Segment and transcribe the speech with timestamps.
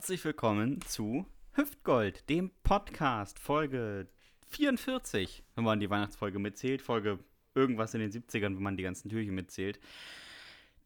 [0.00, 4.08] Herzlich willkommen zu Hüftgold, dem Podcast, Folge
[4.48, 7.18] 44, wenn man die Weihnachtsfolge mitzählt, Folge
[7.54, 9.78] irgendwas in den 70ern, wenn man die ganzen Türchen mitzählt.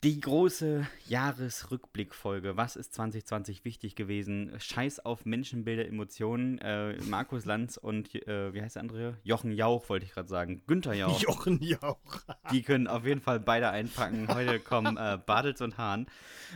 [0.05, 2.59] Die große Jahresrückblickfolge.
[2.59, 4.53] Was ist 2020 wichtig gewesen?
[4.59, 6.59] Scheiß auf Menschenbilder, Emotionen.
[6.59, 9.17] Äh, Markus Lanz und, äh, wie heißt der andere?
[9.23, 10.61] Jochen Jauch, wollte ich gerade sagen.
[10.67, 11.19] Günther Jauch.
[11.23, 12.21] Jochen Jauch.
[12.53, 14.29] Die können auf jeden Fall beide einpacken.
[14.29, 16.05] Heute kommen äh, Bartels und Hahn.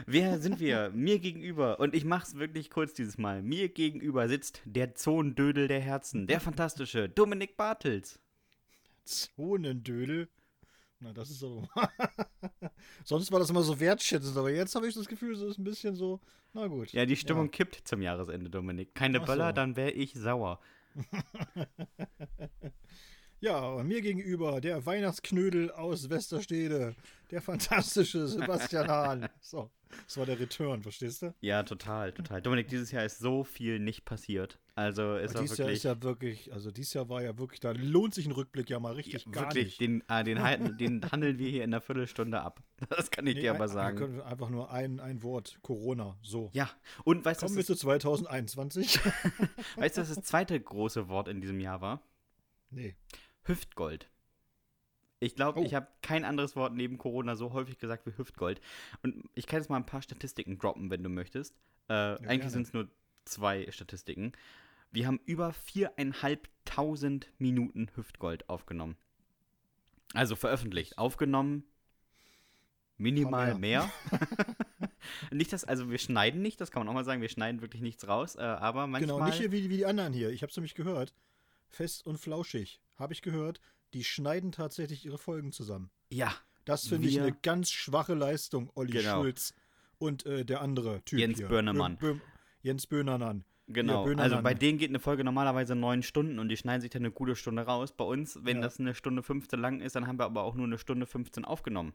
[0.04, 0.90] Wer sind wir?
[0.90, 5.80] Mir gegenüber, und ich mach's wirklich kurz dieses Mal, mir gegenüber sitzt der Zonendödel der
[5.80, 8.20] Herzen, der fantastische Dominik Bartels.
[9.06, 10.28] Zonendödel?
[11.00, 11.68] Na, das ist aber.
[13.04, 15.64] Sonst war das immer so wertschätzend, aber jetzt habe ich das Gefühl, es ist ein
[15.64, 16.20] bisschen so,
[16.52, 16.92] na gut.
[16.92, 17.52] Ja, die Stimmung ja.
[17.52, 18.94] kippt zum Jahresende, Dominik.
[18.94, 19.52] Keine Ach Böller, so.
[19.52, 20.58] dann wäre ich sauer.
[23.40, 26.96] ja, und mir gegenüber der Weihnachtsknödel aus Westerstede,
[27.30, 29.28] der fantastische Sebastian Hahn.
[29.40, 29.70] So.
[30.04, 31.34] Das war der Return, verstehst du?
[31.40, 32.42] Ja, total, total.
[32.42, 34.58] Dominik, dieses Jahr ist so viel nicht passiert.
[34.74, 37.72] Also ist auch dieses Jahr ist ja wirklich, also dieses Jahr war ja wirklich, da
[37.72, 39.80] lohnt sich ein Rückblick ja mal richtig ja, gar wirklich, nicht.
[39.80, 40.38] Den, äh, den,
[40.78, 42.62] den handeln wir hier in einer Viertelstunde ab.
[42.90, 44.20] Das kann ich nee, dir aber sagen.
[44.20, 46.50] Ein, einfach nur ein, ein Wort, Corona, so.
[46.52, 46.70] Ja,
[47.02, 49.00] und weißt du, Kommen wir zu 2021.
[49.76, 52.00] weißt du, was das zweite große Wort in diesem Jahr war?
[52.70, 52.94] Nee.
[53.42, 54.08] Hüftgold.
[55.20, 55.64] Ich glaube, oh.
[55.64, 58.60] ich habe kein anderes Wort neben Corona so häufig gesagt wie Hüftgold.
[59.02, 61.54] Und ich kann jetzt mal ein paar Statistiken droppen, wenn du möchtest.
[61.88, 62.88] Äh, ja, eigentlich sind es nur
[63.24, 64.32] zwei Statistiken.
[64.90, 68.96] Wir haben über viereinhalbtausend Minuten Hüftgold aufgenommen.
[70.14, 70.98] Also veröffentlicht.
[70.98, 71.64] Aufgenommen
[72.98, 73.90] minimal mehr.
[74.10, 74.28] mehr.
[75.30, 77.82] nicht das, also wir schneiden nicht, das kann man auch mal sagen, wir schneiden wirklich
[77.82, 79.18] nichts raus, äh, aber manchmal.
[79.18, 80.30] Genau, nicht wie, wie die anderen hier.
[80.30, 81.14] Ich habe es nämlich gehört.
[81.68, 82.80] Fest und flauschig.
[82.96, 83.60] Habe ich gehört
[83.94, 85.90] die schneiden tatsächlich ihre Folgen zusammen.
[86.10, 86.32] Ja.
[86.64, 89.22] Das finde ich eine ganz schwache Leistung, Olli genau.
[89.22, 89.54] Schulz
[89.96, 91.48] und äh, der andere Typ Jens hier.
[91.48, 91.96] Böhnermann.
[91.96, 92.20] Bö Bö
[92.60, 93.44] Jens Böhnermann.
[93.68, 96.90] Genau, ja, also bei denen geht eine Folge normalerweise neun Stunden und die schneiden sich
[96.90, 97.92] dann eine gute Stunde raus.
[97.92, 98.62] Bei uns, wenn ja.
[98.62, 101.44] das eine Stunde 15 lang ist, dann haben wir aber auch nur eine Stunde 15
[101.44, 101.94] aufgenommen.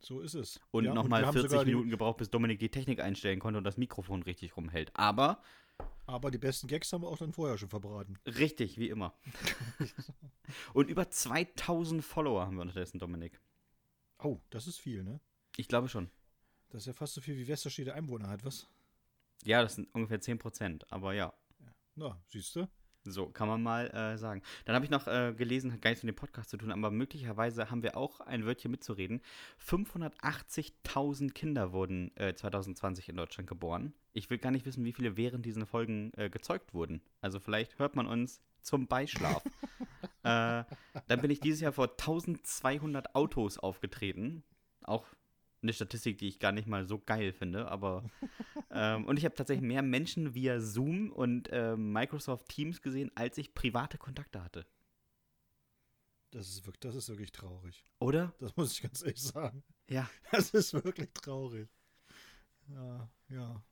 [0.00, 0.60] So ist es.
[0.70, 4.22] Und ja, nochmal 40 Minuten gebraucht, bis Dominik die Technik einstellen konnte und das Mikrofon
[4.22, 4.90] richtig rumhält.
[4.94, 5.40] Aber
[6.06, 8.18] aber die besten Gags haben wir auch dann vorher schon verbraten.
[8.26, 9.14] Richtig, wie immer.
[10.74, 13.40] Und über 2000 Follower haben wir unterdessen, Dominik.
[14.18, 15.20] Oh, das ist viel, ne?
[15.56, 16.10] Ich glaube schon.
[16.70, 18.68] Das ist ja fast so viel wie Westerstede Einwohner hat, was?
[19.44, 21.32] Ja, das sind ungefähr 10 Prozent, aber ja.
[21.60, 21.74] ja.
[21.94, 22.68] Na, siehst du?
[23.06, 24.40] So, kann man mal äh, sagen.
[24.64, 26.90] Dann habe ich noch äh, gelesen, hat gar nichts mit dem Podcast zu tun, aber
[26.90, 29.20] möglicherweise haben wir auch ein Wörtchen mitzureden.
[29.62, 33.92] 580.000 Kinder wurden äh, 2020 in Deutschland geboren.
[34.14, 37.02] Ich will gar nicht wissen, wie viele während diesen Folgen äh, gezeugt wurden.
[37.20, 39.42] Also vielleicht hört man uns zum Beischlaf.
[40.26, 40.64] Äh,
[41.06, 44.42] dann bin ich dieses Jahr vor 1200 Autos aufgetreten.
[44.82, 45.04] Auch
[45.62, 48.04] eine Statistik, die ich gar nicht mal so geil finde, aber
[48.70, 53.38] ähm, und ich habe tatsächlich mehr Menschen via Zoom und äh, Microsoft Teams gesehen, als
[53.38, 54.66] ich private Kontakte hatte.
[56.30, 57.84] Das ist, wirklich, das ist wirklich traurig.
[58.00, 58.34] Oder?
[58.40, 59.62] Das muss ich ganz ehrlich sagen.
[59.88, 60.10] Ja.
[60.32, 61.68] Das ist wirklich traurig.
[62.68, 63.62] Ja, ja.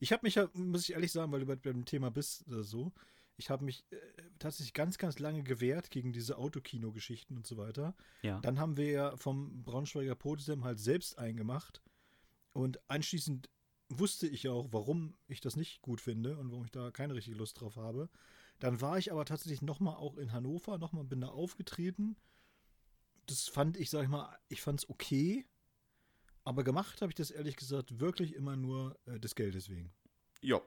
[0.00, 2.92] Ich habe mich ja, muss ich ehrlich sagen, weil du beim Thema bist, äh, so,
[3.36, 3.96] ich habe mich äh,
[4.38, 7.94] tatsächlich ganz, ganz lange gewehrt gegen diese Autokino-Geschichten und so weiter.
[8.22, 8.40] Ja.
[8.40, 11.82] Dann haben wir ja vom Braunschweiger Potsdam halt selbst eingemacht.
[12.52, 13.50] Und anschließend
[13.88, 17.14] wusste ich ja auch, warum ich das nicht gut finde und warum ich da keine
[17.14, 18.08] richtige Lust drauf habe.
[18.58, 22.16] Dann war ich aber tatsächlich nochmal auch in Hannover, nochmal bin da aufgetreten.
[23.26, 25.46] Das fand ich, sag ich mal, ich fand es okay.
[26.44, 29.92] Aber gemacht habe ich das ehrlich gesagt wirklich immer nur äh, des Geldes wegen.
[30.40, 30.60] Ja.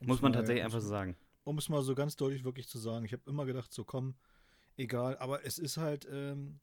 [0.00, 1.16] Muss man tatsächlich einfach so sagen
[1.48, 3.06] um es mal so ganz deutlich wirklich zu sagen.
[3.06, 4.14] Ich habe immer gedacht, so komm,
[4.76, 5.16] egal.
[5.16, 6.60] Aber es ist halt, ähm,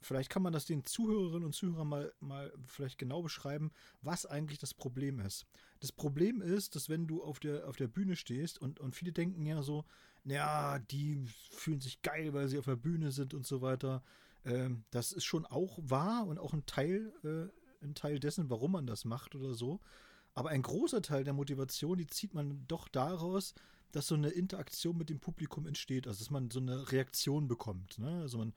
[0.00, 3.70] vielleicht kann man das den Zuhörerinnen und Zuhörern mal, mal vielleicht genau beschreiben,
[4.02, 5.46] was eigentlich das Problem ist.
[5.80, 9.12] Das Problem ist, dass wenn du auf der, auf der Bühne stehst und, und viele
[9.12, 9.84] denken ja so,
[10.24, 14.02] ja, die fühlen sich geil, weil sie auf der Bühne sind und so weiter.
[14.44, 18.72] Ähm, das ist schon auch wahr und auch ein Teil, äh, ein Teil dessen, warum
[18.72, 19.80] man das macht oder so.
[20.34, 23.54] Aber ein großer Teil der Motivation, die zieht man doch daraus,
[23.92, 27.98] dass so eine Interaktion mit dem Publikum entsteht, also dass man so eine Reaktion bekommt.
[27.98, 28.20] Ne?
[28.20, 28.52] Also man,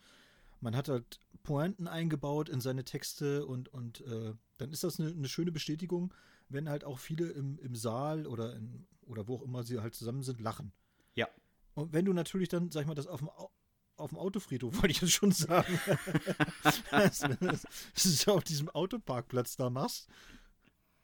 [0.61, 5.09] man hat halt Pointen eingebaut in seine Texte und, und äh, dann ist das eine,
[5.09, 6.13] eine, schöne Bestätigung,
[6.49, 9.95] wenn halt auch viele im, im Saal oder, in, oder wo auch immer sie halt
[9.95, 10.71] zusammen sind, lachen.
[11.15, 11.27] Ja.
[11.73, 13.29] Und wenn du natürlich dann, sag ich mal, das auf dem,
[13.97, 15.79] auf dem Autofriedhof, wollte ich jetzt schon sagen,
[16.91, 17.63] das, das,
[17.93, 20.07] das auf diesem Autoparkplatz da machst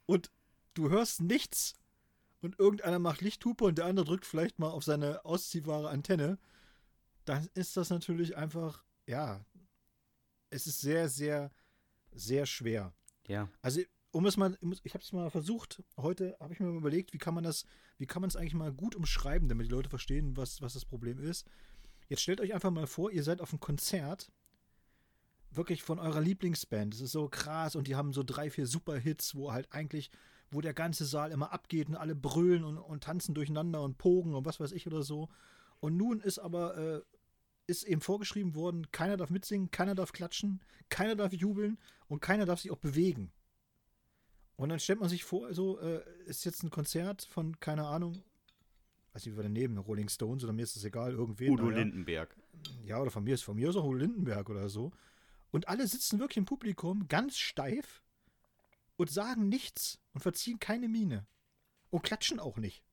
[0.06, 0.32] und
[0.76, 1.74] du hörst nichts
[2.42, 6.38] und irgendeiner macht Lichthupe und der andere drückt vielleicht mal auf seine ausziehbare Antenne,
[7.26, 9.44] dann ist das natürlich einfach, ja,
[10.50, 11.52] es ist sehr, sehr,
[12.12, 12.94] sehr schwer.
[13.28, 13.50] Ja.
[13.62, 13.82] Also
[14.12, 17.18] um es mal, ich habe es mal versucht, heute habe ich mir mal überlegt, wie
[17.18, 17.66] kann man das,
[17.98, 20.86] wie kann man es eigentlich mal gut umschreiben, damit die Leute verstehen, was, was das
[20.86, 21.46] Problem ist.
[22.08, 24.32] Jetzt stellt euch einfach mal vor, ihr seid auf einem Konzert,
[25.52, 26.94] wirklich von eurer Lieblingsband.
[26.94, 30.10] Das ist so krass und die haben so drei, vier Superhits, wo halt eigentlich,
[30.52, 34.36] wo der ganze Saal immer abgeht und alle brüllen und, und tanzen durcheinander und pogen
[34.36, 35.30] und was weiß ich oder so.
[35.80, 37.02] Und nun ist aber, äh,
[37.68, 41.78] ist eben vorgeschrieben worden, keiner darf mitsingen, keiner darf klatschen, keiner darf jubeln
[42.08, 43.32] und keiner darf sich auch bewegen.
[44.56, 48.24] Und dann stellt man sich vor, also äh, ist jetzt ein Konzert von, keine Ahnung,
[49.14, 51.52] weiß nicht, wie wir daneben, Rolling Stones oder mir ist es egal, irgendwen.
[51.52, 51.78] Udo ja.
[51.78, 52.36] Lindenberg.
[52.84, 54.92] Ja, oder von mir ist von mir ist auch Udo Lindenberg oder so.
[55.52, 58.02] Und alle sitzen wirklich im Publikum ganz steif
[58.96, 61.28] und sagen nichts und verziehen keine Miene.
[61.90, 62.84] Und klatschen auch nicht.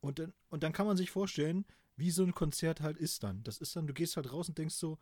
[0.00, 1.64] Und dann, und dann kann man sich vorstellen,
[1.96, 3.42] wie so ein Konzert halt ist dann.
[3.42, 4.98] Das ist dann, du gehst halt raus und denkst so,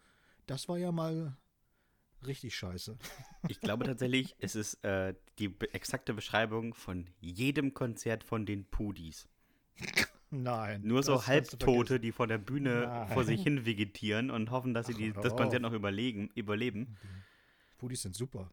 [0.47, 1.37] das war ja mal
[2.27, 2.97] richtig scheiße.
[3.49, 9.29] Ich glaube tatsächlich, es ist äh, die exakte Beschreibung von jedem Konzert von den Pudis.
[10.31, 10.83] Nein.
[10.85, 13.09] Nur so Halbtote, die vor der Bühne Nein.
[13.09, 16.97] vor sich hin vegetieren und hoffen, dass sie die, das Konzert noch überlegen, überleben.
[17.79, 18.51] Pudis sind super.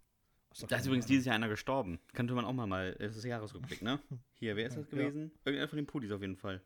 [0.67, 1.99] Da ist übrigens dieses Jahr einer gestorben.
[2.13, 2.95] Könnte man auch mal mal.
[2.99, 3.99] Das ist Jahresrückblick, ne?
[4.33, 5.31] Hier, wer ist das gewesen?
[5.31, 5.39] Ja.
[5.45, 6.61] Irgendeiner von den Pudis auf jeden Fall.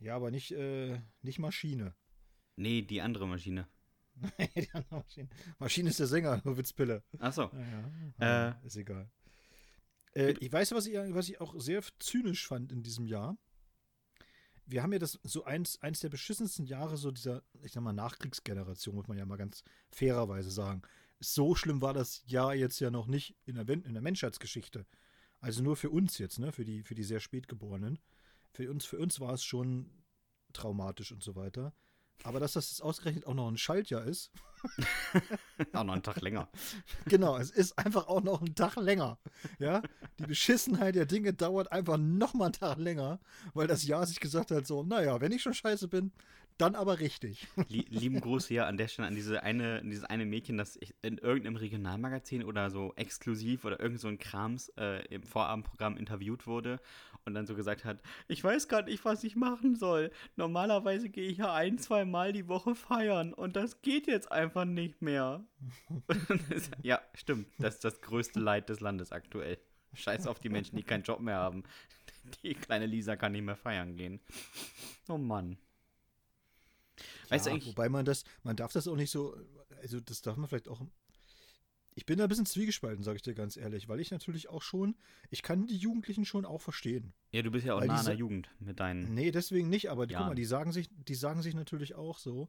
[0.00, 1.94] Ja, aber nicht, äh, nicht Maschine.
[2.56, 3.68] Nee, die andere Maschine.
[4.56, 5.28] die andere Maschine.
[5.58, 7.02] Maschine ist der Sänger, nur Witzpille.
[7.18, 7.50] Achso.
[8.20, 9.10] Ja, äh, ist egal.
[10.14, 13.36] Äh, ich weiß, was ich, was ich auch sehr zynisch fand in diesem Jahr.
[14.66, 17.92] Wir haben ja das so eins, eins der beschissensten Jahre so dieser, ich sag mal,
[17.92, 20.82] Nachkriegsgeneration, muss man ja mal ganz fairerweise sagen.
[21.20, 24.86] So schlimm war das Jahr jetzt ja noch nicht in der, in der Menschheitsgeschichte.
[25.40, 27.98] Also nur für uns jetzt, ne, für die, für die sehr spätgeborenen.
[28.58, 29.88] Für uns, für uns war es schon
[30.52, 31.72] traumatisch und so weiter.
[32.24, 34.32] Aber dass das jetzt ausgerechnet auch noch ein Schaltjahr ist.
[35.72, 36.48] auch noch einen Tag länger.
[37.04, 39.20] Genau, es ist einfach auch noch ein Tag länger.
[39.60, 39.80] Ja,
[40.18, 43.20] die Beschissenheit der Dinge dauert einfach noch mal einen Tag länger,
[43.54, 46.10] weil das Jahr sich gesagt hat so, naja, wenn ich schon scheiße bin,
[46.58, 47.46] dann aber richtig.
[47.68, 51.56] Lieben Gruß hier an der Stelle an diese eine, dieses eine Mädchen, das in irgendeinem
[51.56, 56.80] Regionalmagazin oder so exklusiv oder irgend so ein Krams äh, im Vorabendprogramm interviewt wurde
[57.24, 60.10] und dann so gesagt hat, ich weiß gar nicht, was ich machen soll.
[60.36, 64.64] Normalerweise gehe ich ja ein, zwei Mal die Woche feiern und das geht jetzt einfach
[64.64, 65.44] nicht mehr.
[66.82, 67.46] ja, stimmt.
[67.58, 69.58] Das ist das größte Leid des Landes aktuell.
[69.94, 71.62] Scheiß auf die Menschen, die keinen Job mehr haben.
[72.42, 74.20] Die kleine Lisa kann nicht mehr feiern gehen.
[75.08, 75.56] Oh Mann.
[77.30, 79.36] Weißt du eigentlich, wobei man das, man darf das auch nicht so,
[79.80, 80.80] also das darf man vielleicht auch.
[81.94, 84.62] Ich bin da ein bisschen zwiegespalten, sage ich dir ganz ehrlich, weil ich natürlich auch
[84.62, 84.96] schon,
[85.30, 87.12] ich kann die Jugendlichen schon auch verstehen.
[87.32, 89.14] Ja, du bist ja auch nah an der Jugend mit deinen.
[89.14, 92.18] Nee, deswegen nicht, aber die, guck mal, die sagen sich, die sagen sich natürlich auch
[92.18, 92.48] so,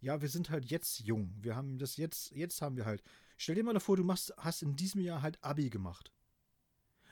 [0.00, 1.34] ja, wir sind halt jetzt jung.
[1.40, 3.02] Wir haben das jetzt, jetzt haben wir halt.
[3.36, 6.10] Stell dir mal vor, du machst, hast in diesem Jahr halt Abi gemacht.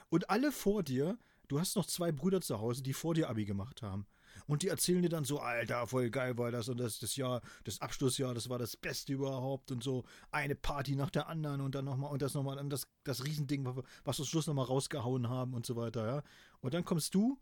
[0.08, 1.18] Und alle vor dir,
[1.48, 4.06] du hast noch zwei Brüder zu Hause, die vor dir Abi gemacht haben.
[4.46, 7.40] Und die erzählen dir dann so, Alter, voll geil war das und das, das Jahr,
[7.64, 11.74] das Abschlussjahr, das war das Beste überhaupt und so eine Party nach der anderen und
[11.74, 15.28] dann nochmal und das nochmal, dann das, das Riesending, was wir zum Schluss nochmal rausgehauen
[15.28, 16.22] haben und so weiter, ja.
[16.60, 17.38] Und dann kommst du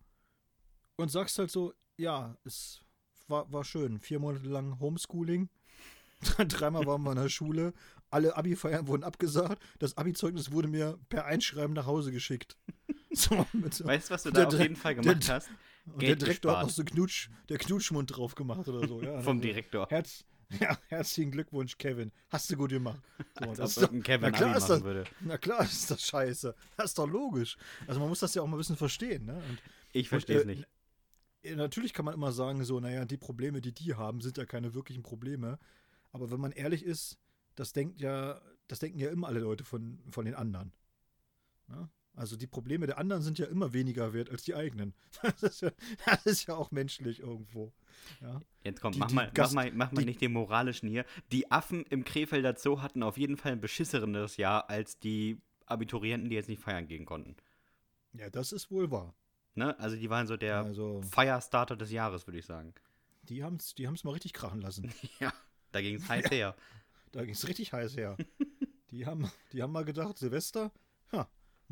[0.97, 2.81] und sagst halt so, ja, es
[3.29, 3.99] war, war schön.
[3.99, 5.49] Vier Monate lang Homeschooling.
[6.49, 7.73] Dreimal waren wir in der Schule.
[8.11, 9.62] Alle Abi-Feiern wurden abgesagt.
[9.79, 12.56] Das Abi-Zeugnis wurde mir per Einschreiben nach Hause geschickt.
[13.15, 13.85] So, so.
[13.85, 15.50] Weißt du, was du da auf jeden Fall gemacht hast?
[15.85, 16.57] Und Geld der Direktor gespart.
[16.59, 19.03] hat noch so Knutsch, der Knutschmund drauf gemacht oder so.
[19.03, 19.89] Ja, Vom Direktor.
[19.89, 20.25] Herz,
[20.61, 22.12] ja, herzlichen Glückwunsch, Kevin.
[22.29, 23.01] Hast du gut gemacht.
[23.39, 25.05] So, Als das ob doch, Kevin na klar, ist das, würde.
[25.21, 26.55] na klar ist das scheiße.
[26.77, 27.57] Das ist doch logisch.
[27.87, 29.25] Also man muss das ja auch mal ein bisschen verstehen.
[29.25, 29.35] Ne?
[29.35, 29.59] Und,
[29.93, 30.69] ich verstehe es äh, nicht.
[31.57, 34.75] Natürlich kann man immer sagen, so, naja, die Probleme, die die haben, sind ja keine
[34.75, 35.59] wirklichen Probleme.
[36.12, 37.19] Aber wenn man ehrlich ist,
[37.57, 40.73] das denkt ja, das denken ja immer alle Leute von, von den anderen.
[41.69, 41.89] Ja?
[42.14, 44.95] Also die Probleme der anderen sind ja immer weniger wert als die eigenen.
[45.23, 45.71] Das ist ja,
[46.04, 47.73] das ist ja auch menschlich irgendwo.
[48.21, 48.40] Ja.
[48.64, 51.04] Jetzt komm, die, mach, die mal, Gast, mach mal, mach mal nicht den moralischen hier.
[51.31, 56.28] Die Affen im Krefelder Zoo hatten auf jeden Fall ein beschisseneres Jahr als die Abiturienten,
[56.28, 57.37] die jetzt nicht feiern gehen konnten.
[58.12, 59.14] Ja, das ist wohl wahr.
[59.54, 59.78] Ne?
[59.78, 62.75] Also die waren so der also, Firestarter des Jahres, würde ich sagen.
[63.23, 64.92] Die haben es die haben's mal richtig krachen lassen.
[65.21, 65.33] ja,
[65.71, 66.57] da ging es heiß her.
[67.12, 68.16] Da ging es richtig heiß her.
[68.90, 70.73] die, haben, die haben mal gedacht, Silvester,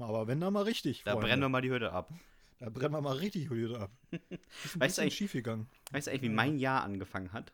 [0.03, 1.03] aber wenn da mal richtig.
[1.05, 1.29] Da Freunde.
[1.29, 2.13] brennen wir mal die Hütte ab.
[2.59, 3.91] Da brennen wir mal richtig die Hütte ab.
[4.65, 5.69] Ist ein weißt du eigentlich, schief gegangen.
[5.93, 7.53] Weißt du eigentlich, wie mein Jahr angefangen hat?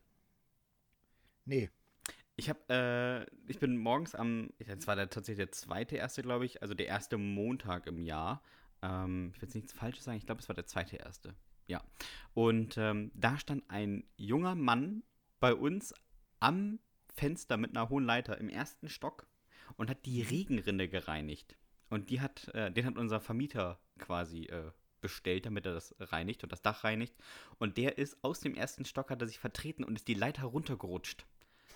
[1.44, 1.70] Nee.
[2.34, 6.44] Ich habe, äh, ich bin morgens am, das war der, tatsächlich der zweite erste, glaube
[6.44, 8.42] ich, also der erste Montag im Jahr.
[8.82, 11.34] Ähm, ich will jetzt nichts Falsches sagen, ich glaube, es war der zweite erste.
[11.66, 11.82] Ja.
[12.34, 15.02] Und ähm, da stand ein junger Mann
[15.40, 15.94] bei uns
[16.40, 16.78] am
[17.14, 19.26] Fenster mit einer hohen Leiter im ersten Stock
[19.76, 21.56] und hat die Regenrinne gereinigt.
[21.90, 26.42] Und die hat, äh, den hat unser Vermieter quasi äh, bestellt, damit er das reinigt
[26.42, 27.14] und das Dach reinigt.
[27.58, 30.44] Und der ist aus dem ersten Stock, hat er sich vertreten und ist die Leiter
[30.44, 31.26] runtergerutscht.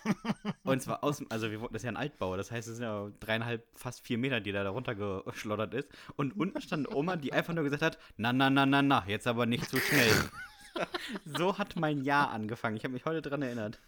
[0.65, 3.11] und zwar aus, also wir, das ist ja ein Altbau, das heißt, es sind ja
[3.21, 5.89] dreieinhalb, fast vier Meter, die da, da runtergeschlottert ist.
[6.17, 9.27] Und unten stand Oma, die einfach nur gesagt hat, na, na, na, na, na, jetzt
[9.27, 10.31] aber nicht zu so schnell.
[11.25, 12.77] so hat mein Jahr angefangen.
[12.77, 13.81] Ich habe mich heute dran erinnert.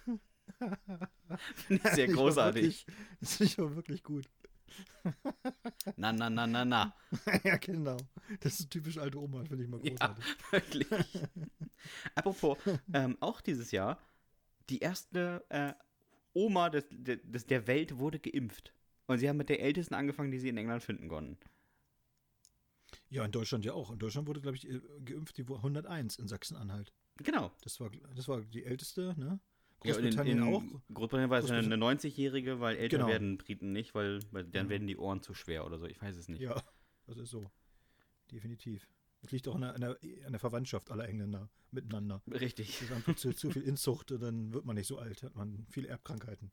[1.55, 2.85] Finde ich sehr großartig.
[3.19, 4.29] Das finde ich aber wirklich gut.
[5.97, 6.95] Na, na, na, na, na.
[7.43, 7.97] ja, genau.
[8.39, 10.25] Das ist typisch alte Oma, finde ich mal großartig.
[10.25, 10.87] Ja, wirklich.
[12.15, 12.57] Apropos,
[12.93, 13.99] ähm, auch dieses Jahr,
[14.69, 15.73] die erste äh,
[16.33, 18.73] Oma des, des, der Welt wurde geimpft.
[19.05, 21.37] Und sie haben mit der ältesten angefangen, die sie in England finden konnten.
[23.09, 23.91] Ja, in Deutschland ja auch.
[23.91, 26.93] In Deutschland wurde, glaube ich, äh, geimpft die 101 in Sachsen-Anhalt.
[27.17, 27.51] Genau.
[27.61, 29.39] Das war, das war die älteste, ne?
[29.83, 30.63] Großbritannien ja, in, in auch.
[30.93, 33.09] Großbritannien war es eine 90-Jährige, weil älter genau.
[33.09, 34.69] werden Briten nicht, weil, weil dann ja.
[34.69, 35.85] werden die Ohren zu schwer oder so.
[35.85, 36.41] Ich weiß es nicht.
[36.41, 36.61] Ja,
[37.07, 37.49] das ist so.
[38.31, 38.87] Definitiv.
[39.23, 42.21] Es liegt auch an der, an, der, an der, Verwandtschaft aller Engländer miteinander.
[42.27, 42.83] Richtig.
[42.89, 45.87] Das ist zu, zu, viel Inzucht, dann wird man nicht so alt, hat man viele
[45.87, 46.51] Erbkrankheiten.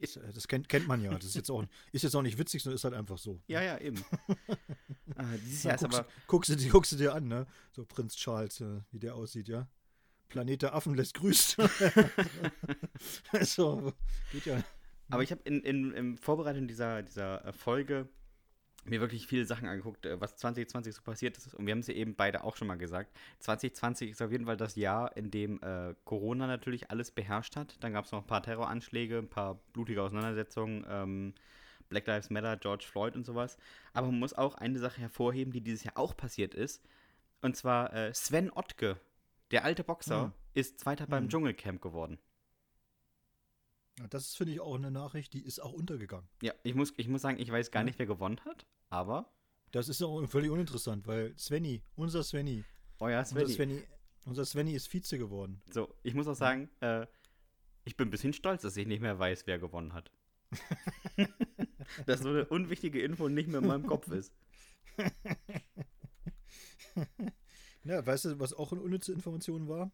[0.00, 1.12] Das, äh, das kennt, kennt, man ja.
[1.12, 3.42] Das ist jetzt, auch, ist jetzt auch nicht witzig, sondern ist halt einfach so.
[3.48, 4.02] Ja, ja, eben.
[5.16, 6.08] ah, dieses Jahr ist guckst, aber.
[6.26, 7.46] Guckst du, guckst du dir an, ne?
[7.72, 9.68] So Prinz Charles, äh, wie der aussieht, ja?
[10.28, 11.56] Planet der Affen lässt grüßt.
[13.42, 13.92] so,
[14.32, 14.62] geht ja.
[15.10, 18.08] Aber ich habe in, in, in Vorbereitung dieser, dieser äh, Folge
[18.88, 21.54] mir wirklich viele Sachen angeguckt, äh, was 2020 so passiert ist.
[21.54, 23.16] Und wir haben es ja eben beide auch schon mal gesagt.
[23.40, 27.76] 2020 ist auf jeden Fall das Jahr, in dem äh, Corona natürlich alles beherrscht hat.
[27.80, 31.34] Dann gab es noch ein paar Terroranschläge, ein paar blutige Auseinandersetzungen, ähm,
[31.88, 33.58] Black Lives Matter, George Floyd und sowas.
[33.92, 36.82] Aber man muss auch eine Sache hervorheben, die dieses Jahr auch passiert ist.
[37.42, 38.98] Und zwar äh, Sven Ottke,
[39.50, 40.32] der alte Boxer, mhm.
[40.54, 41.28] ist Zweiter beim mhm.
[41.28, 42.18] Dschungelcamp geworden.
[43.98, 46.28] Ja, das finde ich auch eine Nachricht, die ist auch untergegangen.
[46.42, 49.32] Ja, ich muss, ich muss sagen, ich weiß gar nicht, wer gewonnen hat, aber.
[49.72, 52.64] Das ist auch völlig uninteressant, weil Svenny, unser Svenny.
[52.98, 53.42] Euer Svenny.
[53.42, 53.82] Unser Svenny,
[54.24, 55.62] unser Svenny ist Vize geworden.
[55.70, 57.06] So, ich muss auch sagen, äh,
[57.84, 60.10] ich bin ein bisschen stolz, dass ich nicht mehr weiß, wer gewonnen hat.
[62.06, 64.32] dass so eine unwichtige Info nicht mehr in meinem Kopf ist.
[67.86, 69.90] Ja, weißt du, was auch eine unnütze Information war?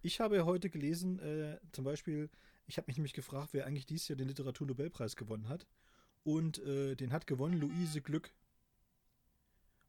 [0.00, 2.30] Ich habe heute gelesen, äh, zum Beispiel,
[2.66, 5.66] ich habe mich nämlich gefragt, wer eigentlich dieses Jahr den Literaturnobelpreis gewonnen hat.
[6.24, 8.32] Und äh, den hat gewonnen Luise Glück.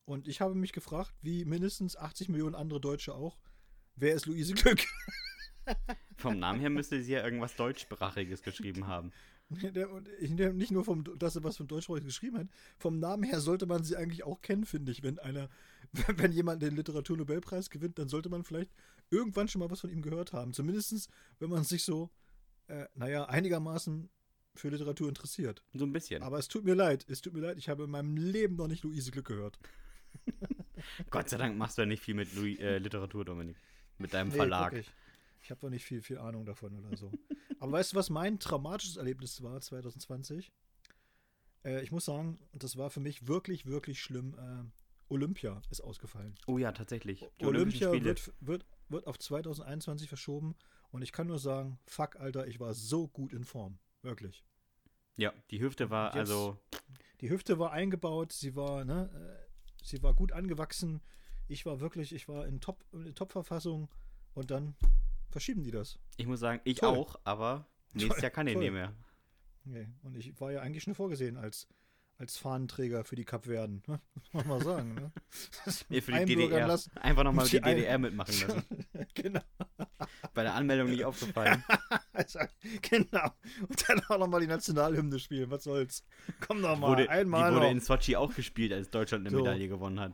[0.05, 3.37] Und ich habe mich gefragt, wie mindestens 80 Millionen andere Deutsche auch,
[3.95, 4.83] wer ist Luise Glück?
[6.17, 9.11] Vom Namen her müsste sie ja irgendwas Deutschsprachiges geschrieben haben.
[9.49, 13.83] Nicht nur vom, dass er was von Deutschsprachiges geschrieben hat, vom Namen her sollte man
[13.83, 15.03] sie eigentlich auch kennen, finde ich.
[15.03, 15.49] Wenn einer,
[16.17, 18.71] wenn jemand den Literaturnobelpreis gewinnt, dann sollte man vielleicht
[19.09, 20.53] irgendwann schon mal was von ihm gehört haben.
[20.53, 21.09] Zumindest,
[21.39, 22.09] wenn man sich so,
[22.67, 24.09] äh, naja, einigermaßen
[24.55, 25.63] für Literatur interessiert.
[25.73, 26.23] So ein bisschen.
[26.23, 28.67] Aber es tut mir leid, es tut mir leid, ich habe in meinem Leben noch
[28.67, 29.59] nicht Luise Glück gehört.
[31.09, 33.57] Gott sei Dank machst du ja nicht viel mit Louis, äh, Literatur, Dominik.
[33.97, 34.73] Mit deinem nee, Verlag.
[34.73, 34.91] Wirklich.
[35.41, 37.11] Ich habe doch nicht viel, viel Ahnung davon oder so.
[37.59, 40.51] Aber weißt du, was mein traumatisches Erlebnis war 2020?
[41.63, 44.35] Äh, ich muss sagen, das war für mich wirklich, wirklich schlimm.
[44.37, 44.82] Äh,
[45.13, 46.35] Olympia ist ausgefallen.
[46.47, 47.25] Oh ja, tatsächlich.
[47.39, 50.55] Die Olympia wird, wird, wird auf 2021 verschoben.
[50.91, 53.79] Und ich kann nur sagen, fuck, Alter, ich war so gut in Form.
[54.01, 54.43] Wirklich.
[55.15, 56.57] Ja, die Hüfte war Jetzt, also.
[57.21, 61.01] Die Hüfte war eingebaut, sie war, ne, äh, sie war gut angewachsen.
[61.47, 63.87] Ich war wirklich, ich war in Top-Verfassung.
[63.87, 63.97] Top
[64.33, 64.75] und dann
[65.29, 65.99] verschieben die das.
[66.17, 66.89] Ich muss sagen, ich Toll.
[66.89, 68.93] auch, aber nächstes Jahr kann ich nicht mehr.
[69.65, 71.67] Nee, und ich war ja eigentlich schon vorgesehen als,
[72.23, 73.83] als Fahnenträger für die Kapverden.
[73.85, 73.99] Ne?
[74.15, 74.93] Muss man mal sagen.
[74.93, 75.11] Ne?
[75.89, 76.67] Nee, für die DDR.
[76.67, 76.97] Lassen.
[76.97, 78.63] Einfach nochmal die, DDR mitmachen lassen.
[79.13, 79.41] genau.
[80.33, 81.63] Bei der Anmeldung nicht aufgefallen.
[82.81, 83.29] genau.
[83.67, 85.51] Und dann auch nochmal die Nationalhymne spielen.
[85.51, 86.05] Was soll's?
[86.39, 86.91] Komm doch mal.
[86.91, 87.71] Wurde, einmal die wurde noch.
[87.71, 89.43] in Sochi auch gespielt, als Deutschland eine so.
[89.43, 90.13] Medaille gewonnen hat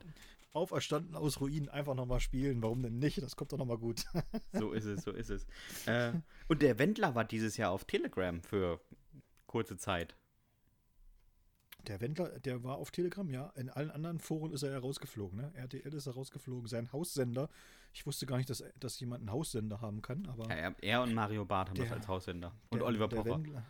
[0.52, 2.60] auferstanden aus Ruinen einfach nochmal spielen.
[2.60, 3.22] Warum denn nicht?
[3.22, 4.04] Das kommt doch nochmal gut.
[4.52, 5.46] so ist es, so ist es.
[5.86, 6.12] Äh,
[6.48, 8.80] und der Wendler war dieses Jahr auf Telegram für
[9.46, 10.16] kurze Zeit.
[11.86, 13.52] Der Wendler, der war auf Telegram, ja.
[13.56, 15.52] In allen anderen Foren ist er ja rausgeflogen, ne?
[15.54, 16.68] RTL ist er rausgeflogen.
[16.68, 17.48] Sein Haussender,
[17.92, 20.48] ich wusste gar nicht, dass, dass jemand einen Haussender haben kann, aber.
[20.54, 22.52] Ja, er und Mario Barth haben der, das als Haussender.
[22.70, 23.36] Und der, Oliver Pocher.
[23.36, 23.64] Wendler,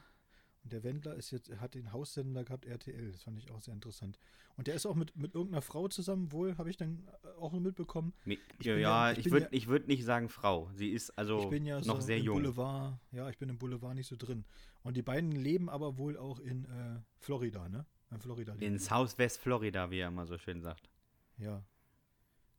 [0.62, 3.12] und der Wendler ist jetzt, hat den Haussender gehabt, RTL.
[3.12, 4.19] Das fand ich auch sehr interessant.
[4.57, 8.12] Und der ist auch mit, mit irgendeiner Frau zusammen, wohl, habe ich dann auch mitbekommen.
[8.26, 10.71] Ich ja, ja, ich, ich würde ja, würd nicht sagen Frau.
[10.75, 12.37] Sie ist also ich bin ja noch so sehr jung.
[12.37, 14.45] Boulevard, ja, ich bin im Boulevard nicht so drin.
[14.83, 17.87] Und die beiden leben aber wohl auch in äh, Florida, ne?
[18.11, 18.55] In Florida.
[18.59, 20.90] In Southwest Florida, wie er immer so schön sagt.
[21.38, 21.62] Ja.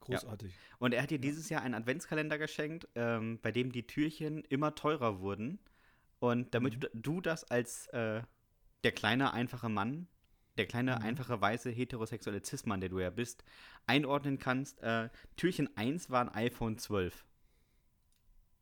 [0.02, 0.52] Großartig.
[0.52, 0.76] Ja.
[0.80, 1.22] Und er hat dir ja.
[1.22, 5.60] dieses Jahr einen Adventskalender geschenkt, ähm, bei dem die Türchen immer teurer wurden.
[6.20, 7.02] Und damit mhm.
[7.02, 8.22] du das als äh,
[8.84, 10.08] der kleine, einfache Mann,
[10.58, 11.04] der kleine, mhm.
[11.04, 13.44] einfache, weiße, heterosexuelle Cis-Mann, der du ja bist,
[13.88, 14.82] einordnen kannst.
[14.82, 17.26] Äh, Türchen 1 war ein iPhone 12.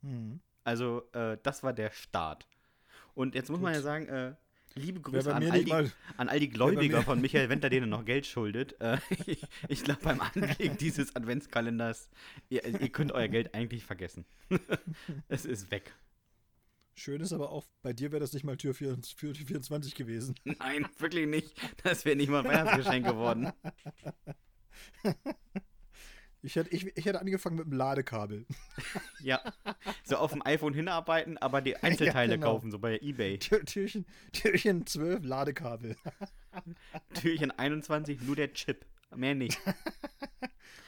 [0.02, 0.42] Mhm.
[0.64, 2.48] Also, äh, das war der Start.
[3.14, 3.64] Und jetzt muss Gut.
[3.64, 4.36] man ja sagen, äh,
[4.76, 5.72] liebe Grüße an all, die,
[6.18, 8.80] an all, die, Gläubiger von Michael Wender, denen er noch Geld schuldet.
[8.80, 12.10] Äh, ich, ich glaube, beim Anblick dieses Adventskalenders,
[12.50, 14.26] ihr, ihr könnt euer Geld eigentlich vergessen.
[15.28, 15.94] es ist weg.
[17.00, 20.36] Schön ist aber auch, bei dir wäre das nicht mal Tür 24 gewesen.
[20.44, 21.54] Nein, wirklich nicht.
[21.84, 23.54] Das wäre nicht mal ein Weihnachtsgeschenk geworden.
[26.42, 28.46] Ich hätte, ich, ich hätte angefangen mit dem Ladekabel.
[29.22, 29.42] Ja.
[30.06, 32.54] So auf dem iPhone hinarbeiten, aber die Einzelteile ja, genau.
[32.54, 33.38] kaufen, so bei Ebay.
[33.38, 35.98] Türchen, Türchen 12, Ladekabel.
[37.14, 38.86] Türchen 21, nur der Chip.
[39.14, 39.60] Mehr nicht.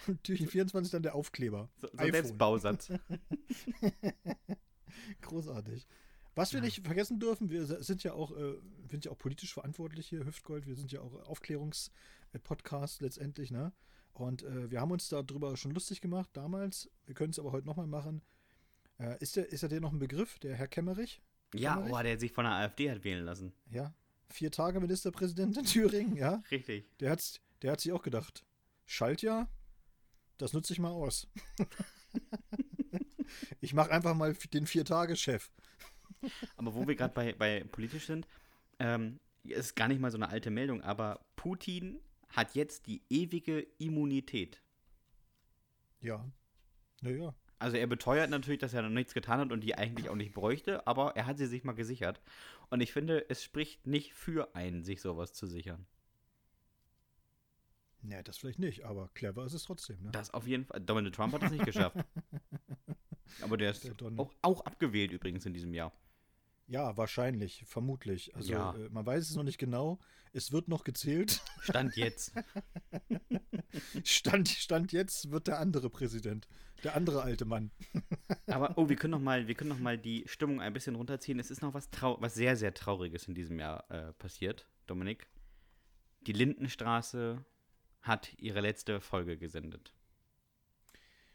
[0.08, 1.70] Und Türchen 24 dann der Aufkleber.
[1.76, 2.94] So, so Selbstbausatz.
[5.22, 5.86] Großartig.
[6.36, 6.66] Was wir ja.
[6.66, 8.56] nicht vergessen dürfen, wir sind ja auch, äh,
[8.90, 13.74] sind ja auch politisch verantwortlich hier, Hüftgold, wir sind ja auch Aufklärungspodcast letztendlich, ne?
[14.14, 16.90] Und äh, wir haben uns darüber schon lustig gemacht damals.
[17.06, 18.22] Wir können es aber heute nochmal machen.
[19.00, 21.22] Äh, ist, der, ist der dir noch ein Begriff, der Herr Kemmerich?
[21.54, 21.94] Ja, Kemmerich?
[21.94, 23.54] Oh, der sich von der AfD hat wählen lassen.
[23.70, 23.94] Ja.
[24.30, 26.44] Vier Tage Ministerpräsident in Thüringen, ja.
[26.52, 26.86] Richtig.
[27.00, 28.46] Der, hat's, der hat sich auch gedacht,
[28.86, 29.50] Schaltjahr,
[30.38, 31.28] das nutze ich mal aus.
[33.62, 35.50] ich mache einfach mal den Vier-Tage-Chef.
[36.58, 38.28] aber wo wir gerade bei, bei politisch sind,
[38.80, 42.00] ähm, ist gar nicht mal so eine alte Meldung, aber Putin
[42.32, 44.62] hat jetzt die ewige Immunität.
[46.02, 46.26] Ja.
[47.02, 47.34] Naja.
[47.60, 50.34] Also er beteuert natürlich, dass er noch nichts getan hat und die eigentlich auch nicht
[50.34, 52.20] bräuchte, aber er hat sie sich mal gesichert.
[52.72, 55.86] Und ich finde, es spricht nicht für einen, sich sowas zu sichern.
[58.02, 60.02] Nee, das vielleicht nicht, aber clever ist es trotzdem.
[60.02, 60.12] Ne?
[60.12, 60.82] Das auf jeden Fall.
[60.82, 61.98] Donald Trump hat das nicht geschafft.
[63.42, 65.94] aber der ist der auch, auch abgewählt übrigens in diesem Jahr.
[66.72, 68.34] Ja, wahrscheinlich, vermutlich.
[68.34, 68.74] Also ja.
[68.74, 70.00] äh, man weiß es noch nicht genau.
[70.32, 71.42] Es wird noch gezählt.
[71.60, 72.32] Stand jetzt.
[74.06, 76.48] Stand, Stand jetzt wird der andere Präsident.
[76.86, 77.72] Der andere alte Mann.
[78.48, 81.40] Aber oh, wir können noch mal, wir können noch mal die Stimmung ein bisschen runterziehen.
[81.40, 85.28] Es ist noch was, trau was sehr, sehr Trauriges in diesem Jahr äh, passiert, Dominik.
[86.22, 87.44] Die Lindenstraße
[88.02, 89.94] hat ihre letzte Folge gesendet.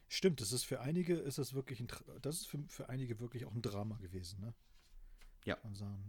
[0.08, 1.88] Stimmt, das ist für einige ist das wirklich ein,
[2.22, 4.54] das ist für, für einige wirklich auch ein Drama gewesen, ne?
[5.46, 5.56] Ja.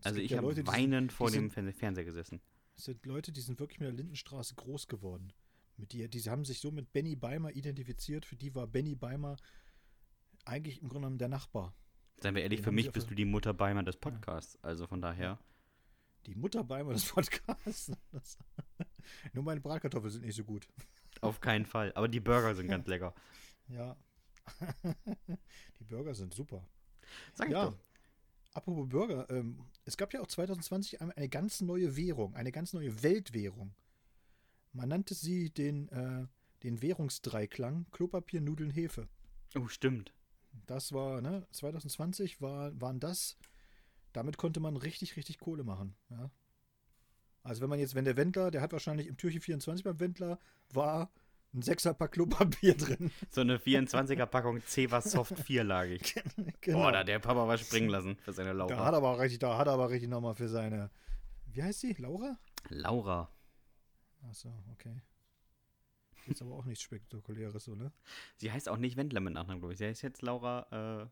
[0.03, 2.41] Also ich ja habe weinend vor dem sind, Fernseher gesessen.
[2.75, 5.31] Es sind Leute, die sind wirklich mit der Lindenstraße groß geworden.
[5.77, 8.25] Mit die, die haben sich so mit Benny Beimer identifiziert.
[8.25, 9.37] Für die war Benny Beimer
[10.43, 11.75] eigentlich im Grunde genommen der Nachbar.
[12.19, 14.55] Seien wir ehrlich, Den für mich bist du die Mutter Beimer des Podcasts.
[14.55, 14.69] Ja.
[14.69, 15.39] Also von daher.
[16.25, 17.91] Die Mutter Beimer des Podcasts.
[18.11, 18.37] Das,
[19.33, 20.67] nur meine Bratkartoffeln sind nicht so gut.
[21.21, 21.93] Auf keinen Fall.
[21.95, 23.13] Aber die Burger sind ganz lecker.
[23.67, 23.95] Ja.
[25.79, 26.67] die Burger sind super.
[27.33, 27.65] Sag ja.
[27.65, 27.77] doch.
[28.57, 33.03] Apropos Bürger, ähm, es gab ja auch 2020 eine ganz neue Währung, eine ganz neue
[33.03, 33.75] Weltwährung.
[34.73, 36.25] Man nannte sie den, äh,
[36.63, 39.07] den Währungsdreiklang Klopapier, Nudeln, Hefe.
[39.55, 40.11] Oh, stimmt.
[40.65, 43.37] Das war, ne, 2020 war, waren das,
[44.11, 45.95] damit konnte man richtig, richtig Kohle machen.
[46.09, 46.31] Ja.
[47.43, 50.39] Also wenn man jetzt, wenn der Wendler, der hat wahrscheinlich im Türchen 24 beim Wendler,
[50.73, 51.11] war
[51.57, 53.11] ein Sechserpack Klopapier drin.
[53.29, 56.15] So eine 24er-Packung Ceva Soft 4 lagig.
[56.61, 56.79] genau.
[56.79, 58.73] Boah, da der Papa was springen lassen für seine Laura.
[58.73, 60.89] Da hat er aber richtig, da hat er aber richtig nochmal für seine.
[61.47, 61.93] Wie heißt sie?
[61.93, 62.37] Laura?
[62.69, 63.29] Laura.
[64.29, 65.01] Achso, okay.
[66.27, 67.91] Ist aber auch nichts Spektakuläres, so, ne?
[68.35, 69.79] Sie heißt auch nicht Wendler mit Nachnamen, glaube ich.
[69.79, 71.07] Sie heißt jetzt Laura, äh.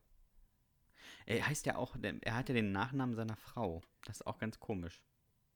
[1.28, 3.82] Er heißt ja auch, er hat ja den Nachnamen seiner Frau.
[4.06, 5.04] Das ist auch ganz komisch.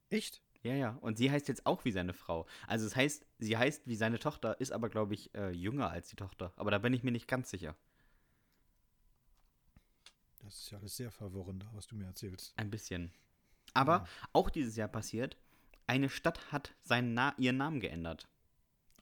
[0.09, 0.41] Echt?
[0.61, 0.97] Ja, ja.
[1.01, 2.45] Und sie heißt jetzt auch wie seine Frau.
[2.67, 6.09] Also es heißt, sie heißt wie seine Tochter, ist aber, glaube ich, äh, jünger als
[6.09, 6.51] die Tochter.
[6.57, 7.75] Aber da bin ich mir nicht ganz sicher.
[10.43, 12.53] Das ist ja alles sehr verwirrend, was du mir erzählst.
[12.57, 13.11] Ein bisschen.
[13.73, 14.07] Aber ja.
[14.33, 15.37] auch dieses Jahr passiert,
[15.87, 18.27] eine Stadt hat seinen Na ihren Namen geändert.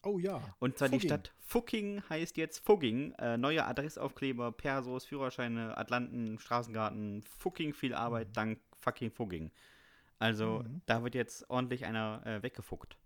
[0.04, 0.42] Oh ja.
[0.60, 1.00] Und zwar Fugging.
[1.00, 3.14] die Stadt Fucking heißt jetzt Fugging.
[3.14, 7.24] Äh, neue Adressaufkleber, Persos, Führerscheine, Atlanten, Straßengarten.
[7.24, 8.34] Fucking viel Arbeit mhm.
[8.34, 9.52] dank fucking Fugging.
[10.20, 10.82] Also mhm.
[10.86, 12.98] da wird jetzt ordentlich einer äh, weggefuckt.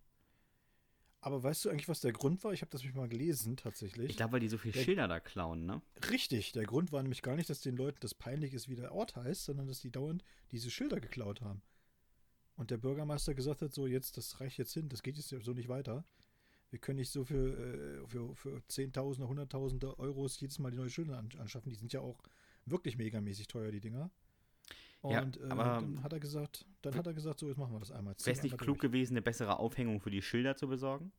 [1.23, 2.51] Aber weißt du eigentlich, was der Grund war?
[2.51, 4.09] Ich habe das mich mal gelesen, tatsächlich.
[4.09, 5.81] Ich glaube, weil die so viele Schilder da klauen, ne?
[6.09, 6.51] Richtig.
[6.53, 9.15] Der Grund war nämlich gar nicht, dass den Leuten das peinlich ist, wie der Ort
[9.15, 11.61] heißt, sondern dass die dauernd diese Schilder geklaut haben.
[12.55, 15.53] Und der Bürgermeister gesagt hat, so jetzt, das reicht jetzt hin, das geht jetzt so
[15.53, 16.05] nicht weiter.
[16.71, 20.89] Wir können nicht so für, äh, für, für Zehntausende, Hunderttausende Euros jedes Mal die neuen
[20.89, 21.69] Schilder anschaffen.
[21.69, 22.23] Die sind ja auch
[22.65, 24.09] wirklich megamäßig teuer, die Dinger.
[25.01, 27.79] Und ja, äh, dann hat er gesagt, dann hat er gesagt, so jetzt machen wir
[27.79, 28.13] das einmal.
[28.23, 28.91] Wäre es nicht klug durch.
[28.91, 31.11] gewesen, eine bessere Aufhängung für die Schilder zu besorgen?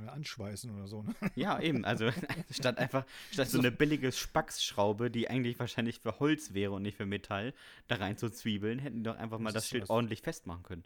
[0.00, 1.14] Oder anschweißen oder so, ne?
[1.34, 1.84] Ja, eben.
[1.84, 2.10] Also
[2.50, 6.96] statt einfach, statt so eine billige Spacksschraube, die eigentlich wahrscheinlich für Holz wäre und nicht
[6.96, 7.54] für Metall,
[7.88, 9.90] da rein zu zwiebeln, hätten die doch einfach mal das, das Schild was.
[9.90, 10.84] ordentlich festmachen können.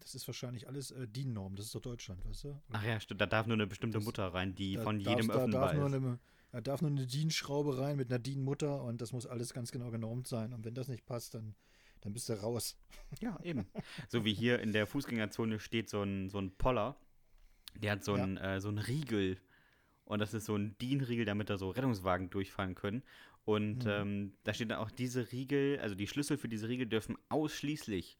[0.00, 2.60] Das ist wahrscheinlich alles äh, DIN-Norm, das ist doch Deutschland, weißt du?
[2.72, 5.48] Ach ja, stimmt, da darf nur eine bestimmte das, Mutter rein, die von jedem öffnbar
[5.48, 5.78] da darf ist.
[5.78, 6.18] Nur eine,
[6.50, 9.90] da darf nur eine DIN-Schraube rein mit einer DIN-Mutter und das muss alles ganz genau
[9.90, 10.52] genormt sein.
[10.52, 11.54] Und wenn das nicht passt, dann,
[12.00, 12.78] dann bist du raus.
[13.20, 13.66] Ja, eben.
[14.08, 16.96] so wie hier in der Fußgängerzone steht so ein, so ein Poller,
[17.76, 18.56] der hat so einen, ja.
[18.56, 19.38] äh, so einen Riegel.
[20.04, 23.02] Und das ist so ein DIN-Riegel, damit da so Rettungswagen durchfahren können.
[23.44, 23.90] Und mhm.
[23.90, 28.18] ähm, da steht dann auch, diese Riegel, also die Schlüssel für diese Riegel dürfen ausschließlich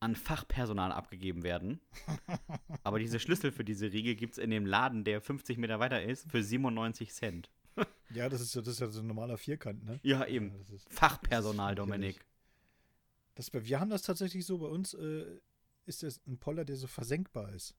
[0.00, 1.80] an Fachpersonal abgegeben werden.
[2.82, 6.02] Aber diese Schlüssel für diese Riegel gibt es in dem Laden, der 50 Meter weiter
[6.02, 7.50] ist, für 97 Cent.
[8.10, 10.00] ja, das ist, das ist ja so ein normaler Vierkant, ne?
[10.02, 10.52] Ja, eben.
[10.68, 12.26] Ja, ist, Fachpersonal, das Dominik.
[13.34, 15.38] Das, wir haben das tatsächlich so, bei uns äh,
[15.86, 17.76] ist das ein Poller, der so versenkbar ist.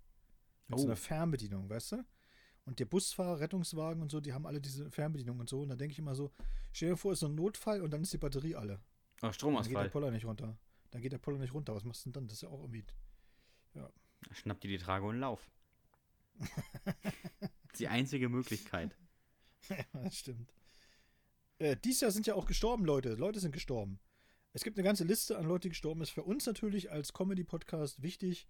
[0.67, 0.81] Mit oh.
[0.83, 2.05] so einer Fernbedienung, weißt du?
[2.65, 5.61] Und der Busfahrer, Rettungswagen und so, die haben alle diese Fernbedienung und so.
[5.61, 6.31] Und da denke ich immer so,
[6.71, 8.79] stell dir vor, ist so ein Notfall und dann ist die Batterie alle.
[9.23, 9.73] Oh, Stromausfall.
[9.73, 10.57] Dann geht der Poller nicht runter.
[10.91, 11.73] Dann geht der Poller nicht runter.
[11.75, 12.27] Was machst du denn dann?
[12.27, 12.85] Das ist ja auch irgendwie.
[13.73, 13.89] Ja.
[14.31, 15.49] Schnappt dir die Trage und lauf.
[17.79, 18.95] die einzige Möglichkeit.
[19.69, 20.53] ja, das stimmt.
[21.59, 23.15] Äh, dies Jahr sind ja auch gestorben Leute.
[23.15, 23.99] Leute sind gestorben.
[24.53, 26.13] Es gibt eine ganze Liste an Leuten, die gestorben sind.
[26.13, 28.47] Für uns natürlich als Comedy-Podcast wichtig,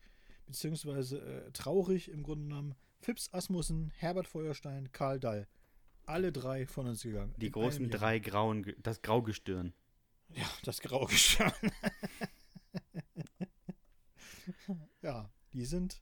[0.47, 2.75] beziehungsweise äh, traurig im Grunde genommen.
[2.99, 5.47] Fips Asmussen, Herbert Feuerstein, Karl Dall.
[6.05, 7.35] Alle drei von uns gegangen.
[7.37, 9.73] Die großen drei grauen, das Graugestirn.
[10.33, 11.51] Ja, das Graugestirn.
[15.01, 16.01] ja, die sind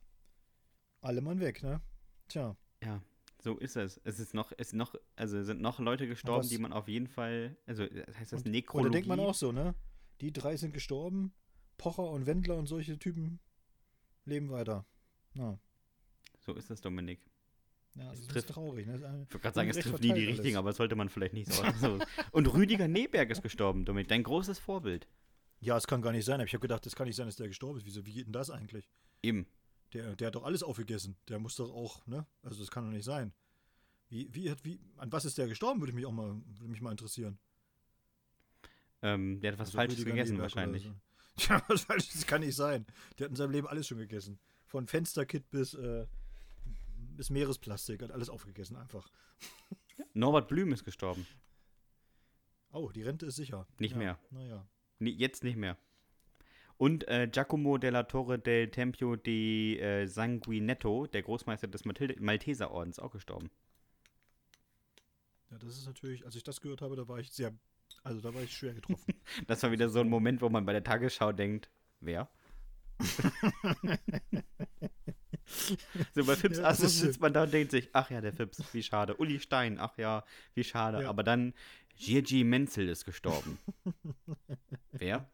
[1.02, 1.82] alle Mann weg, ne?
[2.28, 2.58] Tja.
[2.84, 3.02] Ja,
[3.42, 4.00] so ist es.
[4.04, 7.58] Es ist noch, es noch, also sind noch Leute gestorben, die man auf jeden Fall,
[7.66, 8.88] also heißt das und, Nekrologie.
[8.88, 9.76] Und da denkt man auch so, ne?
[10.22, 11.34] Die drei sind gestorben,
[11.78, 13.40] Pocher und Wendler und solche Typen
[14.26, 14.86] leben weiter.
[15.34, 15.58] Ja.
[16.40, 17.22] So ist das, Dominik.
[17.96, 18.88] Ja, das, das trifft, ist traurig.
[18.88, 18.96] Ne?
[18.96, 21.52] ich würde gerade sagen, es trifft nie die richtigen, aber das sollte man vielleicht nicht
[21.52, 22.00] so.
[22.32, 24.10] Und Rüdiger Neberg ist gestorben, Dominik.
[24.10, 25.08] Dein großes Vorbild.
[25.62, 26.40] Ja, es kann gar nicht sein.
[26.42, 27.86] Ich habe gedacht, das kann nicht sein, dass der gestorben ist.
[27.86, 28.90] Wieso, wie geht denn das eigentlich?
[29.22, 29.46] Eben.
[29.94, 31.18] Der, der hat doch alles aufgegessen.
[31.28, 32.26] Der muss doch auch, ne?
[32.44, 33.34] Also das kann doch nicht sein.
[34.10, 36.92] Wie, wie, wie, an was ist der gestorben, würde mich auch mal, würde mich mal
[36.92, 37.40] interessieren.
[39.02, 40.84] Ähm, der hat was also Falsches gegessen wahrscheinlich.
[40.84, 40.94] So.
[41.48, 42.86] Ja, was Falsches kann nicht sein.
[43.18, 44.40] Der hat in seinem Leben alles schon gegessen.
[44.66, 46.06] Von Fensterkit bis, äh,
[47.16, 49.08] bis Meeresplastik, hat alles aufgegessen einfach.
[50.14, 51.26] Norbert Blüm ist gestorben.
[52.72, 53.66] Oh, die Rente ist sicher.
[53.80, 54.20] Nicht ja, mehr.
[54.32, 54.68] Naja.
[55.00, 55.78] Nee, jetzt nicht mehr.
[56.78, 63.12] Und äh, Giacomo della Torre del Tempio di äh, Sanguinetto, der Großmeister des Malteserordens, auch
[63.12, 63.50] gestorben.
[65.52, 67.54] Ja, das ist natürlich, als ich das gehört habe, da war ich sehr,
[68.04, 69.14] also da war ich schwer getroffen.
[69.48, 72.30] das war wieder so ein Moment, wo man bei der Tagesschau denkt, wer?
[76.14, 78.84] so bei Fips ja, sitzt man da und denkt sich, ach ja, der Fips, wie
[78.84, 79.16] schade.
[79.16, 81.04] Uli Stein, ach ja, wie schade.
[81.04, 81.10] Ja.
[81.10, 81.54] Aber dann,
[82.00, 83.60] Gigi Menzel ist gestorben.
[84.92, 85.30] Wer?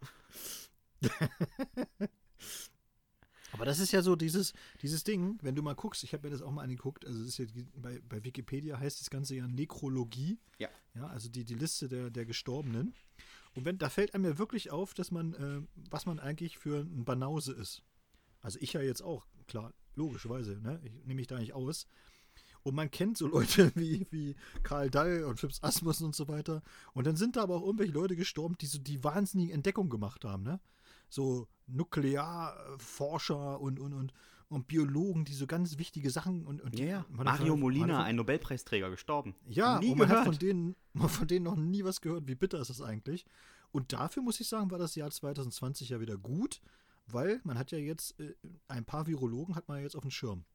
[3.51, 6.32] Aber das ist ja so dieses, dieses Ding, wenn du mal guckst, ich habe mir
[6.32, 10.39] das auch mal angeguckt, also ist ja bei, bei Wikipedia heißt das Ganze ja Nekrologie.
[10.58, 10.67] Ja.
[10.95, 12.93] Ja, also die, die Liste der, der Gestorbenen.
[13.54, 16.82] Und wenn, da fällt einem ja wirklich auf, dass man, äh, was man eigentlich für
[16.82, 17.84] ein Banause ist.
[18.41, 20.82] Also ich ja jetzt auch, klar, logischerweise, ne?
[20.84, 21.88] Ich nehme mich da nicht aus.
[22.65, 26.63] Und man kennt so Leute wie, wie Karl Dall und Phipps Asmussen und so weiter.
[26.93, 30.25] Und dann sind da aber auch irgendwelche Leute gestorben, die so die wahnsinnige Entdeckung gemacht
[30.25, 30.60] haben, ne?
[31.08, 34.13] So Nuklearforscher und, und, und,
[34.49, 37.06] und Biologen, die so ganz wichtige Sachen und, und ja.
[37.10, 39.36] Mario Molina, ein Nobelpreisträger, gestorben.
[39.47, 40.25] Ja, nie und man gehört.
[40.25, 40.75] hat von denen,
[41.08, 42.28] von denen noch nie was gehört.
[42.28, 43.25] Wie bitter ist das eigentlich?
[43.71, 46.62] Und dafür muss ich sagen, war das Jahr 2020 ja wieder gut,
[47.06, 48.34] weil man hat ja jetzt äh,
[48.67, 50.45] ein paar Virologen hat man ja jetzt auf dem Schirm.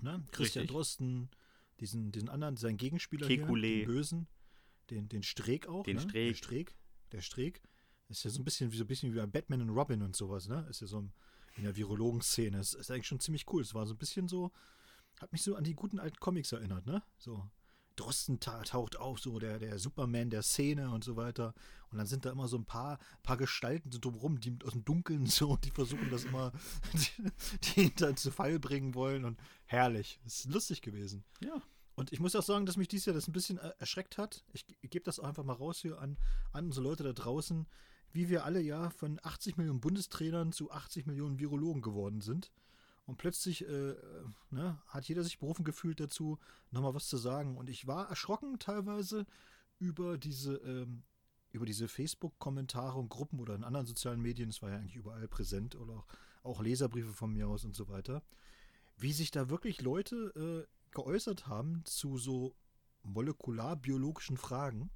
[0.00, 0.22] Ne?
[0.30, 0.74] Christian Richtig.
[0.74, 1.30] Drosten,
[1.80, 3.66] diesen, diesen anderen, sein Gegenspieler Kekulé.
[3.66, 4.26] hier, den Bösen,
[4.90, 5.84] den, den Streeck auch.
[5.84, 6.02] Den ne?
[6.02, 6.28] Streeck.
[6.28, 6.76] Der Streeck.
[7.12, 7.62] Der Streeck.
[8.08, 10.16] Ist ja so ein bisschen wie so ein bisschen wie bei Batman und Robin und
[10.16, 10.66] sowas, ne?
[10.70, 11.06] Ist ja so
[11.56, 12.56] in der Virologen-Szene.
[12.56, 13.60] Das ist eigentlich schon ziemlich cool.
[13.60, 14.50] Es war so ein bisschen so,
[15.20, 17.02] hat mich so an die guten alten Comics erinnert, ne?
[17.18, 17.50] So.
[17.98, 21.54] Drosten taucht auf, so der, der Superman der Szene und so weiter.
[21.90, 24.84] Und dann sind da immer so ein paar, paar Gestalten so drumherum, die aus dem
[24.84, 26.52] Dunkeln so, die versuchen das immer,
[26.94, 27.30] die,
[27.62, 29.24] die hinter zu Fall bringen wollen.
[29.24, 30.20] Und herrlich.
[30.26, 31.24] Es ist lustig gewesen.
[31.40, 31.62] Ja.
[31.94, 34.44] Und ich muss auch sagen, dass mich dies Jahr das ein bisschen erschreckt hat.
[34.52, 36.16] Ich, ich gebe das einfach mal raus hier an,
[36.52, 37.66] an unsere Leute da draußen
[38.12, 42.50] wie wir alle ja von 80 Millionen Bundestrainern zu 80 Millionen Virologen geworden sind.
[43.08, 43.94] Und plötzlich äh,
[44.50, 46.38] ne, hat jeder sich berufen gefühlt dazu,
[46.70, 47.56] nochmal was zu sagen.
[47.56, 49.24] Und ich war erschrocken teilweise
[49.78, 51.04] über diese, ähm,
[51.50, 55.26] über diese Facebook-Kommentare und Gruppen oder in anderen sozialen Medien, es war ja eigentlich überall
[55.26, 56.06] präsent oder auch,
[56.42, 58.22] auch Leserbriefe von mir aus und so weiter,
[58.98, 62.54] wie sich da wirklich Leute äh, geäußert haben zu so
[63.04, 64.90] molekularbiologischen Fragen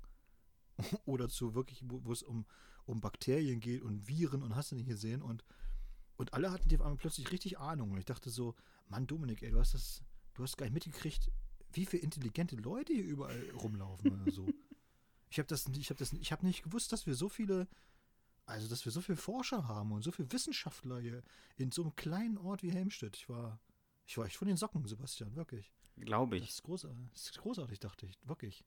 [1.06, 2.44] oder zu wirklich, wo, wo es um,
[2.84, 5.22] um Bakterien geht und Viren und hast du nicht gesehen.
[5.22, 5.46] Und,
[6.22, 8.54] und alle hatten die auf einmal plötzlich richtig Ahnung und ich dachte so,
[8.88, 10.02] Mann Dominik, ey, du hast das,
[10.34, 11.30] du hast gar nicht mitgekriegt,
[11.72, 14.46] wie viele intelligente Leute hier überall rumlaufen oder so.
[15.30, 17.66] Ich habe das, ich habe das, ich habe nicht gewusst, dass wir so viele,
[18.44, 21.22] also dass wir so viele Forscher haben und so viele Wissenschaftler hier
[21.56, 23.16] in so einem kleinen Ort wie Helmstedt.
[23.16, 23.58] Ich war,
[24.04, 25.72] ich war echt von den Socken, Sebastian, wirklich.
[25.96, 26.44] Glaube ich.
[26.44, 28.62] Das ist großartig, das ist großartig, dachte ich, wirklich.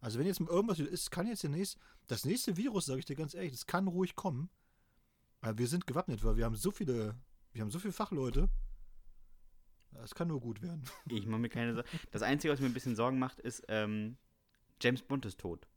[0.00, 3.16] Also wenn jetzt irgendwas ist, kann jetzt der nächste, das nächste Virus, sage ich dir
[3.16, 4.50] ganz ehrlich, das kann ruhig kommen.
[5.44, 7.14] Aber wir sind gewappnet, weil wir haben so viele,
[7.52, 8.48] wir haben so viele Fachleute.
[9.92, 10.82] Das kann nur gut werden.
[11.10, 11.88] Ich mache mir keine Sorgen.
[12.10, 14.16] Das Einzige, was mir ein bisschen Sorgen macht, ist, ähm,
[14.80, 15.68] James Bond ist tot.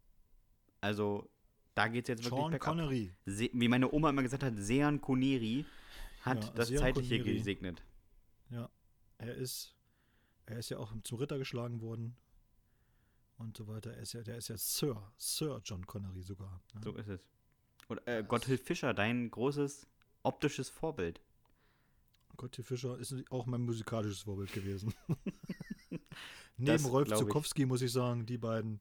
[0.79, 1.29] Also,
[1.75, 3.13] da geht es jetzt wirklich Sean Connery.
[3.25, 5.65] Se wie meine Oma immer gesagt hat, Sean Connery
[6.21, 7.37] hat ja, das Sean Zeitliche Connery.
[7.37, 7.83] gesegnet.
[8.49, 8.69] Ja,
[9.17, 9.75] er ist,
[10.45, 12.15] er ist ja auch zum Ritter geschlagen worden
[13.37, 13.93] und so weiter.
[13.93, 16.61] Er ist ja, der ist ja Sir, Sir John Connery sogar.
[16.73, 16.81] Ne?
[16.81, 17.21] So ist es.
[17.87, 19.87] Und äh, Gotthilf Fischer, dein großes
[20.23, 21.21] optisches Vorbild.
[22.35, 24.93] Gotthilf Fischer ist auch mein musikalisches Vorbild gewesen.
[26.57, 28.79] Neben Rolf Zukowski muss ich sagen, die beiden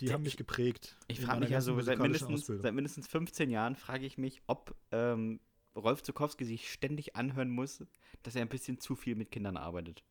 [0.00, 0.96] die haben mich geprägt.
[1.06, 4.74] Ich frage mich ja so, seit mindestens, seit mindestens 15 Jahren frage ich mich, ob
[4.90, 5.40] ähm,
[5.76, 7.84] Rolf Zukowski sich ständig anhören muss,
[8.22, 10.02] dass er ein bisschen zu viel mit Kindern arbeitet.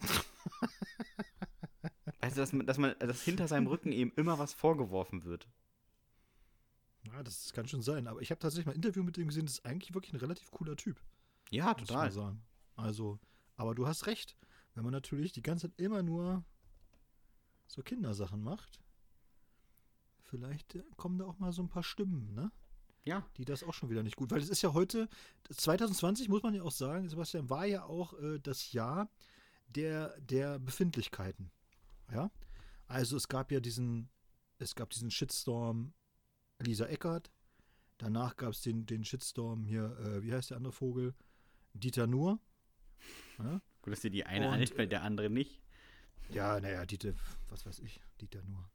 [2.20, 5.46] also, dass man, dass man, dass hinter seinem Rücken eben immer was vorgeworfen wird.
[7.12, 8.06] Ja, das kann schon sein.
[8.06, 10.20] Aber ich habe tatsächlich mal ein Interview mit ihm gesehen, das ist eigentlich wirklich ein
[10.20, 11.00] relativ cooler Typ.
[11.50, 12.10] Ja, total.
[12.10, 12.42] sagen.
[12.76, 13.18] Also,
[13.56, 14.36] aber du hast recht.
[14.74, 16.44] Wenn man natürlich die ganze Zeit immer nur
[17.66, 18.80] so Kindersachen macht,
[20.22, 22.52] vielleicht äh, kommen da auch mal so ein paar Stimmen, ne?
[23.04, 23.26] Ja.
[23.36, 24.30] Die das auch schon wieder nicht gut.
[24.30, 25.08] Weil es ist ja heute,
[25.50, 29.10] 2020 muss man ja auch sagen, Sebastian, war ja auch äh, das Jahr
[29.66, 31.50] der, der Befindlichkeiten.
[32.12, 32.30] Ja.
[32.86, 34.10] Also es gab ja diesen,
[34.58, 35.92] es gab diesen Shitstorm
[36.60, 37.30] Lisa Eckert.
[37.98, 41.14] Danach gab es den, den Shitstorm hier, äh, wie heißt der andere Vogel?
[41.74, 42.38] Dieter Nuhr.
[43.38, 43.60] Ja?
[43.82, 45.60] Gut, dass dir die eine einfällt, äh, der andere nicht.
[46.30, 47.14] Ja, naja, Dieter,
[47.48, 48.70] was weiß ich, Dieter Nuhr.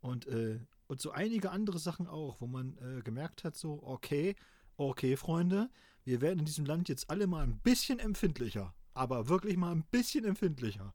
[0.00, 4.36] Und, äh, und so einige andere Sachen auch, wo man äh, gemerkt hat, so, okay,
[4.76, 5.70] okay, Freunde,
[6.04, 9.84] wir werden in diesem Land jetzt alle mal ein bisschen empfindlicher, aber wirklich mal ein
[9.84, 10.94] bisschen empfindlicher.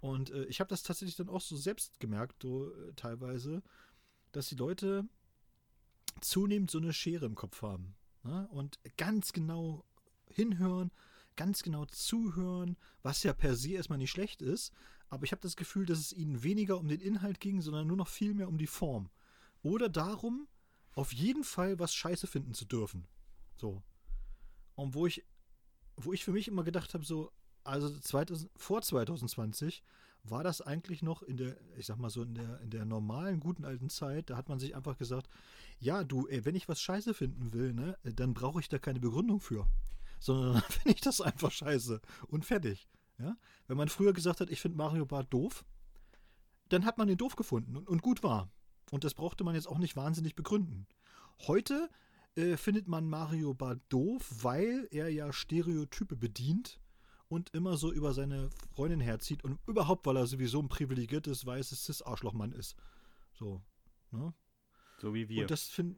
[0.00, 3.62] Und äh, ich habe das tatsächlich dann auch so selbst gemerkt, so äh, teilweise,
[4.32, 5.04] dass die Leute
[6.20, 7.94] zunehmend so eine Schere im Kopf haben.
[8.22, 8.48] Ne?
[8.50, 9.84] Und ganz genau
[10.26, 10.90] hinhören,
[11.36, 14.72] ganz genau zuhören, was ja per se erstmal nicht schlecht ist,
[15.08, 17.96] aber ich habe das Gefühl, dass es ihnen weniger um den Inhalt ging, sondern nur
[17.96, 19.10] noch viel mehr um die Form.
[19.62, 20.48] Oder darum,
[20.94, 23.06] auf jeden Fall was scheiße finden zu dürfen.
[23.56, 23.82] So.
[24.74, 25.24] Und wo ich,
[25.96, 27.30] wo ich für mich immer gedacht habe, so,
[27.64, 29.82] also 2000, vor 2020
[30.24, 33.40] war das eigentlich noch in der, ich sag mal so, in der, in der normalen,
[33.40, 35.28] guten alten Zeit, da hat man sich einfach gesagt,
[35.78, 39.00] ja, du, ey, wenn ich was scheiße finden will, ne, dann brauche ich da keine
[39.00, 39.66] Begründung für.
[40.20, 42.88] Sondern dann finde ich das einfach scheiße und fertig.
[43.18, 43.36] Ja?
[43.66, 45.64] Wenn man früher gesagt hat, ich finde Mario Bart doof,
[46.68, 48.48] dann hat man ihn doof gefunden und, und, gut war.
[48.90, 50.86] Und das brauchte man jetzt auch nicht wahnsinnig begründen.
[51.46, 51.90] Heute
[52.36, 56.80] äh, findet man Mario Bart doof, weil er ja Stereotype bedient
[57.32, 61.84] und immer so über seine Freundin herzieht und überhaupt, weil er sowieso ein privilegiertes, weißes
[61.84, 62.76] Cis-Arschlochmann ist.
[63.32, 63.62] So.
[64.10, 64.34] Ne?
[64.98, 65.40] So wie wir.
[65.40, 65.96] Und das finde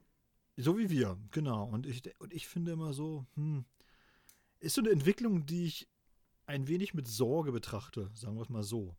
[0.55, 1.65] so wie wir, genau.
[1.65, 3.65] Und ich, und ich finde immer so, hm,
[4.61, 5.89] ist so eine Entwicklung, die ich
[6.45, 8.95] ein wenig mit Sorge betrachte, sagen wir es mal so.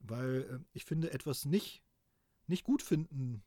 [0.00, 1.82] Weil äh, ich finde, etwas nicht,
[2.46, 3.42] nicht gut finden,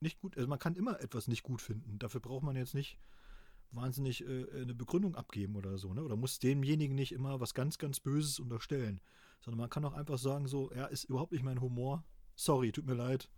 [0.00, 1.98] nicht gut, also man kann immer etwas nicht gut finden.
[1.98, 2.98] Dafür braucht man jetzt nicht
[3.72, 6.02] wahnsinnig äh, eine Begründung abgeben oder so, ne?
[6.02, 9.00] Oder muss demjenigen nicht immer was ganz, ganz Böses unterstellen.
[9.40, 12.04] Sondern man kann auch einfach sagen, so, ja, ist überhaupt nicht mein Humor.
[12.34, 13.30] Sorry, tut mir leid.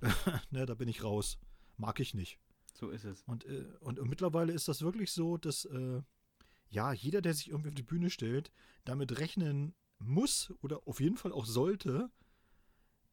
[0.50, 1.38] ne, da bin ich raus.
[1.76, 2.38] Mag ich nicht.
[2.74, 3.22] So ist es.
[3.22, 6.02] Und, äh, und, und, mittlerweile ist das wirklich so, dass äh,
[6.68, 8.52] ja, jeder, der sich irgendwie auf die Bühne stellt,
[8.84, 12.10] damit rechnen muss oder auf jeden Fall auch sollte,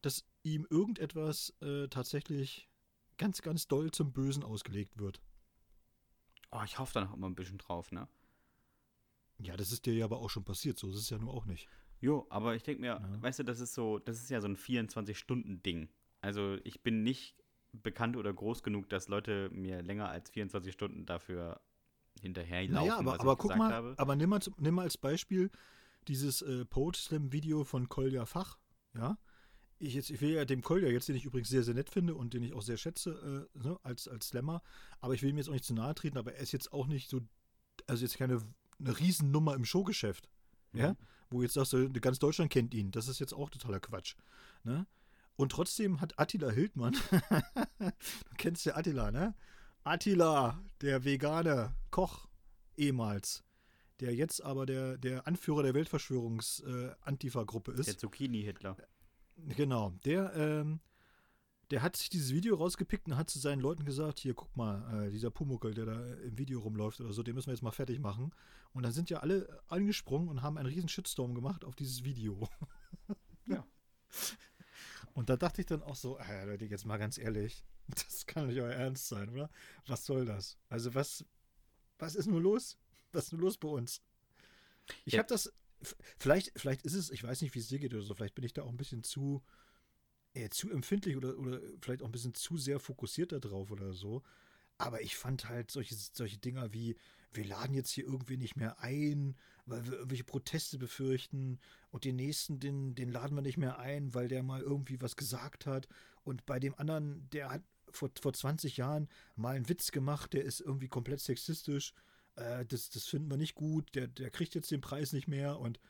[0.02, 2.68] dass ihm irgendetwas äh, tatsächlich
[3.16, 5.22] ganz, ganz doll zum Bösen ausgelegt wird.
[6.54, 8.06] Oh, ich hoffe da noch immer ein bisschen drauf, ne?
[9.38, 11.46] Ja, das ist dir ja aber auch schon passiert, so ist es ja nur auch
[11.46, 11.68] nicht.
[12.00, 13.22] Jo, aber ich denke mir, ja.
[13.22, 15.88] weißt du, das ist so, das ist ja so ein 24-Stunden-Ding.
[16.20, 17.34] Also ich bin nicht
[17.72, 21.60] bekannt oder groß genug, dass Leute mir länger als 24 Stunden dafür
[22.20, 22.88] hinterherlaufen.
[22.88, 23.94] Naja, aber, aber guck mal, habe.
[23.96, 25.50] aber nimm mal, nimm mal als Beispiel
[26.06, 28.58] dieses äh, Poet-Slam-Video von Kolja Fach,
[28.94, 29.18] ja.
[29.84, 32.14] Ich, jetzt, ich will ja dem Kolja jetzt, den ich übrigens sehr, sehr nett finde
[32.14, 34.62] und den ich auch sehr schätze äh, ne, als, als Slammer,
[35.00, 36.86] aber ich will ihm jetzt auch nicht zu nahe treten, aber er ist jetzt auch
[36.86, 37.20] nicht so,
[37.86, 38.40] also jetzt keine
[38.80, 40.28] eine Riesennummer im Showgeschäft.
[40.72, 40.80] mhm.
[40.80, 40.96] ja,
[41.30, 42.90] wo jetzt sagst du, ganz Deutschland kennt ihn.
[42.90, 44.16] Das ist jetzt auch totaler Quatsch.
[44.62, 44.86] Ne?
[45.36, 46.96] Und trotzdem hat Attila Hildmann,
[47.78, 47.90] du
[48.36, 49.34] kennst ja Attila, ne?
[49.82, 52.28] Attila, der vegane Koch
[52.76, 53.42] ehemals,
[54.00, 57.86] der jetzt aber der, der Anführer der Weltverschwörungs-Antifa-Gruppe äh, ist.
[57.86, 58.76] Der Zucchini-Hitler.
[59.36, 60.80] Genau, der, ähm,
[61.70, 65.06] der hat sich dieses Video rausgepickt und hat zu seinen Leuten gesagt, hier, guck mal,
[65.06, 67.70] äh, dieser Pumuckel, der da im Video rumläuft oder so, den müssen wir jetzt mal
[67.70, 68.32] fertig machen.
[68.72, 72.48] Und dann sind ja alle angesprungen und haben einen riesen Shitstorm gemacht auf dieses Video.
[73.46, 73.66] ja.
[75.14, 78.46] Und da dachte ich dann auch so, äh, Leute, jetzt mal ganz ehrlich, das kann
[78.48, 79.50] nicht euer Ernst sein, oder?
[79.86, 80.58] Was soll das?
[80.68, 81.24] Also was,
[81.98, 82.78] was ist nur los?
[83.12, 84.02] Was ist nur los bei uns?
[85.04, 85.20] Ich ja.
[85.20, 85.52] habe das,
[86.18, 88.44] vielleicht, vielleicht ist es, ich weiß nicht, wie es dir geht oder so, vielleicht bin
[88.44, 89.42] ich da auch ein bisschen zu,
[90.34, 94.22] äh, zu empfindlich oder, oder vielleicht auch ein bisschen zu sehr fokussiert darauf oder so.
[94.76, 96.96] Aber ich fand halt solche, solche Dinger wie,
[97.32, 102.16] wir laden jetzt hier irgendwie nicht mehr ein, weil wir irgendwelche Proteste befürchten und den
[102.16, 105.88] nächsten, den, den laden wir nicht mehr ein, weil der mal irgendwie was gesagt hat.
[106.22, 110.44] Und bei dem anderen, der hat vor, vor 20 Jahren mal einen Witz gemacht, der
[110.44, 111.94] ist irgendwie komplett sexistisch.
[112.36, 115.58] Äh, das, das finden wir nicht gut, der, der kriegt jetzt den Preis nicht mehr
[115.58, 115.80] und,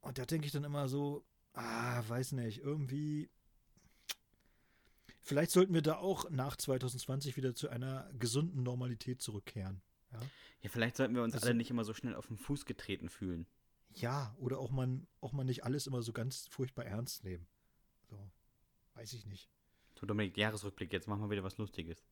[0.00, 3.30] und da denke ich dann immer so, ah, weiß nicht, irgendwie.
[5.22, 9.82] Vielleicht sollten wir da auch nach 2020 wieder zu einer gesunden Normalität zurückkehren.
[10.12, 10.20] Ja,
[10.62, 13.08] ja vielleicht sollten wir uns also, alle nicht immer so schnell auf den Fuß getreten
[13.08, 13.46] fühlen.
[13.94, 17.46] Ja, oder auch man, auch mal nicht alles immer so ganz furchtbar ernst nehmen.
[18.08, 18.16] So,
[18.94, 19.50] weiß ich nicht.
[19.98, 22.02] So, Dominik, Jahresrückblick, jetzt machen wir wieder was Lustiges.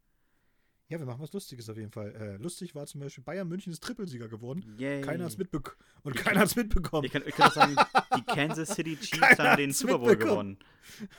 [0.91, 2.15] Ja, wir machen was Lustiges auf jeden Fall.
[2.15, 4.65] Äh, lustig war zum Beispiel, Bayern München ist Trippelsieger geworden.
[4.79, 5.03] Yay.
[5.03, 5.77] Keiner hat es mitbekommen.
[6.03, 7.05] Und ich keiner hat es mitbekommen.
[7.05, 7.77] Ich kann, ich kann sagen,
[8.17, 10.59] die Kansas City Chiefs haben den Super Bowl gewonnen.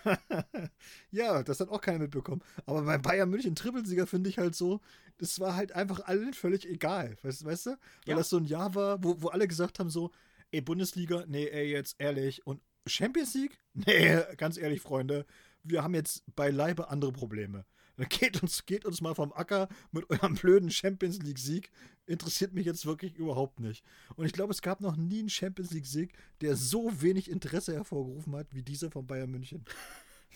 [1.11, 2.41] ja, das hat auch keiner mitbekommen.
[2.65, 4.81] Aber bei Bayern München Trippelsieger finde ich halt so,
[5.19, 7.15] das war halt einfach allen völlig egal.
[7.21, 7.69] Weißt, weißt du?
[7.69, 7.77] Weil
[8.07, 8.15] ja.
[8.15, 10.09] das so ein Jahr war, wo, wo alle gesagt haben so,
[10.49, 12.47] ey, Bundesliga, nee, ey, jetzt ehrlich.
[12.47, 13.59] Und Champions League?
[13.75, 15.27] Nee, ganz ehrlich, Freunde
[15.63, 17.65] wir haben jetzt beileibe andere Probleme.
[18.09, 21.69] Geht uns, geht uns mal vom Acker mit eurem blöden Champions League-Sieg.
[22.05, 23.83] Interessiert mich jetzt wirklich überhaupt nicht.
[24.15, 28.35] Und ich glaube, es gab noch nie einen Champions League-Sieg, der so wenig Interesse hervorgerufen
[28.35, 29.65] hat wie dieser von Bayern München.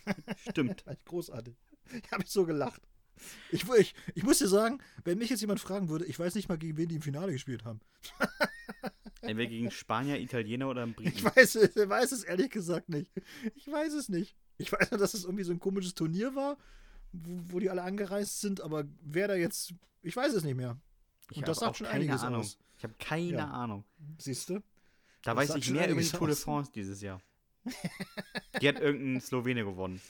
[0.50, 0.84] Stimmt.
[1.06, 1.56] Großartig.
[1.92, 2.82] Ich habe so gelacht.
[3.52, 6.50] Ich, ich, ich muss dir sagen, wenn mich jetzt jemand fragen würde, ich weiß nicht
[6.50, 7.80] mal, gegen wen die im Finale gespielt haben.
[9.22, 11.14] Entweder gegen Spanier, Italiener oder Briten.
[11.16, 13.10] Ich weiß, ich weiß es ehrlich gesagt nicht.
[13.56, 14.36] Ich weiß es nicht.
[14.58, 16.58] Ich weiß nur, dass es irgendwie so ein komisches Turnier war,
[17.14, 20.78] wo, wo die alle angereist sind, aber wer da jetzt, ich weiß es nicht mehr.
[21.32, 22.42] Ich Und das sagt schon einiges Ahnung.
[22.42, 22.58] aus.
[22.78, 23.50] Ich habe keine ja.
[23.50, 23.86] Ahnung.
[24.18, 24.56] Siehst du?
[25.22, 27.22] Da das weiß ich mehr über die Tour de France dieses Jahr.
[28.62, 30.02] die hat irgendein Slowene gewonnen.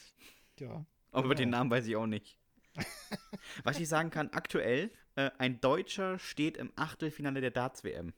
[0.59, 0.85] Ja.
[1.11, 1.35] Aber genau.
[1.35, 2.39] den Namen weiß ich auch nicht.
[3.63, 8.13] Was ich sagen kann, aktuell, äh, ein Deutscher steht im Achtelfinale der Darts-WM.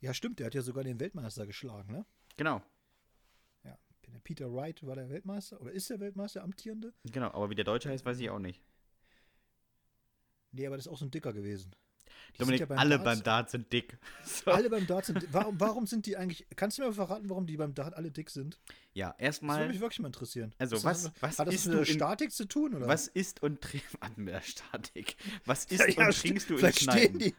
[0.00, 2.04] Ja, stimmt, der hat ja sogar den Weltmeister geschlagen, ne?
[2.36, 2.62] Genau.
[4.26, 6.92] Peter Wright war der Weltmeister oder ist der Weltmeister amtierende?
[7.04, 8.60] Genau, aber wie der Deutsche heißt, weiß ich auch nicht.
[10.50, 11.70] Nee, aber das ist auch so ein Dicker gewesen.
[12.34, 13.96] Die Dominik, ja beim alle Darts, beim Dart sind dick.
[14.24, 14.50] So.
[14.50, 17.56] Alle beim Dart sind warum, warum sind die eigentlich, kannst du mir verraten, warum die
[17.56, 18.58] beim Dart alle dick sind?
[18.94, 19.58] Ja, erstmal.
[19.58, 20.52] Das würde mich wirklich mal interessieren.
[20.58, 22.88] Also, was, das, was hat das mit der Statik zu tun, oder?
[22.88, 25.16] Was ist und trinkst mit der Statik?
[25.44, 27.34] Was ist ja, und trinkst du vielleicht in stehen die,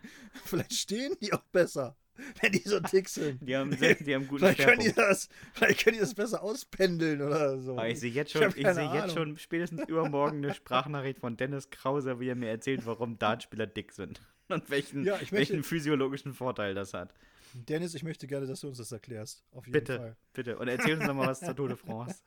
[0.46, 1.98] Vielleicht stehen die auch besser.
[2.42, 3.48] wenn die so dick sind.
[3.48, 7.22] Die haben, die haben guten vielleicht können, die das, vielleicht können die das besser auspendeln
[7.22, 7.74] oder so.
[7.74, 11.38] Aber ich sehe jetzt schon, ich, ich sehe jetzt schon spätestens übermorgen eine Sprachnachricht von
[11.38, 14.22] Dennis Krauser, wie er mir erzählt, warum Dartspieler dick sind.
[14.50, 17.14] Und welchen, ja, möchte, welchen physiologischen Vorteil das hat.
[17.54, 19.44] Dennis, ich möchte gerne, dass du uns das erklärst.
[19.52, 20.16] Auf jeden bitte, Fall.
[20.34, 20.58] bitte.
[20.58, 22.22] Und erzähl uns noch mal was zur Tour de France.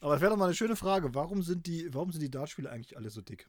[0.00, 1.14] Aber das wäre doch mal eine schöne Frage.
[1.14, 3.48] Warum sind die, warum sind die Dartspieler eigentlich alle so dick?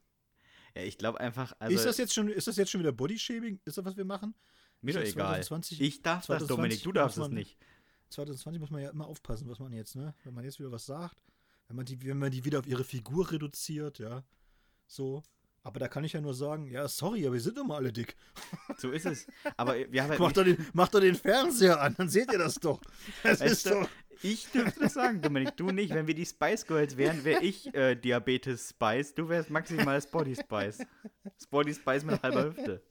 [0.74, 1.52] Ja, ich glaube einfach.
[1.58, 3.60] Also, ist, das jetzt schon, ist das jetzt schon wieder Bodyshaming?
[3.64, 4.34] Ist das, was wir machen?
[4.80, 5.42] Mir doch egal.
[5.42, 7.56] 2020, ich darf 2020, das, Dominik, du darfst es nicht.
[8.10, 10.14] 2020 muss man ja immer aufpassen, was man jetzt, ne?
[10.24, 11.16] Wenn man jetzt wieder was sagt,
[11.68, 14.24] wenn man die, wenn man die wieder auf ihre Figur reduziert, ja.
[14.86, 15.22] So.
[15.64, 18.16] Aber da kann ich ja nur sagen, ja, sorry, aber wir sind immer alle dick.
[18.78, 19.26] So ist es.
[19.56, 22.38] Aber wir haben halt macht, doch den, macht doch den Fernseher an, dann seht ihr
[22.38, 22.80] das doch.
[23.22, 23.88] Das weißt ist du, doch.
[24.22, 25.94] Ich dürfte das sagen, Dominik, du nicht.
[25.94, 29.14] Wenn wir die Spice Girls wären, wäre ich äh, Diabetes Spice.
[29.14, 30.78] Du wärst maximal Spotty Spice.
[31.42, 32.82] Spotty Spice mit halber Hüfte.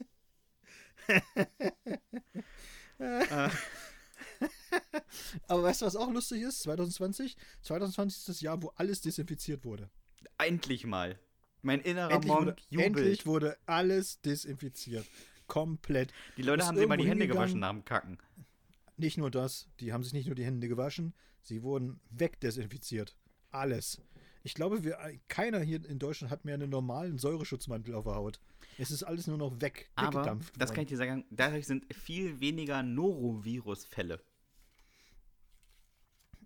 [3.00, 3.50] äh.
[5.48, 6.62] Aber weißt du, was auch lustig ist?
[6.62, 7.38] 2020?
[7.62, 9.90] 2020 ist das Jahr, wo alles desinfiziert wurde.
[10.38, 11.20] Endlich mal.
[11.62, 12.88] Mein innerer endlich Monk wurde, jubelt.
[12.88, 15.06] Endlich wurde alles desinfiziert.
[15.48, 16.14] Komplett.
[16.38, 18.18] Die Leute haben sich mal die Hände gewaschen nach dem Kacken.
[18.98, 23.16] Nicht nur das, die haben sich nicht nur die Hände gewaschen, sie wurden wegdesinfiziert.
[23.50, 24.02] Alles.
[24.44, 24.98] Ich glaube, wir,
[25.28, 28.40] keiner hier in Deutschland hat mehr einen normalen Säureschutzmantel auf der Haut.
[28.78, 32.40] Es ist alles nur noch weg, Aber, das kann ich dir sagen, dadurch sind viel
[32.40, 34.20] weniger Norovirus-Fälle.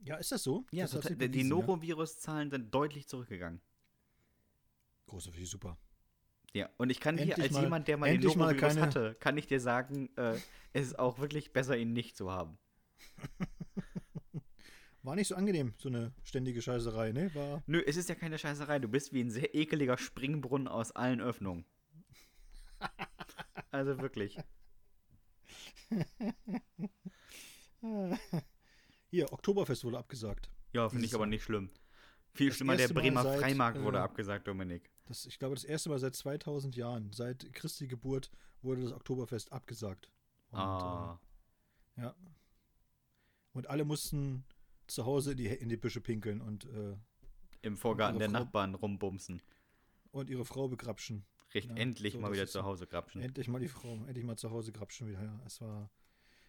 [0.03, 0.65] Ja, ist das so?
[0.71, 3.61] Ja, das total, die Norovirus-Zahlen sind deutlich zurückgegangen.
[5.07, 5.77] Große für super.
[6.53, 8.81] Ja, und ich kann endlich hier als mal, jemand, der mal den Norovirus keine...
[8.81, 10.35] hatte, kann ich dir sagen, äh,
[10.71, 12.57] es ist auch wirklich besser, ihn nicht zu haben.
[15.03, 17.35] War nicht so angenehm, so eine ständige Scheißerei, ne?
[17.35, 18.79] War Nö, es ist ja keine Scheißerei.
[18.79, 21.65] Du bist wie ein sehr ekeliger Springbrunnen aus allen Öffnungen.
[23.71, 24.39] also wirklich.
[29.11, 30.49] Hier, Oktoberfest wurde abgesagt.
[30.73, 31.69] Ja, finde ich aber nicht schlimm.
[32.35, 34.91] Viel schlimmer, der Bremer seit, Freimarkt wurde äh, abgesagt, Dominik.
[35.05, 38.29] Das, ich glaube, das erste Mal seit 2000 Jahren, seit Christi Geburt,
[38.61, 40.11] wurde das Oktoberfest abgesagt.
[40.51, 41.19] Und, ah.
[41.95, 42.15] Äh, ja.
[43.53, 44.43] Und alle mussten
[44.87, 46.97] zu Hause in die, in die Büsche pinkeln und äh,
[47.61, 49.41] im Vorgarten der Frau, Nachbarn rumbumsen.
[50.11, 51.25] Und ihre Frau begrapschen.
[51.53, 53.21] Richtig, ja, endlich so, mal wieder zu Hause grapschen.
[53.21, 55.23] Endlich mal die Frau, endlich mal zu Hause grapschen wieder.
[55.23, 55.89] Ja, es war,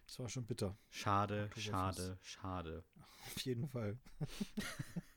[0.05, 0.77] es war schon bitter.
[0.89, 2.83] Schade, schade, schade.
[3.25, 3.97] Auf jeden Fall.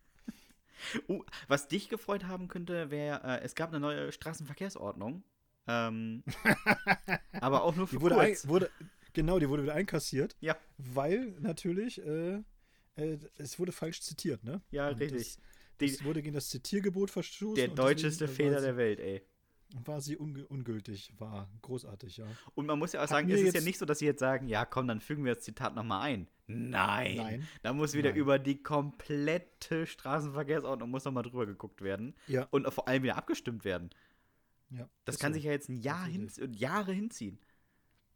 [1.08, 5.22] uh, was dich gefreut haben könnte, wäre, äh, es gab eine neue Straßenverkehrsordnung.
[5.66, 6.24] Ähm,
[7.40, 8.44] aber auch nur für die wurde kurz.
[8.44, 8.70] Ein, wurde,
[9.12, 10.36] genau, die wurde wieder einkassiert.
[10.40, 10.56] Ja.
[10.78, 12.42] Weil natürlich, äh,
[12.96, 14.62] äh, es wurde falsch zitiert, ne?
[14.70, 15.38] Ja, Und richtig.
[15.78, 17.54] Das, das wurde gegen das Zitiergebot verstoßen.
[17.54, 19.22] Der deutscheste Fehler der Welt, ey
[19.84, 22.26] war sie un ungültig, war großartig, ja.
[22.54, 24.48] Und man muss ja auch sagen, es ist ja nicht so, dass sie jetzt sagen,
[24.48, 26.28] ja komm, dann fügen wir das Zitat nochmal ein.
[26.46, 27.16] Nein.
[27.16, 27.48] Nein.
[27.62, 28.18] Da muss wieder Nein.
[28.18, 32.14] über die komplette Straßenverkehrsordnung muss nochmal drüber geguckt werden.
[32.26, 32.48] Ja.
[32.50, 33.90] Und vor allem wieder abgestimmt werden.
[34.70, 34.88] Ja.
[35.04, 35.36] Das kann so.
[35.36, 37.38] sich ja jetzt ein Jahr hin, Jahre hinziehen.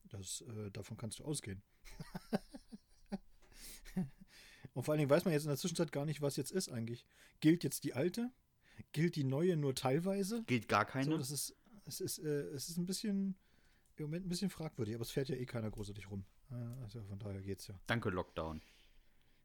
[0.04, 1.62] Das, äh, davon kannst du ausgehen.
[4.74, 6.68] Und vor allen Dingen weiß man jetzt in der Zwischenzeit gar nicht, was jetzt ist
[6.68, 7.06] eigentlich.
[7.40, 8.32] Gilt jetzt die alte?
[8.92, 10.42] Gilt die neue nur teilweise?
[10.44, 11.06] Gilt gar keine?
[11.06, 11.56] So, das ist,
[11.86, 13.36] es, ist, äh, es ist ein bisschen,
[13.96, 16.24] im Moment ein bisschen fragwürdig, aber es fährt ja eh keiner großartig rum.
[16.82, 17.74] Also von daher geht's ja.
[17.86, 18.60] Danke, Lockdown.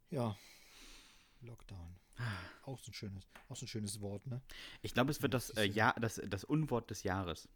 [0.09, 0.35] Ja.
[1.41, 1.95] Lockdown.
[2.63, 4.41] Auch so ein schönes, auch so ein schönes Wort, ne?
[4.81, 7.47] Ich glaube, es wird das, äh, ja, das, das Unwort des Jahres.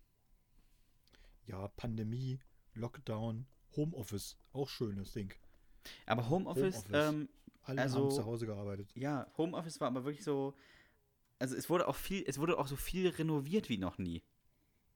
[1.45, 2.39] Ja, Pandemie,
[2.73, 3.45] Lockdown,
[3.75, 5.33] Homeoffice, auch schönes Ding.
[6.05, 7.13] Aber Homeoffice, Homeoffice.
[7.13, 7.29] Ähm,
[7.63, 8.89] alle also, haben zu Hause gearbeitet.
[8.95, 10.55] Ja, Homeoffice war aber wirklich so,
[11.39, 14.23] also es wurde auch viel, es wurde auch so viel renoviert wie noch nie.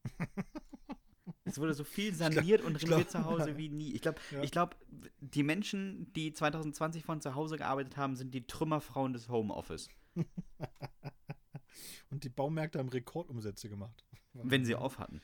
[1.45, 3.93] es wurde so viel saniert glaub, und renoviert glaub, zu Hause wie nie.
[3.93, 4.41] Ich glaube, ja.
[4.43, 4.51] ich
[5.19, 9.89] die Menschen, die 2020 von zu Hause gearbeitet haben, sind die Trümmerfrauen des Homeoffice.
[12.09, 14.05] und die Baumärkte haben Rekordumsätze gemacht.
[14.33, 15.21] Wenn sie auf hatten.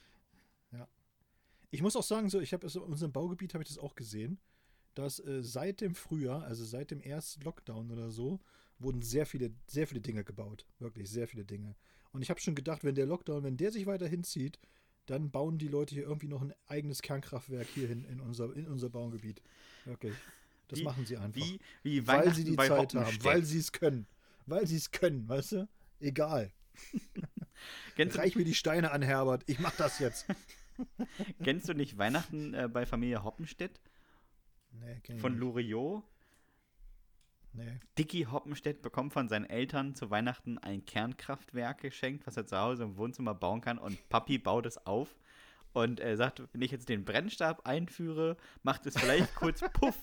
[0.72, 0.88] Ja.
[1.70, 4.40] Ich muss auch sagen, so, ich habe in unserem Baugebiet habe ich das auch gesehen,
[4.96, 8.40] dass äh, seit dem Frühjahr, also seit dem ersten Lockdown oder so,
[8.84, 10.66] wurden sehr viele, sehr viele Dinge gebaut.
[10.80, 11.76] Wirklich sehr viele Dinge.
[12.12, 14.60] Und ich habe schon gedacht, wenn der Lockdown, wenn der sich weiter hinzieht,
[15.06, 18.90] dann bauen die Leute hier irgendwie noch ein eigenes Kernkraftwerk hierhin in unser, in unser
[18.90, 19.42] Baugebiet.
[19.86, 20.16] Wirklich.
[20.68, 21.42] Das wie, machen sie einfach.
[21.42, 24.08] Wie, wie weil sie die Zeit haben, weil sie es können.
[24.46, 25.70] Weil sie es können, weißt du?
[26.00, 26.52] Egal.
[27.98, 29.44] Reich mir die Steine an, Herbert.
[29.48, 30.26] Ich mach das jetzt.
[31.44, 33.80] Kennst du nicht Weihnachten äh, bei Familie Hoppenstedt?
[34.72, 36.04] Nee, kenn ich Von Loriot?
[37.54, 37.80] Nee.
[37.98, 42.84] Dicky Hoppenstedt bekommt von seinen Eltern zu Weihnachten ein Kernkraftwerk geschenkt, was er zu Hause
[42.84, 43.78] im Wohnzimmer bauen kann.
[43.78, 45.16] Und Papi baut es auf
[45.74, 49.98] und er sagt, wenn ich jetzt den Brennstab einführe, macht es vielleicht kurz Puff.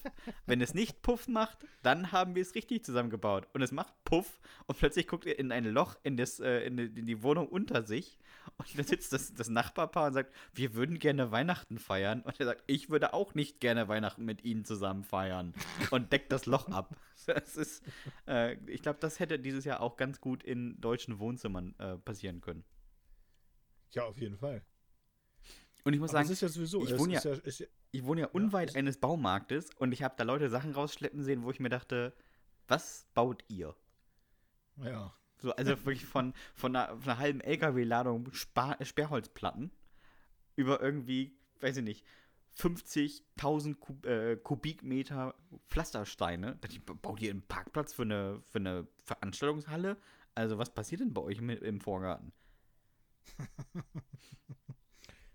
[0.47, 3.49] Wenn es nicht Puff macht, dann haben wir es richtig zusammengebaut.
[3.53, 6.77] Und es macht Puff und plötzlich guckt er in ein Loch in, das, äh, in,
[6.77, 8.19] die, in die Wohnung unter sich
[8.57, 12.23] und da sitzt das, das Nachbarpaar und sagt, wir würden gerne Weihnachten feiern.
[12.23, 15.55] Und er sagt, ich würde auch nicht gerne Weihnachten mit ihnen zusammen feiern.
[15.91, 16.97] Und deckt das Loch ab.
[17.27, 17.85] Das ist,
[18.27, 22.41] äh, ich glaube, das hätte dieses Jahr auch ganz gut in deutschen Wohnzimmern äh, passieren
[22.41, 22.65] können.
[23.91, 24.63] Ja, auf jeden Fall.
[25.85, 28.77] Und ich muss Aber sagen, ja sowieso, ich, wohne ja, ja, ich wohne ja unweit
[28.77, 32.15] eines Baumarktes und ich habe da Leute Sachen rausschleppen sehen, wo ich mir dachte,
[32.69, 33.75] was baut ihr?
[34.77, 35.15] Ja.
[35.39, 39.71] So, also wirklich von, von, einer, von einer halben LKW-Ladung Sperrholzplatten
[40.57, 42.05] über irgendwie, weiß ich nicht,
[42.59, 45.35] 50.000 Kub, äh, Kubikmeter
[45.69, 46.59] Pflastersteine.
[47.01, 49.97] Baut ihr einen Parkplatz für eine, für eine Veranstaltungshalle?
[50.35, 52.33] Also, was passiert denn bei euch im, im Vorgarten?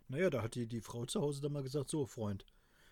[0.08, 2.46] naja, da hat die, die Frau zu Hause dann mal gesagt: So, Freund,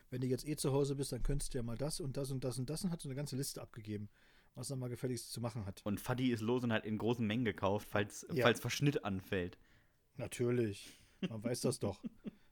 [0.10, 2.32] wenn du jetzt eh zu Hause bist, dann könntest du ja mal das und das
[2.32, 4.10] und das und das und hat so eine ganze Liste abgegeben,
[4.56, 5.82] was er mal gefälligst zu machen hat.
[5.84, 8.44] Und Fadi ist los und hat in großen Mengen gekauft, falls, ja.
[8.44, 9.58] falls Verschnitt anfällt.
[10.18, 11.00] Natürlich.
[11.28, 12.00] Man weiß das doch.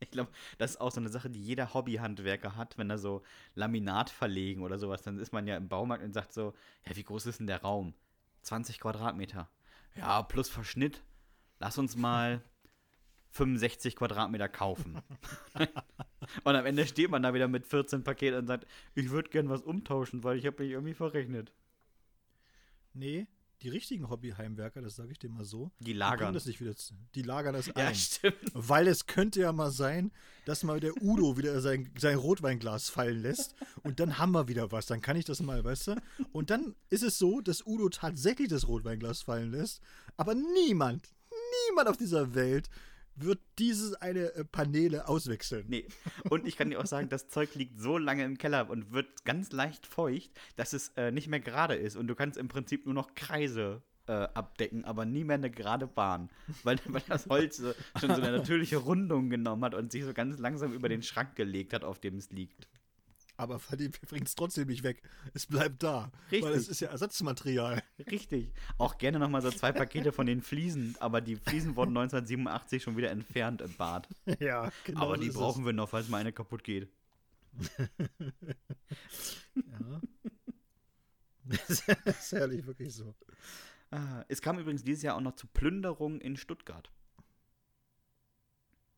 [0.00, 3.22] Ich glaube, das ist auch so eine Sache, die jeder Hobbyhandwerker hat, wenn er so
[3.54, 6.52] Laminat verlegen oder sowas, dann ist man ja im Baumarkt und sagt so,
[6.86, 7.94] ja, wie groß ist denn der Raum?
[8.42, 9.48] 20 Quadratmeter.
[9.96, 11.02] Ja, plus Verschnitt.
[11.58, 12.42] Lass uns mal
[13.34, 15.02] 65 Quadratmeter kaufen.
[16.44, 19.48] und am Ende steht man da wieder mit 14 Paketen und sagt, ich würde gern
[19.48, 21.52] was umtauschen, weil ich habe mich irgendwie verrechnet.
[22.92, 23.26] Nee,
[23.62, 26.74] die richtigen Hobbyheimwerker, das sage ich dir mal so, die lagern das nicht wieder.
[27.14, 27.94] Die lagern das ja, ein.
[27.94, 28.36] Stimmt.
[28.52, 30.12] Weil es könnte ja mal sein,
[30.44, 34.70] dass mal der Udo wieder sein, sein Rotweinglas fallen lässt und dann haben wir wieder
[34.70, 34.86] was.
[34.86, 35.96] Dann kann ich das mal, weißt du?
[36.32, 39.80] Und dann ist es so, dass Udo tatsächlich das Rotweinglas fallen lässt,
[40.16, 41.08] aber niemand,
[41.68, 42.68] niemand auf dieser Welt
[43.16, 45.66] wird dieses eine äh, Paneele auswechseln.
[45.68, 45.86] Nee.
[46.30, 49.24] Und ich kann dir auch sagen, das Zeug liegt so lange im Keller und wird
[49.24, 51.96] ganz leicht feucht, dass es äh, nicht mehr gerade ist.
[51.96, 55.86] Und du kannst im Prinzip nur noch Kreise äh, abdecken, aber nie mehr eine gerade
[55.86, 56.30] Bahn.
[56.62, 57.58] Weil, weil das Holz
[57.98, 61.36] schon so eine natürliche Rundung genommen hat und sich so ganz langsam über den Schrank
[61.36, 62.68] gelegt hat, auf dem es liegt
[63.36, 63.58] aber
[64.08, 65.02] bringt es trotzdem nicht weg.
[65.32, 66.10] Es bleibt da.
[66.30, 66.42] Richtig.
[66.42, 67.82] Weil es ist ja Ersatzmaterial.
[68.10, 68.52] Richtig.
[68.78, 72.96] Auch gerne nochmal so zwei Pakete von den Fliesen, aber die Fliesen wurden 1987 schon
[72.96, 74.08] wieder entfernt im Bad.
[74.40, 75.00] Ja, genau.
[75.00, 75.66] Aber die brauchen es.
[75.66, 76.88] wir noch, falls mal eine kaputt geht.
[79.54, 80.00] ja.
[81.46, 81.68] Das
[82.06, 83.14] ist herrlich, wirklich so.
[83.90, 86.90] Ah, es kam übrigens dieses Jahr auch noch zu Plünderungen in Stuttgart.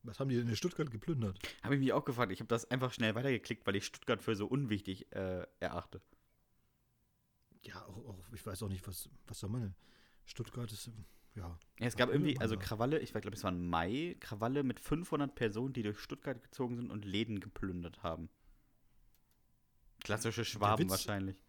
[0.07, 1.39] Was haben die denn in Stuttgart geplündert?
[1.63, 2.33] Habe ich mich auch gefragt.
[2.33, 6.01] Ich habe das einfach schnell weitergeklickt, weil ich Stuttgart für so unwichtig äh, erachte.
[7.63, 9.75] Ja, auch, auch, ich weiß auch nicht, was, was soll man denn?
[10.25, 10.91] Stuttgart ist,
[11.35, 11.59] ja.
[11.79, 15.35] ja es gab irgendwie, also Krawalle, ich glaube, es war im Mai, Krawalle mit 500
[15.35, 18.29] Personen, die durch Stuttgart gezogen sind und Läden geplündert haben.
[20.01, 21.43] Klassische Schwaben Witz, wahrscheinlich.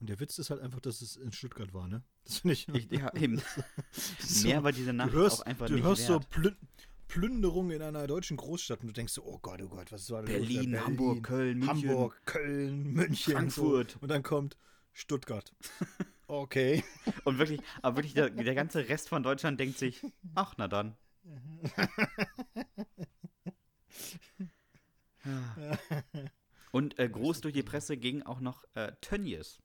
[0.00, 2.02] Und der Witz ist halt einfach, dass es in Stuttgart war, ne?
[2.24, 2.68] Das finde ich.
[2.68, 3.40] ich ja, eben.
[4.18, 6.28] so, Mehr war diese Nacht hörst, auch einfach du nicht hörst wert.
[6.34, 6.50] so
[7.12, 10.22] Plünderung in einer deutschen Großstadt und du denkst so, oh Gott, oh Gott, was war
[10.22, 10.30] das?
[10.30, 11.90] Berlin, Berlin, Hamburg, Köln, München.
[11.90, 13.34] Hamburg, Köln, München.
[13.34, 13.90] Frankfurt.
[13.90, 13.98] So.
[14.00, 14.56] Und dann kommt
[14.92, 15.52] Stuttgart.
[16.28, 16.84] Okay.
[17.24, 20.00] und wirklich, aber wirklich der, der ganze Rest von Deutschland denkt sich,
[20.34, 20.96] ach, na dann.
[26.70, 29.58] und äh, groß durch die Presse ging auch noch äh, Tönnies.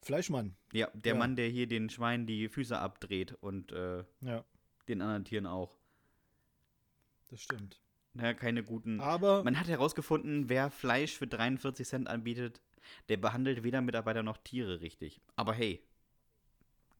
[0.00, 0.56] Fleischmann.
[0.72, 1.18] Ja, der ja.
[1.20, 4.44] Mann, der hier den Schweinen die Füße abdreht und äh, ja
[4.88, 5.76] den anderen Tieren auch.
[7.30, 7.80] Das stimmt.
[8.14, 9.00] Naja, keine guten.
[9.00, 9.42] Aber.
[9.42, 12.60] Man hat herausgefunden, wer Fleisch für 43 Cent anbietet,
[13.08, 15.20] der behandelt weder Mitarbeiter noch Tiere richtig.
[15.36, 15.82] Aber hey,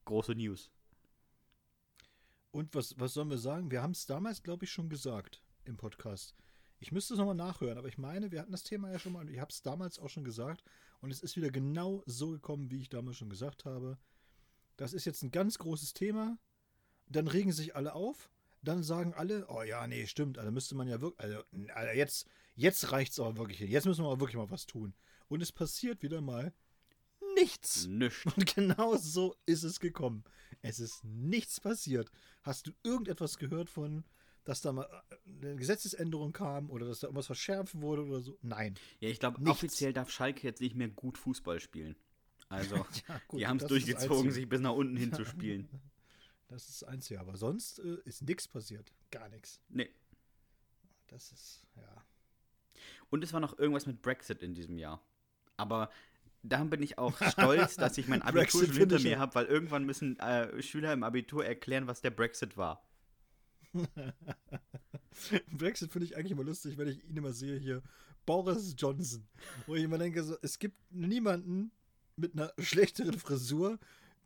[0.05, 0.71] große News.
[2.51, 3.71] Und was, was sollen wir sagen?
[3.71, 6.35] Wir haben es damals, glaube ich, schon gesagt im Podcast.
[6.81, 9.21] Ich müsste es nochmal nachhören, aber ich meine, wir hatten das Thema ja schon mal
[9.21, 10.65] und ich habe es damals auch schon gesagt.
[11.01, 13.99] Und es ist wieder genau so gekommen, wie ich damals schon gesagt habe.
[14.77, 16.39] Das ist jetzt ein ganz großes Thema
[17.17, 18.31] dann regen sich alle auf,
[18.63, 21.43] dann sagen alle, oh ja, nee, stimmt, also müsste man ja wirklich, also,
[21.75, 24.95] also jetzt, jetzt reicht es aber wirklich, jetzt müssen wir aber wirklich mal was tun.
[25.29, 26.53] Und es passiert wieder mal
[27.35, 27.87] nichts.
[27.89, 28.27] Nichts.
[28.27, 30.25] Und genau so ist es gekommen.
[30.61, 32.11] Es ist nichts passiert.
[32.43, 34.05] Hast du irgendetwas gehört von,
[34.45, 38.39] dass da mal äh, eine Gesetzesänderung kam oder dass da irgendwas verschärft wurde oder so?
[38.43, 38.75] Nein.
[39.01, 41.97] Ja, ich glaube, offiziell darf Schalke jetzt nicht mehr gut Fußball spielen.
[42.49, 42.77] Also,
[43.09, 45.69] ja, gut, die haben es durchgezogen, sich bis nach unten hin zu spielen.
[46.53, 47.19] Das ist das Einzige.
[47.19, 48.93] Aber sonst äh, ist nichts passiert.
[49.11, 49.63] Gar nichts.
[49.71, 49.89] Nee.
[51.09, 52.05] Das ist, ja.
[53.09, 55.03] Und es war noch irgendwas mit Brexit in diesem Jahr.
[55.57, 55.91] Aber
[56.43, 59.85] da bin ich auch stolz, dass ich mein Abitur schon hinter mir habe, weil irgendwann
[59.85, 62.87] müssen äh, Schüler im Abitur erklären, was der Brexit war.
[65.53, 67.83] Brexit finde ich eigentlich immer lustig, wenn ich ihn immer sehe hier.
[68.27, 69.27] Boris Johnson.
[69.67, 71.73] Wo ich immer denke, so, es gibt niemanden
[72.17, 73.79] mit einer schlechteren Frisur,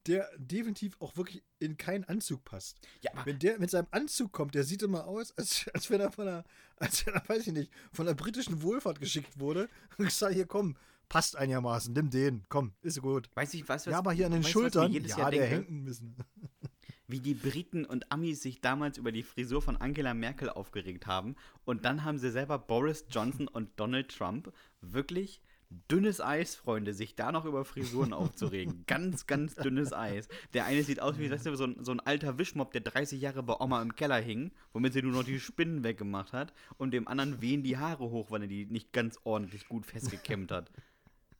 [0.07, 2.79] der definitiv auch wirklich in keinen Anzug passt.
[3.03, 6.13] Ja, wenn der mit seinem Anzug kommt, der sieht immer aus, als, als wenn er
[6.13, 6.45] von einer,
[6.77, 9.69] als wenn er, weiß ich nicht, von der britischen Wohlfahrt geschickt wurde.
[9.99, 10.77] Und ich sage, hier komm,
[11.09, 13.31] passt einigermaßen, nimm den, komm, ist gut.
[13.35, 15.85] Weiß ich, was, was Ja, aber hier an den weißt, Schultern, ja, Jahr der hängen
[15.85, 16.17] müssen.
[17.09, 21.37] Wie die Briten und Amis sich damals über die Frisur von Angela Merkel aufgeregt haben.
[21.65, 25.41] Und dann haben sie selber Boris Johnson und Donald Trump wirklich
[25.71, 28.85] dünnes Eis, Freunde, sich da noch über Frisuren aufzuregen.
[28.87, 30.29] Ganz, ganz dünnes Eis.
[30.55, 33.21] Der eine sieht aus wie weißt du, so, ein, so ein alter Wischmopp, der 30
[33.21, 36.53] Jahre bei Oma im Keller hing, womit sie nur noch die Spinnen weggemacht hat.
[36.79, 40.53] Und dem anderen wehen die Haare hoch, weil er die nicht ganz ordentlich gut festgekämmt
[40.53, 40.71] hat.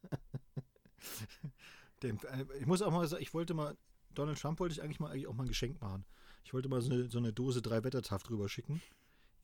[2.03, 3.77] Dem, äh, ich muss auch mal sagen, ich wollte mal,
[4.15, 6.05] Donald Trump wollte ich eigentlich mal eigentlich auch mal ein Geschenk machen.
[6.45, 8.83] Ich wollte mal so eine, so eine Dose drei Wettertaft drüber schicken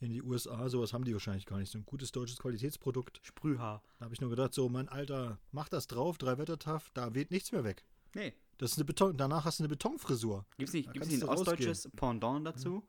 [0.02, 0.68] in die USA.
[0.68, 1.70] Sowas haben die wahrscheinlich gar nicht.
[1.70, 3.20] So ein gutes deutsches Qualitätsprodukt.
[3.22, 3.82] Sprühhaar.
[3.98, 7.30] Da habe ich nur gedacht, so, mein Alter, mach das drauf, drei Wettertaff, da weht
[7.30, 7.84] nichts mehr weg.
[8.14, 8.34] Nee.
[8.58, 10.46] Das ist eine Beton, danach hast du eine Betonfrisur.
[10.58, 12.84] Gibt es nicht, gibt's nicht ein ostdeutsches Pendant dazu?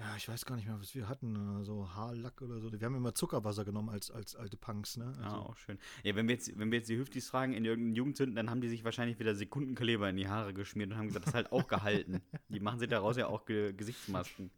[0.00, 2.72] ja, ich weiß gar nicht mehr, was wir hatten, so Haarlack oder so.
[2.72, 5.08] Wir haben immer Zuckerwasser genommen als, als alte Punks, ne?
[5.08, 5.22] Also.
[5.22, 5.78] Ja, auch schön.
[6.02, 8.62] Ja, wenn wir jetzt, wenn wir jetzt die Hüftis fragen in irgendeinen Jugendzünden, dann haben
[8.62, 11.52] die sich wahrscheinlich wieder Sekundenkleber in die Haare geschmiert und haben gesagt, das ist halt
[11.52, 12.22] auch gehalten.
[12.48, 14.50] die machen sich daraus ja auch Ge Gesichtsmasken.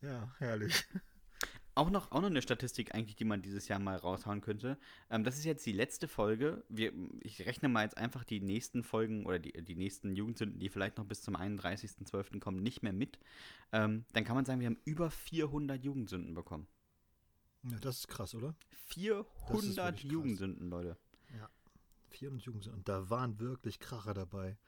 [0.00, 0.84] Ja, herrlich.
[1.76, 4.78] Auch noch, auch noch eine Statistik eigentlich, die man dieses Jahr mal raushauen könnte.
[5.10, 6.62] Ähm, das ist jetzt die letzte Folge.
[6.68, 10.68] Wir, ich rechne mal jetzt einfach die nächsten Folgen oder die, die nächsten Jugendsünden, die
[10.68, 12.38] vielleicht noch bis zum 31.12.
[12.38, 13.18] kommen, nicht mehr mit.
[13.72, 16.68] Ähm, dann kann man sagen, wir haben über 400 Jugendsünden bekommen.
[17.64, 18.54] Ja, das ist krass, oder?
[18.86, 20.96] 400 Jugendsünden, Leute.
[21.36, 21.50] Ja,
[22.10, 22.78] 400 Jugendsünden.
[22.80, 24.58] Und da waren wirklich Kracher dabei,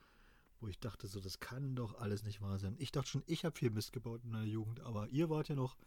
[0.59, 2.75] wo ich dachte so, das kann doch alles nicht wahr sein.
[2.79, 5.55] Ich dachte schon, ich habe viel Mist gebaut in der Jugend, aber ihr wart ja
[5.55, 5.77] noch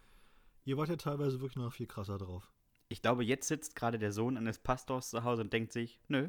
[0.64, 2.52] Ihr wart ja teilweise wirklich noch viel krasser drauf.
[2.88, 6.28] Ich glaube, jetzt sitzt gerade der Sohn eines Pastors zu Hause und denkt sich, nö,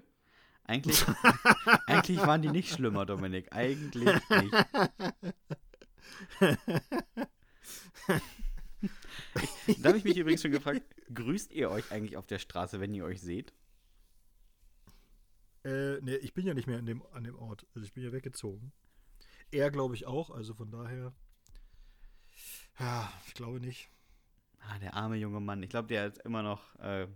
[0.64, 1.04] eigentlich,
[1.88, 3.54] eigentlich waren die nicht schlimmer, Dominik.
[3.54, 4.54] Eigentlich nicht.
[9.80, 10.84] da habe ich mich übrigens schon gefragt,
[11.14, 13.54] grüßt ihr euch eigentlich auf der Straße, wenn ihr euch seht?
[15.64, 17.66] Äh, nee, ich bin ja nicht mehr an dem, an dem Ort.
[17.76, 18.72] Also ich bin ja weggezogen.
[19.52, 21.14] Er glaube ich auch, also von daher.
[22.80, 23.90] Ja, ich glaube nicht.
[24.60, 25.62] Ah, der arme junge Mann.
[25.64, 26.76] Ich glaube, der ist immer noch.
[26.80, 27.08] Äh,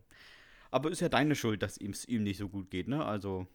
[0.71, 3.05] aber ist ja deine Schuld, dass es ihm nicht so gut geht, ne?
[3.05, 3.47] Also.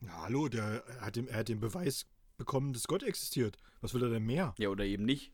[0.00, 3.58] Na, hallo, der hat den, er hat den Beweis bekommen, dass Gott existiert.
[3.80, 4.54] Was will er denn mehr?
[4.58, 5.32] Ja, oder eben nicht.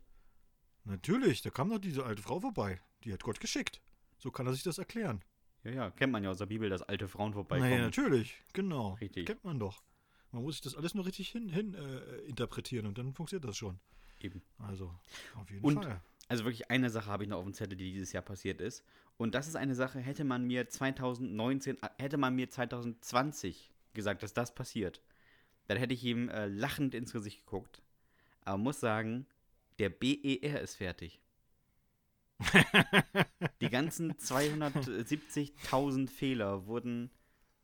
[0.84, 2.80] Natürlich, da kam doch diese alte Frau vorbei.
[3.04, 3.80] Die hat Gott geschickt.
[4.18, 5.22] So kann er sich das erklären.
[5.64, 7.70] Ja, ja, kennt man ja aus der Bibel, dass alte Frauen vorbeikommen.
[7.70, 8.94] Naja, natürlich, genau.
[8.94, 9.26] Richtig.
[9.26, 9.82] Kennt man doch.
[10.30, 13.56] Man muss sich das alles nur richtig hin, hin äh, interpretieren und dann funktioniert das
[13.56, 13.78] schon.
[14.20, 14.42] Eben.
[14.58, 14.94] Also,
[15.36, 16.00] auf jeden und Fall.
[16.28, 18.84] Also wirklich eine Sache habe ich noch auf dem Zettel, die dieses Jahr passiert ist.
[19.16, 24.22] Und das ist eine Sache, hätte man mir 2019, äh, hätte man mir 2020 gesagt,
[24.22, 25.02] dass das passiert,
[25.66, 27.82] dann hätte ich ihm äh, lachend ins Gesicht geguckt.
[28.44, 29.26] Aber muss sagen,
[29.78, 31.20] der BER ist fertig.
[33.60, 37.10] die ganzen 270.000 Fehler wurden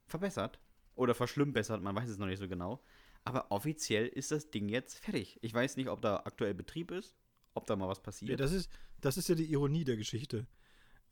[0.06, 0.60] verbessert
[0.94, 2.82] oder verschlimmbessert, man weiß es noch nicht so genau.
[3.24, 5.38] Aber offiziell ist das Ding jetzt fertig.
[5.42, 7.20] Ich weiß nicht, ob da aktuell Betrieb ist
[7.54, 8.30] ob da mal was passiert.
[8.30, 10.46] Ja, das ist, das ist ja die Ironie der Geschichte.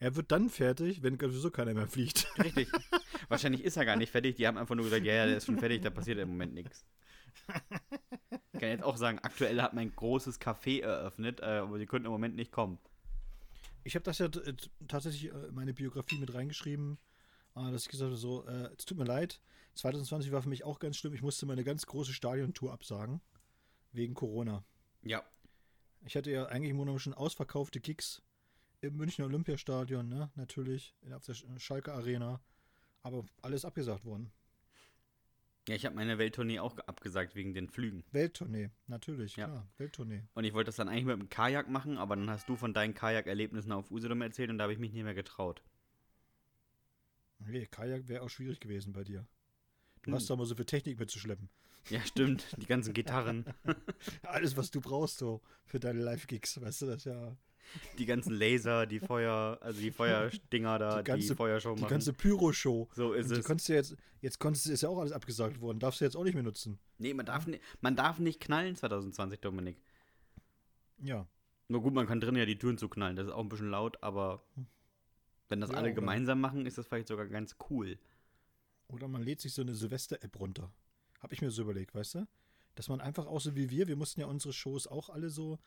[0.01, 2.27] Er wird dann fertig, wenn sowieso keiner mehr fliegt.
[2.39, 2.69] Richtig.
[3.29, 4.37] Wahrscheinlich ist er gar nicht fertig.
[4.37, 6.55] Die haben einfach nur gesagt, ja, ja, der ist schon fertig, da passiert im Moment
[6.55, 6.85] nichts.
[8.53, 12.07] Ich kann jetzt auch sagen, aktuell hat mein großes Café eröffnet, äh, aber sie könnten
[12.07, 12.79] im Moment nicht kommen.
[13.89, 14.29] Ich habe das ja
[14.87, 16.99] tatsächlich in meine Biografie mit reingeschrieben,
[17.57, 19.41] äh, dass ich gesagt habe, so, äh, es tut mir leid,
[19.77, 21.15] 2020 war für mich auch ganz schlimm.
[21.15, 23.23] Ich musste meine ganz große Stadiontour absagen,
[23.93, 24.63] wegen Corona.
[25.05, 25.25] Ja,
[26.05, 28.21] ich hatte ja eigentlich im Grunde schon ausverkaufte Gigs
[28.83, 30.31] im Münchner Olympiastadion, ne?
[30.35, 32.43] Natürlich, auf der Schalke Arena.
[33.03, 34.31] Aber alles abgesagt worden.
[35.69, 38.03] Ja, ich habe meine Welttournee auch abgesagt wegen den Flügen.
[38.13, 39.47] Welttournee, natürlich, ja.
[39.49, 39.69] klar.
[39.77, 40.23] Welttournee.
[40.33, 42.73] Und ich wollte das dann eigentlich mit dem Kajak machen, aber dann hast du von
[42.73, 45.63] deinen Kajakerlebnissen auf Usedom erzählt und da habe ich mich nicht mehr getraut.
[47.41, 49.27] Nee, Kajak wäre auch schwierig gewesen bei dir.
[50.03, 50.15] Du hm.
[50.15, 51.51] hast da mal so viel Technik mitzuschleppen.
[51.91, 52.47] Ja, stimmt.
[52.57, 53.45] Die ganzen Gitarren.
[54.23, 57.37] Alles, was du brauchst so für deine Live-Gigs, weißt du das ja.
[57.99, 61.85] Die ganzen Laser, die Feuer, also die Feuerdinger da, die, ganze, die Feuershow machen.
[61.85, 62.89] Die ganze Pyro-Show.
[62.95, 63.45] So ist es.
[63.45, 65.79] Konntest du jetzt, jetzt konntest du, ist ja auch alles abgesagt worden.
[65.79, 66.79] Darfst du jetzt auch nicht mehr nutzen.
[66.99, 69.81] Nee, man darf, nicht, man darf nicht knallen 2020, Dominik.
[71.03, 71.27] Ja.
[71.69, 73.17] Nur gut, man kann drin ja die Türen zuknallen.
[73.17, 74.43] Das ist auch ein bisschen laut, aber
[75.49, 77.99] wenn das ja, alle gemeinsam machen, ist das vielleicht sogar ganz cool.
[78.89, 80.73] Oder man lädt sich so eine Silvester-App runter.
[81.21, 82.29] Habe ich mir so überlegt, weißt du?
[82.75, 85.59] Dass man einfach auch so wie wir, wir mussten ja unsere Shows auch alle so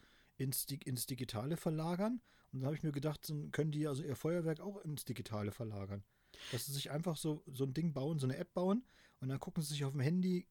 [0.42, 2.22] ins, ins Digitale verlagern.
[2.52, 5.52] Und dann habe ich mir gedacht, dann können die also ihr Feuerwerk auch ins Digitale
[5.52, 6.04] verlagern.
[6.52, 8.84] Dass sie sich einfach so, so ein Ding bauen, so eine App bauen
[9.20, 10.48] und dann gucken sie sich auf dem Handy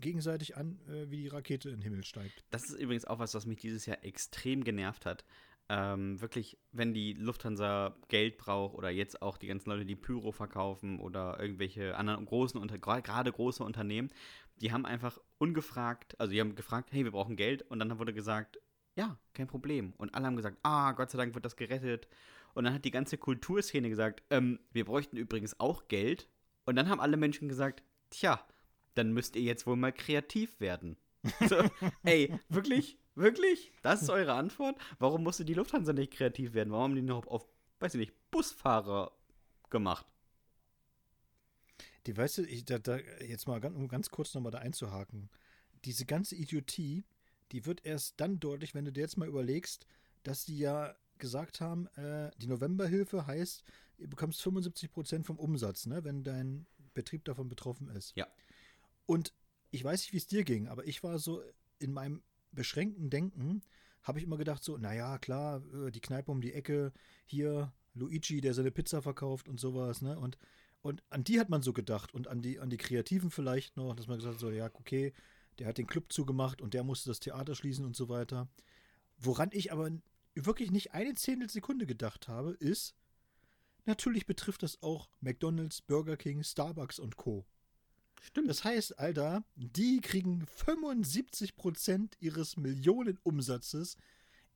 [0.00, 2.44] gegenseitig an, äh, wie die Rakete in den Himmel steigt.
[2.50, 5.24] Das ist übrigens auch was, was mich dieses Jahr extrem genervt hat.
[5.68, 10.32] Ähm, wirklich, wenn die Lufthansa Geld braucht oder jetzt auch die ganzen Leute, die Pyro
[10.32, 14.10] verkaufen oder irgendwelche anderen großen, gerade große Unternehmen,
[14.56, 18.12] die haben einfach ungefragt, also die haben gefragt, hey, wir brauchen Geld und dann wurde
[18.12, 18.58] gesagt,
[18.96, 19.92] ja, kein Problem.
[19.96, 22.08] Und alle haben gesagt, ah, Gott sei Dank wird das gerettet.
[22.54, 26.28] Und dann hat die ganze Kulturszene gesagt, ähm, wir bräuchten übrigens auch Geld.
[26.64, 28.44] Und dann haben alle Menschen gesagt, tja,
[28.94, 30.96] dann müsst ihr jetzt wohl mal kreativ werden.
[31.48, 31.56] So,
[32.04, 32.98] ey, wirklich?
[33.14, 33.72] Wirklich?
[33.82, 34.76] Das ist eure Antwort?
[34.98, 36.72] Warum musste die Lufthansa nicht kreativ werden?
[36.72, 37.46] Warum haben die noch auf,
[37.80, 39.12] weiß ich nicht, Busfahrer
[39.68, 40.06] gemacht?
[42.06, 45.28] Die, weißt du, ich, da, da, jetzt mal ganz, um ganz kurz nochmal da einzuhaken.
[45.84, 47.04] Diese ganze Idiotie,
[47.52, 49.86] die wird erst dann deutlich, wenn du dir jetzt mal überlegst,
[50.22, 53.62] dass die ja gesagt haben, äh, die Novemberhilfe heißt,
[53.98, 58.16] ihr bekommst 75 Prozent vom Umsatz, ne, wenn dein Betrieb davon betroffen ist.
[58.16, 58.26] Ja.
[59.06, 59.34] Und
[59.70, 61.42] ich weiß nicht, wie es dir ging, aber ich war so
[61.78, 62.22] in meinem
[62.52, 63.62] beschränkten Denken
[64.02, 66.92] habe ich immer gedacht, so, naja, klar, äh, die Kneipe um die Ecke,
[67.26, 70.18] hier Luigi, der seine Pizza verkauft und sowas, ne?
[70.18, 70.38] Und,
[70.80, 73.94] und an die hat man so gedacht und an die, an die Kreativen vielleicht noch,
[73.94, 75.12] dass man gesagt hat, so, ja, okay,
[75.60, 78.48] der hat den Club zugemacht und der musste das Theater schließen und so weiter.
[79.18, 79.90] Woran ich aber
[80.34, 82.94] wirklich nicht eine Zehntelsekunde gedacht habe, ist,
[83.84, 87.46] natürlich betrifft das auch McDonalds, Burger King, Starbucks und Co.
[88.22, 88.48] Stimmt.
[88.48, 93.96] Das heißt, Alter, die kriegen 75% ihres Millionenumsatzes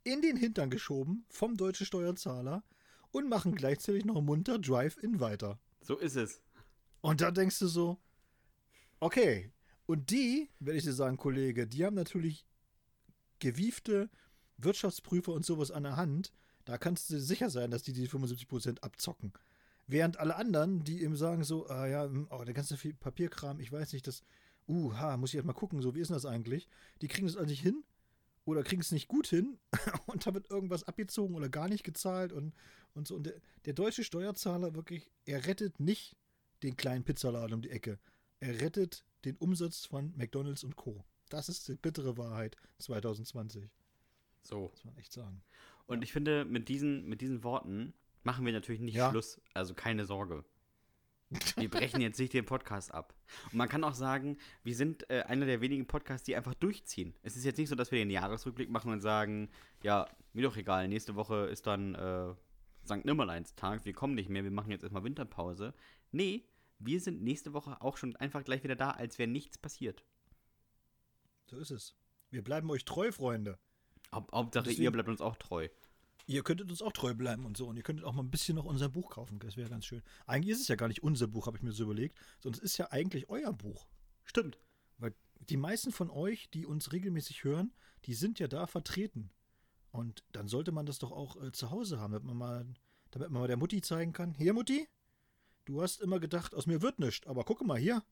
[0.05, 2.65] in den Hintern geschoben vom deutschen Steuerzahler
[3.11, 5.59] und machen gleichzeitig noch munter Drive-In weiter.
[5.83, 6.41] So ist es.
[7.03, 7.99] Und da denkst du so,
[9.01, 9.51] okay.
[9.87, 12.47] Und die, werde ich dir sagen, Kollege, die haben natürlich
[13.39, 14.09] gewiefte
[14.57, 16.33] Wirtschaftsprüfer und sowas an der Hand.
[16.65, 19.33] Da kannst du sicher sein, dass die die 75% abzocken.
[19.87, 23.71] Während alle anderen, die eben sagen so, ah ja, hm, oh, der ganze Papierkram, ich
[23.71, 24.23] weiß nicht, das,
[24.67, 26.69] uh, ha, muss ich erst mal gucken, so, wie ist das eigentlich?
[27.03, 27.85] Die kriegen es eigentlich hin
[28.47, 29.59] oder kriegen es nicht gut hin
[30.07, 32.55] und da wird irgendwas abgezogen oder gar nicht gezahlt und,
[32.95, 33.17] und so.
[33.17, 33.35] Und der,
[33.67, 36.17] der deutsche Steuerzahler wirklich, er rettet nicht
[36.63, 37.99] den kleinen Pizzaladen um die Ecke.
[38.45, 41.03] Er rettet den Umsatz von McDonalds und Co.
[41.31, 43.71] Das ist die bittere Wahrheit 2020.
[44.43, 44.69] So.
[44.69, 45.43] Muss man echt sagen.
[45.87, 46.03] Und ja.
[46.03, 49.09] ich finde, mit diesen, mit diesen Worten machen wir natürlich nicht ja.
[49.09, 49.41] Schluss.
[49.55, 50.45] Also keine Sorge.
[51.57, 53.15] Wir brechen jetzt nicht den Podcast ab.
[53.47, 57.15] Und man kann auch sagen, wir sind äh, einer der wenigen Podcasts, die einfach durchziehen.
[57.23, 59.49] Es ist jetzt nicht so, dass wir den Jahresrückblick machen und sagen,
[59.83, 62.35] ja, mir doch egal, nächste Woche ist dann äh,
[62.85, 63.07] St.
[63.07, 65.73] Nimmerleins Tag, wir kommen nicht mehr, wir machen jetzt erstmal Winterpause.
[66.13, 66.45] Nee,
[66.79, 70.05] wir sind nächste Woche auch schon einfach gleich wieder da, als wäre nichts passiert.
[71.47, 71.95] So ist es.
[72.31, 73.59] Wir bleiben euch treu, Freunde.
[74.13, 75.69] Haupt, Hauptsache, ihr bleibt uns auch treu.
[76.27, 77.67] Ihr könntet uns auch treu bleiben und so.
[77.67, 79.39] Und ihr könntet auch mal ein bisschen noch unser Buch kaufen.
[79.41, 80.03] Das wäre ganz schön.
[80.27, 82.65] Eigentlich ist es ja gar nicht unser Buch, habe ich mir so überlegt, sondern es
[82.65, 83.87] ist ja eigentlich euer Buch.
[84.25, 84.59] Stimmt.
[84.99, 85.15] Weil
[85.51, 87.73] die meisten von euch, die uns regelmäßig hören,
[88.07, 89.31] die sind ja da vertreten.
[89.91, 92.67] Und dann sollte man das doch auch äh, zu Hause haben, damit man, mal,
[93.11, 94.35] damit man mal der Mutti zeigen kann.
[94.35, 94.89] Hier, Mutti,
[95.65, 97.27] du hast immer gedacht, aus mir wird nichts.
[97.27, 98.03] Aber gucke mal hier.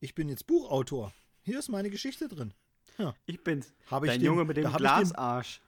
[0.00, 1.12] Ich bin jetzt Buchautor.
[1.42, 2.52] Hier ist meine Geschichte drin.
[2.98, 3.14] Ja.
[3.26, 3.72] Ich bin's.
[3.90, 5.60] Hab ich Dein dem, Junge mit dem Glasarsch.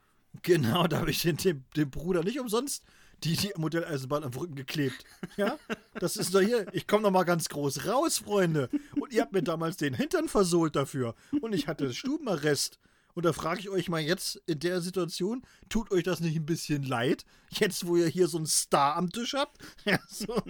[0.42, 2.84] Genau, da habe ich den, dem, dem, Bruder nicht umsonst
[3.24, 5.04] die, die Modelleisenbahn am Rücken geklebt.
[5.36, 5.58] Ja,
[5.94, 6.66] das ist doch hier.
[6.72, 8.68] Ich komme noch mal ganz groß raus, Freunde.
[9.00, 11.14] Und ihr habt mir damals den Hintern versohlt dafür.
[11.40, 12.78] Und ich hatte Stubenarrest.
[13.16, 15.40] Und da frage ich euch mal jetzt in der Situation,
[15.70, 17.24] tut euch das nicht ein bisschen leid?
[17.48, 19.56] Jetzt, wo ihr hier so einen Star am Tisch habt?
[19.86, 20.42] Ja, so,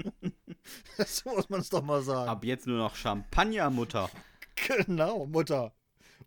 [1.07, 2.29] so muss man es doch mal sagen.
[2.29, 4.11] Ab jetzt nur noch Champagner, Mutter.
[4.57, 5.77] Genau, Mutter.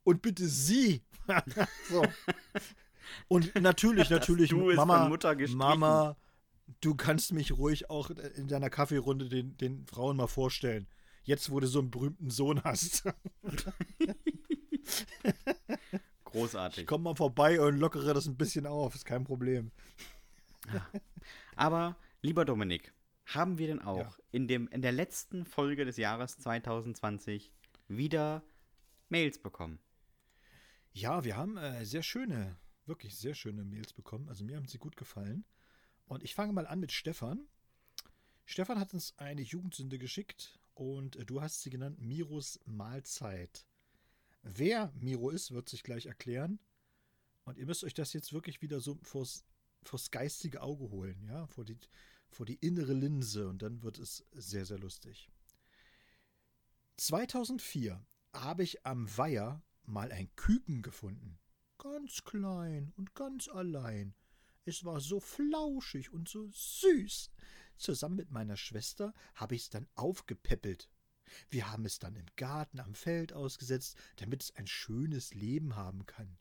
[0.05, 1.03] Und bitte sie.
[1.89, 2.05] so.
[3.27, 5.09] Und natürlich, natürlich, Mama,
[5.49, 6.15] Mama,
[6.79, 10.87] du kannst mich ruhig auch in deiner Kaffeerunde den, den Frauen mal vorstellen.
[11.23, 13.03] Jetzt, wo du so einen berühmten Sohn hast.
[16.31, 16.81] Großartig.
[16.81, 19.71] Ich komm mal vorbei und lockere das ein bisschen auf, ist kein Problem.
[21.55, 22.93] Aber, lieber Dominik,
[23.25, 24.23] haben wir denn auch ja.
[24.31, 27.51] in, dem, in der letzten Folge des Jahres 2020
[27.87, 28.43] wieder
[29.09, 29.79] Mails bekommen?
[30.91, 32.57] Ja, wir haben äh, sehr schöne
[32.89, 34.27] wirklich sehr schöne Mails bekommen.
[34.27, 35.45] Also mir haben sie gut gefallen.
[36.07, 37.47] Und ich fange mal an mit Stefan.
[38.45, 43.67] Stefan hat uns eine Jugendsünde geschickt und du hast sie genannt Miros Mahlzeit.
[44.41, 46.59] Wer Miro ist, wird sich gleich erklären.
[47.45, 49.45] Und ihr müsst euch das jetzt wirklich wieder so vors,
[49.83, 51.77] vors geistige Auge holen, ja, vor die,
[52.29, 55.29] vor die innere Linse und dann wird es sehr, sehr lustig.
[56.97, 61.39] 2004 habe ich am Weiher mal ein Küken gefunden
[61.79, 64.13] ganz klein und ganz allein.
[64.65, 67.31] Es war so flauschig und so süß.
[67.77, 70.91] Zusammen mit meiner Schwester habe ich es dann aufgepäppelt.
[71.49, 76.05] Wir haben es dann im Garten am Feld ausgesetzt, damit es ein schönes Leben haben
[76.05, 76.37] kann.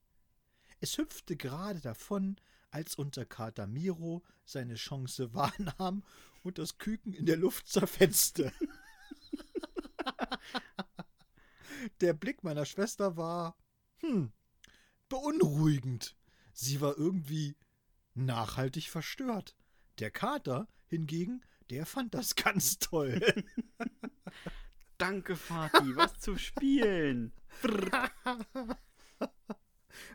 [0.80, 2.36] Es hüpfte gerade davon,
[2.70, 6.04] als unter Kater Miro seine Chance wahrnahm
[6.42, 8.52] und das Küken in der Luft zerfetzte.
[12.00, 13.56] der Blick meiner Schwester war,
[13.98, 14.32] hm,
[15.08, 16.16] beunruhigend.
[16.52, 17.56] Sie war irgendwie
[18.14, 19.56] nachhaltig verstört.
[19.98, 23.20] Der Kater hingegen, der fand das ganz toll.
[24.98, 27.32] Danke, Vati, was zu spielen.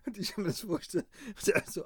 [0.05, 1.07] Und ich habe das vorgestellt,
[1.53, 1.85] also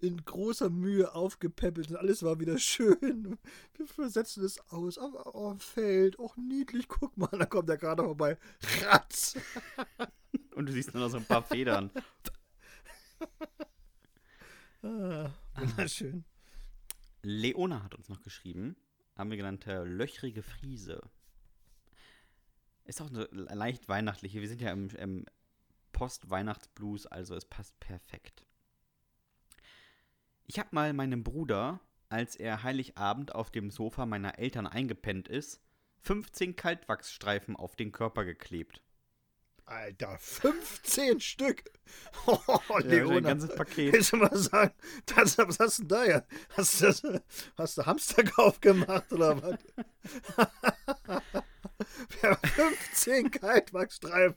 [0.00, 3.38] in großer Mühe aufgepäppelt und alles war wieder schön.
[3.74, 6.18] Wir versetzen es aus auf, auf Feld.
[6.18, 8.38] Och, niedlich, guck mal, da kommt der Kater vorbei.
[8.82, 9.36] Ratz!
[10.54, 11.90] Und du siehst nur noch so ein paar Federn.
[14.82, 16.24] ah, wunderschön.
[17.22, 18.76] Leona hat uns noch geschrieben,
[19.16, 21.02] haben wir genannt äh, löchrige Friese.
[22.86, 24.40] Ist auch eine leicht weihnachtliche.
[24.40, 25.26] Wir sind ja im, im
[25.92, 28.44] Post-Weihnachtsblues, also es passt perfekt.
[30.44, 35.60] Ich habe mal meinem Bruder, als er Heiligabend auf dem Sofa meiner Eltern eingepennt ist,
[36.02, 38.82] 15 Kaltwachsstreifen auf den Körper geklebt.
[39.64, 41.64] Alter, 15 Stück.
[42.26, 42.38] Oh,
[42.80, 43.12] Leona.
[43.12, 43.92] Ja, ein ganzes Paket.
[43.92, 44.72] Willst du mal sagen,
[45.06, 46.22] das, was hast du denn da ja?
[46.56, 47.22] Hast du,
[47.56, 49.58] hast du Hamsterkauf gemacht oder was?
[52.20, 54.36] Wir haben 15 Kaltwachsstreifen.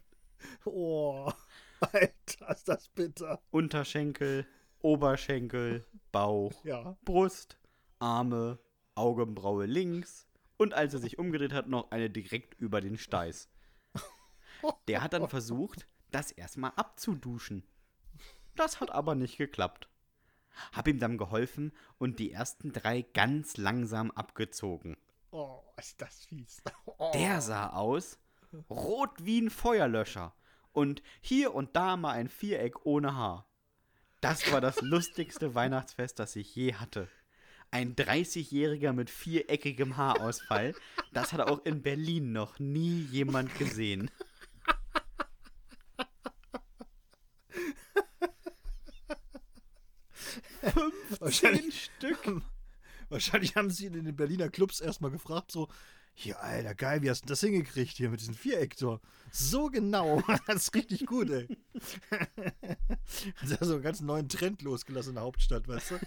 [0.65, 1.31] Oh,
[1.79, 3.41] Alter, ist das bitter.
[3.51, 4.45] Unterschenkel,
[4.81, 6.97] Oberschenkel, Bauch, ja.
[7.03, 7.57] Brust,
[7.99, 8.59] Arme,
[8.95, 10.27] Augenbraue links
[10.57, 13.49] und als er sich umgedreht hat, noch eine direkt über den Steiß.
[14.87, 17.63] Der hat dann versucht, das erstmal abzuduschen.
[18.55, 19.87] Das hat aber nicht geklappt.
[20.73, 24.97] Hab ihm dann geholfen und die ersten drei ganz langsam abgezogen.
[25.31, 26.61] Oh, ist das fies.
[27.01, 27.11] Oh.
[27.13, 28.17] Der sah aus
[28.69, 30.33] rot wie ein Feuerlöscher
[30.73, 33.45] und hier und da mal ein Viereck ohne Haar.
[34.21, 37.07] Das war das lustigste Weihnachtsfest, das ich je hatte.
[37.71, 40.73] Ein 30-Jähriger mit viereckigem Haarausfall,
[41.13, 44.09] das hat auch in Berlin noch nie jemand gesehen.
[50.61, 52.41] Fünfzehn Stück.
[53.09, 55.67] Wahrscheinlich haben sie in den Berliner Clubs erstmal gefragt, so,
[56.13, 58.99] hier, Alter, geil, wie hast du das hingekriegt hier mit diesem Vierecktor?
[59.31, 60.21] So genau.
[60.47, 61.47] Das ist richtig gut, ey.
[63.35, 65.99] Hat so einen ganz neuen Trend losgelassen in der Hauptstadt, weißt du?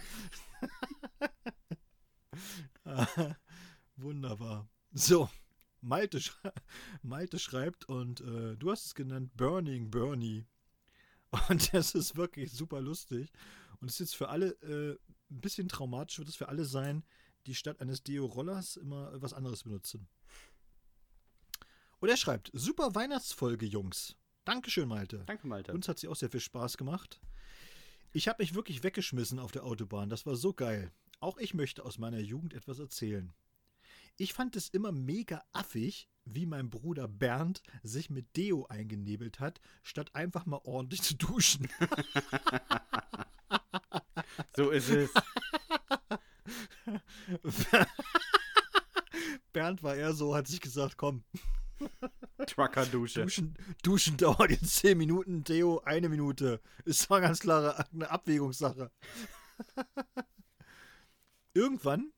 [3.95, 4.69] Wunderbar.
[4.91, 5.29] So,
[5.81, 6.51] Malte, schrei
[7.01, 10.45] Malte schreibt und äh, du hast es genannt Burning Bernie.
[11.49, 13.31] Und das ist wirklich super lustig.
[13.81, 14.97] Und es ist jetzt für alle äh,
[15.33, 17.03] ein bisschen traumatisch, wird es für alle sein,
[17.45, 20.07] die statt eines Deo-Rollers immer was anderes benutzen.
[21.99, 24.15] Und er schreibt: Super Weihnachtsfolge, Jungs.
[24.45, 25.23] Dankeschön, Malte.
[25.25, 25.73] Danke, Malte.
[25.73, 27.21] Uns hat sie auch sehr viel Spaß gemacht.
[28.11, 30.09] Ich habe mich wirklich weggeschmissen auf der Autobahn.
[30.09, 30.91] Das war so geil.
[31.19, 33.33] Auch ich möchte aus meiner Jugend etwas erzählen.
[34.17, 39.59] Ich fand es immer mega affig, wie mein Bruder Bernd sich mit Deo eingenebelt hat,
[39.81, 41.67] statt einfach mal ordentlich zu duschen.
[44.55, 45.11] so ist es.
[49.53, 51.23] Bernd war eher so, hat sich gesagt, komm.
[52.45, 53.23] Trucker-Dusche.
[53.23, 56.61] Duschen, Duschen dauert jetzt 10 Minuten, Theo eine Minute.
[56.85, 58.91] Ist zwar ganz klare eine Abwägungssache.
[61.53, 62.11] irgendwann,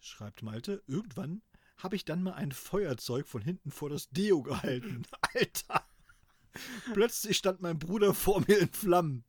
[0.00, 1.42] schreibt Malte, irgendwann
[1.78, 5.02] habe ich dann mal ein Feuerzeug von hinten vor das Deo gehalten.
[5.34, 5.86] Alter!
[6.94, 9.24] Plötzlich stand mein Bruder vor mir in Flammen.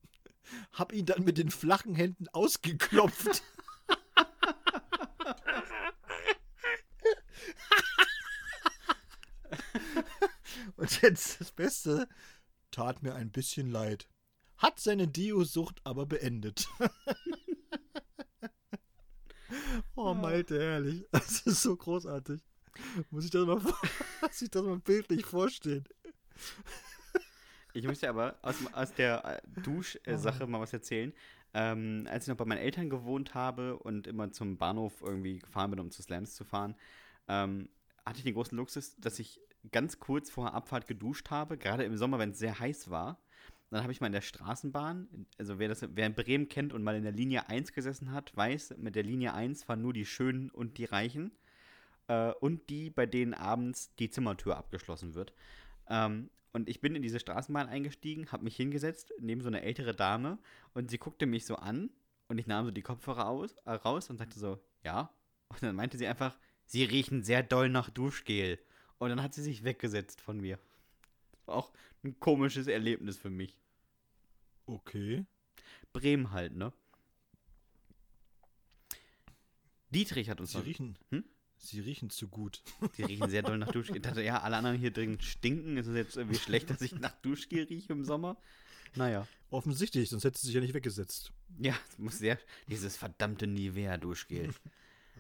[0.72, 3.44] Hab ihn dann mit den flachen Händen ausgeklopft.
[10.78, 12.08] Und jetzt das Beste,
[12.72, 14.08] tat mir ein bisschen leid.
[14.58, 16.68] Hat seine Dio-Sucht aber beendet.
[19.96, 21.06] oh, Malte, herrlich.
[21.12, 22.42] Das ist so großartig.
[23.10, 23.60] Muss ich das mal,
[24.22, 25.86] muss ich das mal bildlich vorstellen.
[27.78, 31.14] Ich möchte aber aus, aus der äh, Duschsache mal was erzählen.
[31.54, 35.70] Ähm, als ich noch bei meinen Eltern gewohnt habe und immer zum Bahnhof irgendwie gefahren
[35.70, 36.76] bin, um zu Slams zu fahren,
[37.28, 37.70] ähm,
[38.04, 39.40] hatte ich den großen Luxus, dass ich
[39.72, 43.20] ganz kurz vor der Abfahrt geduscht habe, gerade im Sommer, wenn es sehr heiß war.
[43.70, 46.96] Dann habe ich mal in der Straßenbahn, also wer, das, wer Bremen kennt und mal
[46.96, 50.50] in der Linie 1 gesessen hat, weiß, mit der Linie 1 fahren nur die Schönen
[50.50, 51.32] und die Reichen.
[52.08, 55.34] Äh, und die, bei denen abends die Zimmertür abgeschlossen wird.
[55.90, 59.94] Ähm, und ich bin in diese Straßenbahn eingestiegen, habe mich hingesetzt, neben so eine ältere
[59.94, 60.40] Dame
[60.74, 61.90] und sie guckte mich so an
[62.28, 65.12] und ich nahm so die Kopfhörer aus, äh, raus und sagte so, ja.
[65.50, 68.60] Und dann meinte sie einfach, sie riechen sehr doll nach Duschgel.
[68.98, 70.60] Und dann hat sie sich weggesetzt von mir.
[71.46, 71.72] War auch
[72.04, 73.58] ein komisches Erlebnis für mich.
[74.66, 75.26] Okay.
[75.94, 76.74] Bremen halt, ne?
[79.90, 80.98] Dietrich hat uns Sie noch, riechen.
[81.12, 81.24] Hm?
[81.58, 82.62] Sie riechen zu gut.
[82.94, 83.98] Sie riechen sehr doll nach Duschgel.
[83.98, 85.78] Ich dachte, ja, alle anderen hier drin stinken.
[85.78, 88.38] Ist es jetzt irgendwie schlecht, dass ich nach Duschgel rieche im Sommer?
[88.96, 89.28] Naja.
[89.50, 91.32] Offensichtlich, sonst hätte sie sich ja nicht weggesetzt.
[91.60, 92.38] Ja, es muss sehr.
[92.68, 94.54] Dieses verdammte Nivea-Duschgel.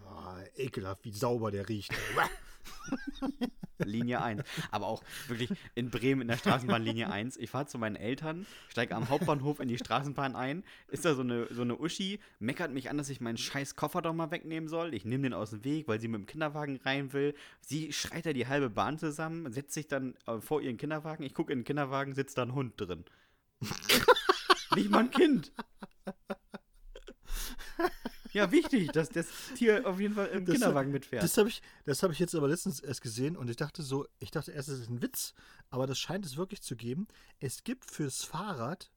[0.05, 1.93] oh, ekelhaft, wie sauber der riecht.
[3.84, 4.43] Linie 1.
[4.72, 7.38] Aber auch wirklich in Bremen in der Straßenbahn Linie 1.
[7.38, 10.63] Ich fahre zu meinen Eltern, steige am Hauptbahnhof in die Straßenbahn ein.
[10.88, 14.01] Ist da so eine, so eine Uschi, meckert mich an, dass ich meinen scheiß Koffer
[14.01, 14.93] doch mal wegnehmen soll.
[14.93, 17.36] Ich nehme den aus dem Weg, weil sie mit dem Kinderwagen rein will.
[17.61, 21.24] Sie schreit da die halbe Bahn zusammen, setzt sich dann äh, vor ihren Kinderwagen.
[21.24, 23.05] Ich gucke in den Kinderwagen, sitzt da ein Hund drin.
[24.76, 25.51] Nicht mal ein Kind.
[28.38, 31.23] Ja, wichtig, dass das Tier auf jeden Fall im das, Kinderwagen mitfährt.
[31.23, 34.31] Das habe ich, hab ich jetzt aber letztens erst gesehen und ich dachte so, ich
[34.31, 35.33] dachte erst, es ist ein Witz,
[35.69, 37.07] aber das scheint es wirklich zu geben.
[37.39, 38.91] Es gibt fürs Fahrrad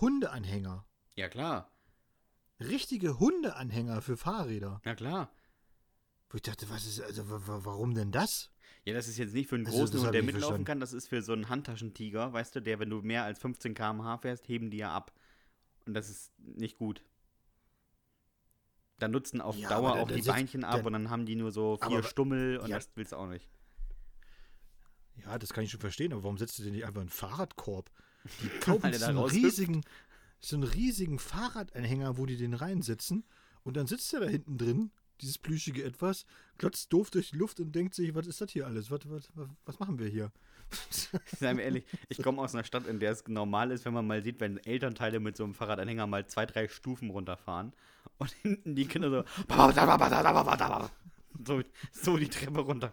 [0.00, 0.86] Hundeanhänger.
[1.16, 1.70] Ja, klar.
[2.58, 4.80] Richtige Hundeanhänger für Fahrräder.
[4.84, 5.32] Ja, klar.
[6.30, 8.50] Wo ich dachte, was ist, also warum denn das?
[8.84, 10.64] Ja, das ist jetzt nicht für einen also, großen also, Hund, der mitlaufen verstanden.
[10.64, 13.74] kann, das ist für so einen Handtaschentiger, weißt du, der, wenn du mehr als 15
[13.74, 15.12] km/h fährst, heben die ja ab.
[15.86, 17.02] Und das ist nicht gut.
[19.00, 21.50] Dann nutzen auf ja, Dauer auch die Beinchen ab der, und dann haben die nur
[21.50, 23.48] so vier aber, Stummel und ja, das willst du auch nicht.
[25.16, 27.90] Ja, das kann ich schon verstehen, aber warum setzt du denn nicht einfach einen Fahrradkorb?
[28.42, 29.82] Die kaufen so einen riesigen,
[30.38, 33.24] so einen riesigen Fahrradanhänger, wo die den reinsetzen
[33.64, 34.90] und dann sitzt er da hinten drin
[35.20, 36.24] dieses plüschige Etwas,
[36.58, 38.90] klotzt doof durch die Luft und denkt sich, was ist das hier alles?
[38.90, 39.28] Was, was,
[39.64, 40.32] was machen wir hier?
[41.38, 44.06] Seien wir ehrlich, ich komme aus einer Stadt, in der es normal ist, wenn man
[44.06, 47.72] mal sieht, wenn Elternteile mit so einem Fahrradanhänger mal zwei, drei Stufen runterfahren
[48.18, 49.24] und hinten die Kinder so
[51.44, 51.62] so,
[51.92, 52.92] so die Treppe runter,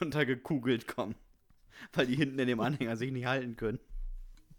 [0.00, 1.14] runtergekugelt kommen,
[1.92, 3.80] weil die hinten in dem Anhänger sich nicht halten können.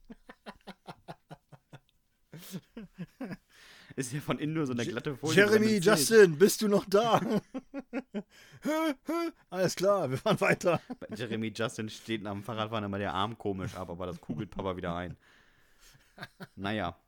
[3.98, 5.36] Ist ja von innen nur so eine glatte Folie.
[5.36, 7.22] Jeremy, Justin, bist du noch da?
[9.50, 10.82] Alles klar, wir fahren weiter.
[11.00, 14.76] Bei Jeremy Justin steht am Fahrradfahren immer der Arm komisch ab, aber das kugelt Papa
[14.76, 15.16] wieder ein.
[16.56, 17.00] Naja.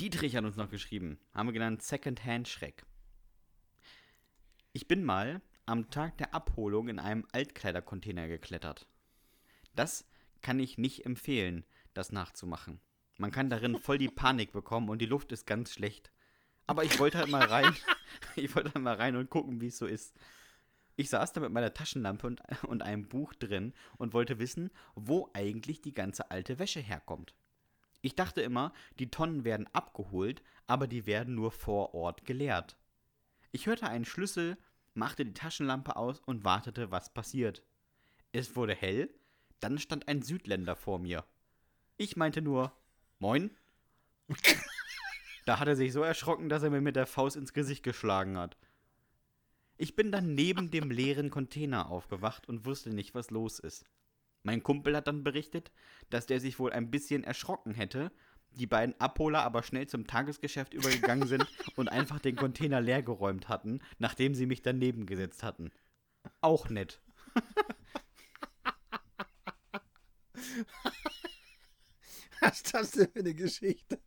[0.00, 1.18] Dietrich hat uns noch geschrieben.
[1.34, 2.84] Haben wir genannt Second-Hand-Schreck.
[4.72, 8.86] Ich bin mal am Tag der Abholung in einem Altkleidercontainer geklettert.
[9.74, 10.06] Das
[10.42, 12.80] kann ich nicht empfehlen, das nachzumachen.
[13.18, 16.12] Man kann darin voll die Panik bekommen und die Luft ist ganz schlecht.
[16.66, 17.76] Aber ich wollte halt mal rein.
[18.36, 20.16] ich wollte halt mal rein und gucken, wie es so ist.
[20.96, 25.30] Ich saß da mit meiner Taschenlampe und, und einem Buch drin und wollte wissen, wo
[25.32, 27.34] eigentlich die ganze alte Wäsche herkommt.
[28.00, 32.76] Ich dachte immer, die Tonnen werden abgeholt, aber die werden nur vor Ort geleert.
[33.50, 34.56] Ich hörte einen Schlüssel,
[34.94, 37.64] machte die Taschenlampe aus und wartete, was passiert.
[38.30, 39.10] Es wurde hell,
[39.58, 41.24] dann stand ein Südländer vor mir.
[41.96, 42.72] Ich meinte nur,
[43.18, 43.50] Moin.
[45.44, 48.38] da hat er sich so erschrocken, dass er mir mit der Faust ins Gesicht geschlagen
[48.38, 48.56] hat.
[49.76, 53.84] Ich bin dann neben dem leeren Container aufgewacht und wusste nicht, was los ist.
[54.42, 55.72] Mein Kumpel hat dann berichtet,
[56.10, 58.12] dass der sich wohl ein bisschen erschrocken hätte,
[58.52, 61.46] die beiden Abholer aber schnell zum Tagesgeschäft übergegangen sind
[61.76, 65.70] und einfach den Container leergeräumt hatten, nachdem sie mich daneben gesetzt hatten.
[66.40, 67.00] Auch nett.
[72.40, 74.00] Was ist das denn für eine Geschichte?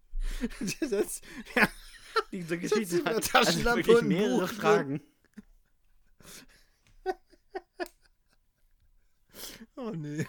[0.80, 1.22] Das,
[1.56, 1.68] ja,
[2.32, 5.02] Diese Geschichte hat Taschenlampe also mehrere Buch Fragen.
[9.76, 10.26] Oh nee.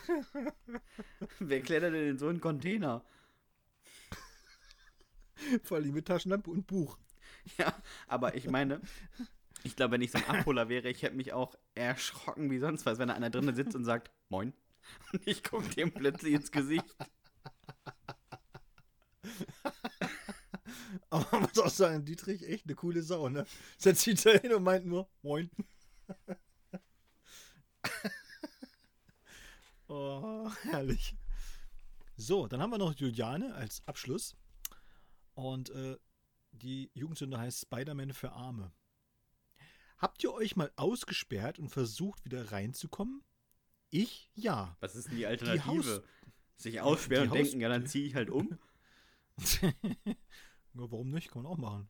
[1.39, 3.05] Wer klettert denn in so einen Container?
[5.65, 6.99] Vor allem mit Taschenlampe und Buch.
[7.59, 7.75] Ja,
[8.07, 8.81] aber ich meine,
[9.65, 12.87] ich glaube, wenn ich so ein Abholer wäre, ich hätte mich auch erschrocken wie sonst
[12.87, 14.55] was, wenn da einer drinnen sitzt und sagt, moin.
[15.13, 16.97] Und ich gucke dem plötzlich ins Gesicht.
[21.11, 23.47] Aber man muss auch sagen, Dietrich, echt eine coole Sau, ne?
[23.79, 25.51] Setzt sich da hin und meint nur, moin.
[29.89, 31.15] oh, herrlich.
[32.17, 34.37] So, dann haben wir noch Juliane als Abschluss.
[35.35, 35.97] Und äh,
[36.53, 38.73] die Jugendsünde heißt Spider-Man für Arme.
[39.99, 43.23] Habt ihr euch mal ausgesperrt und versucht, wieder reinzukommen?
[43.91, 44.77] Ich ja.
[44.81, 46.03] Was ist denn die Alternative?
[46.57, 48.59] Die Sich aussperren und denken, ja, dann ziehe ich halt um.
[49.63, 49.73] ja,
[50.75, 51.31] warum nicht?
[51.31, 51.89] Kann man auch machen.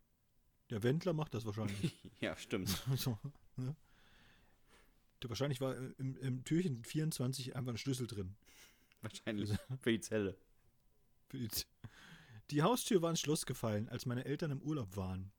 [0.70, 1.94] Der Wendler macht das wahrscheinlich.
[2.20, 2.68] ja, stimmt.
[2.96, 3.18] so,
[3.56, 3.76] ne?
[5.22, 8.34] Der wahrscheinlich war im, im, Türchen 24 einfach ein Schlüssel drin.
[9.02, 9.50] Wahrscheinlich.
[9.80, 10.36] Für die Zelle.
[11.28, 11.48] Für die,
[12.50, 15.30] die Haustür war ins Schloss gefallen, als meine Eltern im Urlaub waren.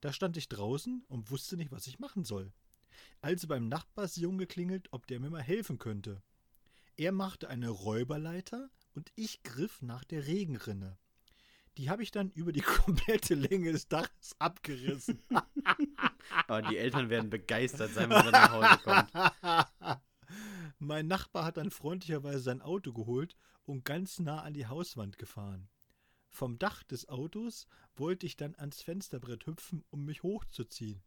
[0.00, 2.52] Da stand ich draußen und wusste nicht, was ich machen soll.
[3.22, 6.22] Also beim Nachbarsjungen geklingelt, ob der mir mal helfen könnte.
[6.96, 10.98] Er machte eine Räuberleiter und ich griff nach der Regenrinne.
[11.76, 15.22] Die habe ich dann über die komplette Länge des Daches abgerissen.
[16.46, 20.00] Aber die Eltern werden begeistert sein, wenn er nach Hause kommt.
[20.78, 25.68] Mein Nachbar hat dann freundlicherweise sein Auto geholt und ganz nah an die Hauswand gefahren.
[26.28, 27.66] Vom Dach des Autos
[27.96, 31.02] wollte ich dann ans Fensterbrett hüpfen, um mich hochzuziehen.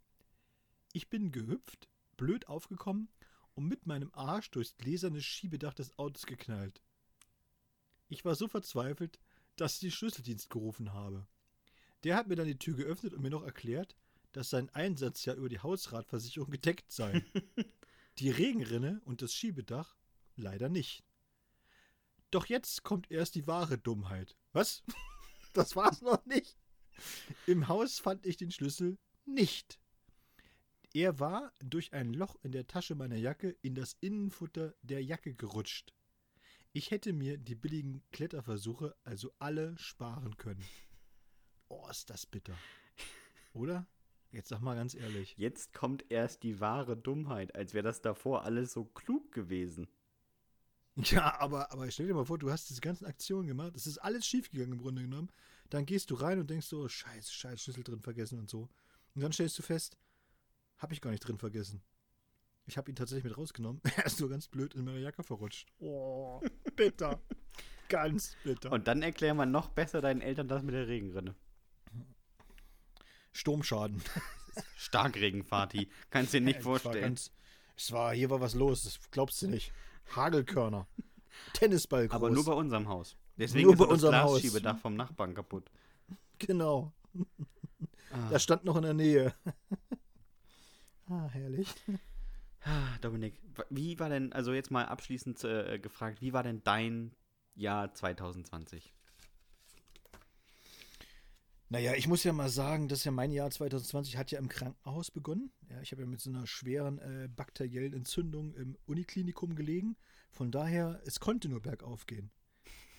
[0.91, 3.09] Ich bin gehüpft, blöd aufgekommen
[3.55, 6.81] und mit meinem Arsch durchs gläserne Schiebedach des Autos geknallt.
[8.09, 9.19] Ich war so verzweifelt,
[9.55, 11.27] dass ich den Schlüsseldienst gerufen habe.
[12.03, 13.95] Der hat mir dann die Tür geöffnet und mir noch erklärt,
[14.33, 17.23] dass sein Einsatz ja über die Hausratversicherung gedeckt sei.
[18.19, 19.95] die Regenrinne und das Schiebedach
[20.35, 21.03] leider nicht.
[22.31, 24.35] Doch jetzt kommt erst die wahre Dummheit.
[24.51, 24.83] Was?
[25.53, 26.57] Das war's noch nicht.
[27.45, 29.79] Im Haus fand ich den Schlüssel nicht.
[30.93, 35.35] Er war durch ein Loch in der Tasche meiner Jacke in das Innenfutter der Jacke
[35.35, 35.93] gerutscht.
[36.75, 40.65] Ich hätte mir die billigen Kletterversuche also alle sparen können.
[41.69, 42.57] Oh, ist das bitter.
[43.53, 43.85] Oder?
[44.31, 45.35] Jetzt sag mal ganz ehrlich.
[45.37, 49.87] Jetzt kommt erst die wahre Dummheit, als wäre das davor alles so klug gewesen.
[50.95, 53.73] Ja, aber, aber stell dir mal vor, du hast diese ganzen Aktionen gemacht.
[53.75, 55.31] Es ist alles schiefgegangen im Grunde genommen.
[55.69, 58.67] Dann gehst du rein und denkst so, scheiße, scheiße, Schlüssel drin vergessen und so.
[59.13, 59.95] Und dann stellst du fest,
[60.77, 61.83] habe ich gar nicht drin vergessen.
[62.65, 63.81] Ich habe ihn tatsächlich mit rausgenommen.
[63.97, 65.71] Er ist nur ganz blöd in meiner Jacke verrutscht.
[65.79, 66.41] Oh,
[66.75, 67.19] bitter.
[67.89, 68.71] ganz bitter.
[68.71, 71.35] Und dann erklären wir noch besser deinen Eltern das mit der Regenrinne.
[73.31, 74.01] Sturmschaden.
[74.77, 75.89] Starkregen, Fati.
[76.09, 77.01] Kannst du dir nicht vorstellen.
[77.01, 77.31] Ganz,
[77.75, 79.73] es war, hier war was los, das glaubst du nicht.
[80.15, 80.87] Hagelkörner.
[81.53, 82.15] Tennisball groß.
[82.15, 83.17] Aber nur bei unserem Haus.
[83.37, 84.41] Deswegen Nur ist bei das unserem Haus.
[84.41, 85.71] Glasschiebedach vom Nachbarn kaputt.
[86.37, 86.93] Genau.
[88.11, 88.29] Ah.
[88.29, 89.33] Das stand noch in der Nähe.
[91.09, 91.73] ah, herrlich.
[92.65, 97.13] Ah, Dominik, wie war denn, also jetzt mal abschließend äh, gefragt, wie war denn dein
[97.55, 98.93] Jahr 2020?
[101.69, 105.09] Naja, ich muss ja mal sagen, dass ja mein Jahr 2020 hat ja im Krankenhaus
[105.11, 105.51] begonnen.
[105.69, 109.97] Ja, ich habe ja mit so einer schweren äh, bakteriellen Entzündung im Uniklinikum gelegen.
[110.31, 112.31] Von daher, es konnte nur bergauf gehen.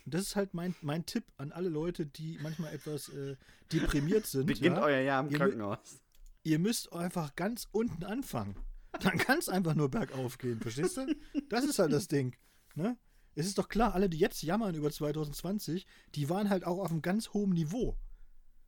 [0.03, 3.37] Und das ist halt mein, mein Tipp an alle Leute, die manchmal etwas äh,
[3.71, 4.45] deprimiert sind.
[4.45, 4.83] Beginnt ja?
[4.83, 6.01] euer Jahr im Ihr Krankenhaus.
[6.43, 8.55] Ihr müsst einfach ganz unten anfangen.
[9.01, 11.07] Dann kann es einfach nur bergauf gehen, verstehst du?
[11.49, 12.35] Das ist halt das Ding.
[12.75, 12.97] Ne?
[13.35, 15.85] Es ist doch klar, alle, die jetzt jammern über 2020,
[16.15, 17.97] die waren halt auch auf einem ganz hohen Niveau.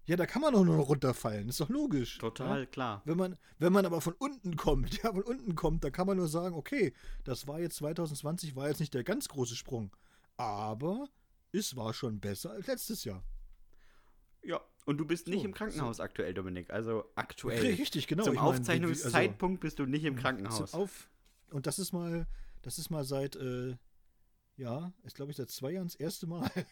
[0.06, 2.18] Ja, da kann man doch nur noch runterfallen, ist doch logisch.
[2.18, 2.66] Total Ja?
[2.66, 3.02] klar.
[3.04, 6.18] Wenn man, wenn man aber von unten kommt, ja, von unten kommt, da kann man
[6.18, 6.94] nur sagen, okay,
[7.26, 9.94] das war jetzt 2020, war jetzt nicht der ganz große Sprung.
[10.38, 11.08] Aber
[11.52, 13.24] es war schon besser als letztes Jahr.
[14.48, 16.70] Ja, und du bist nicht So, im Krankenhaus aktuell, Dominik.
[16.70, 17.60] Also aktuell.
[17.76, 18.24] Richtig, genau.
[18.24, 20.74] Zum Ich meine, wie- wie- Aufzeichnungszeitpunkt bist du nicht im also, Krankenhaus.
[20.74, 21.10] Auf,
[21.52, 22.26] und das ist mal,
[22.62, 23.76] das ist mal seit, äh,
[24.56, 26.50] ja, ist glaube ich seit zwei Jahren das erste Mal.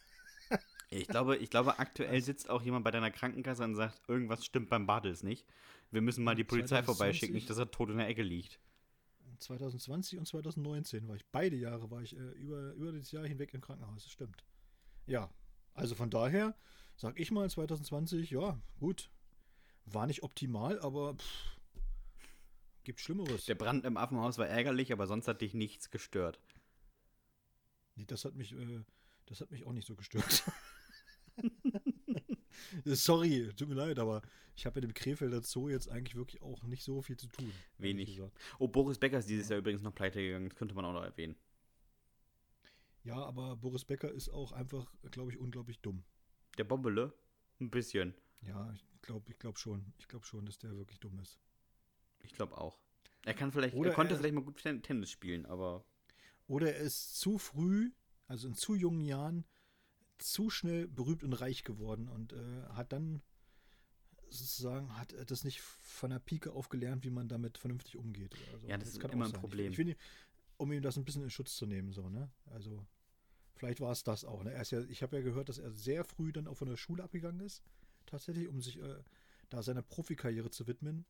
[0.91, 4.69] Ich glaube, ich glaube, aktuell sitzt auch jemand bei deiner Krankenkasse und sagt, irgendwas stimmt
[4.69, 5.45] beim Bartels nicht.
[5.89, 6.85] Wir müssen mal die Polizei 2020?
[6.95, 8.59] vorbeischicken, nicht, dass er tot in der Ecke liegt.
[9.39, 13.53] 2020 und 2019 war ich, beide Jahre war ich äh, über, über das Jahr hinweg
[13.55, 14.43] im Krankenhaus, das stimmt.
[15.07, 15.29] Ja,
[15.73, 16.55] also von daher
[16.95, 19.09] sag ich mal 2020, ja, gut,
[19.85, 21.57] war nicht optimal, aber pff,
[22.83, 23.45] gibt Schlimmeres.
[23.45, 26.39] Der Brand im Affenhaus war ärgerlich, aber sonst hat dich nichts gestört.
[27.95, 28.83] Nee, das hat mich, äh,
[29.25, 30.43] das hat mich auch nicht so gestört.
[32.85, 34.21] Sorry, tut mir leid, aber
[34.55, 37.51] ich habe mit dem Krefelder Zoo jetzt eigentlich wirklich auch nicht so viel zu tun.
[37.77, 38.21] Wenig.
[38.59, 40.49] Oh, Boris Becker ist dieses Jahr übrigens noch pleite gegangen.
[40.49, 41.35] Das könnte man auch noch erwähnen.
[43.03, 46.03] Ja, aber Boris Becker ist auch einfach, glaube ich, unglaublich dumm.
[46.57, 47.13] Der Bombele?
[47.59, 48.13] Ein bisschen.
[48.41, 49.93] Ja, ich glaube ich glaub schon.
[49.97, 51.39] Ich glaube schon, dass der wirklich dumm ist.
[52.23, 52.79] Ich glaube auch.
[53.23, 55.83] Er kann vielleicht, Oder er konnte er- vielleicht mal gut Ten- Tennis spielen, aber
[56.47, 57.91] Oder er ist zu früh,
[58.27, 59.45] also in zu jungen Jahren,
[60.17, 63.21] zu schnell berühmt und reich geworden und äh, hat dann
[64.29, 68.35] sozusagen, hat er das nicht von der Pike auf gelernt, wie man damit vernünftig umgeht.
[68.53, 69.39] Also, Ja, das ist kann immer ein sein.
[69.39, 69.65] Problem.
[69.67, 69.95] Ich, ich finde,
[70.57, 72.29] um ihm das ein bisschen in Schutz zu nehmen, so, ne?
[72.45, 72.85] Also,
[73.55, 74.43] vielleicht war es das auch.
[74.43, 74.51] Ne?
[74.53, 76.77] Er ist ja, ich habe ja gehört, dass er sehr früh dann auch von der
[76.77, 77.63] Schule abgegangen ist,
[78.05, 78.95] tatsächlich, um sich äh,
[79.49, 81.05] da seiner Profikarriere zu widmen.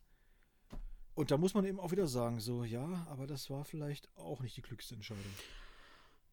[1.14, 4.42] Und da muss man eben auch wieder sagen, so, ja, aber das war vielleicht auch
[4.42, 5.24] nicht die klügste Entscheidung.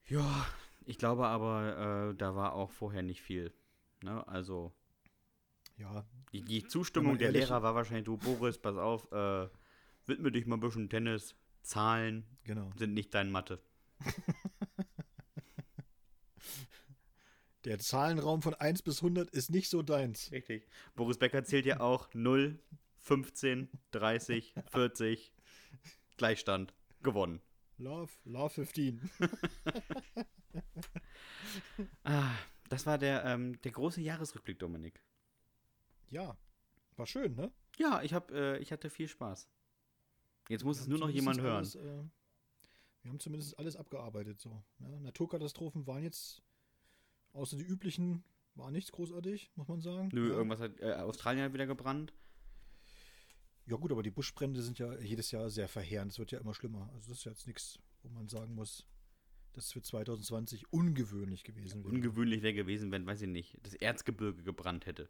[0.07, 0.47] ja,
[0.85, 3.53] ich glaube aber, äh, da war auch vorher nicht viel.
[4.03, 4.27] Ne?
[4.27, 4.73] Also,
[5.77, 9.49] Ja, die, die Zustimmung der ehrlich- Lehrer war wahrscheinlich, du Boris, pass auf, äh,
[10.07, 11.37] widme dich mal ein bisschen Tennis.
[11.63, 12.73] Zahlen genau.
[12.77, 13.63] sind nicht dein Mathe.
[17.65, 20.33] Der Zahlenraum von 1 bis 100 ist nicht so deins.
[20.33, 20.67] Richtig.
[20.97, 22.59] Boris Becker zählt ja auch 0,
[22.99, 25.33] 15, 30, 40,
[26.17, 27.41] Gleichstand, gewonnen.
[27.79, 29.11] Love, Love 15.
[32.05, 32.35] Ah,
[32.69, 35.03] das war der, ähm, der große Jahresrückblick, Dominik.
[36.11, 36.37] Ja,
[36.97, 37.53] war schön, ne?
[37.79, 39.49] Ja, ich, hab, äh, ich hatte viel Spaß.
[40.49, 41.57] Jetzt muss Wir es nur noch jemand hören.
[41.57, 42.05] Alles, äh,
[43.03, 44.41] wir haben zumindest alles abgearbeitet.
[44.41, 44.63] So.
[44.79, 45.01] Ne?
[45.01, 46.43] Naturkatastrophen waren jetzt,
[47.33, 50.11] außer die üblichen, war nichts großartig, muss man sagen.
[50.13, 50.37] Nö, ja.
[50.37, 52.13] irgendwas hat äh, Australien hat wieder gebrannt.
[53.67, 56.13] ja gut, aber die Buschbrände sind ja jedes Jahr sehr verheerend.
[56.13, 56.91] Es wird ja immer schlimmer.
[56.95, 58.87] Also das ist ja jetzt nichts, wo man sagen muss,
[59.53, 61.95] das ist für 2020 ungewöhnlich gewesen wäre.
[61.95, 65.09] Ungewöhnlich wäre gewesen, wenn, weiß ich nicht, das Erzgebirge gebrannt hätte.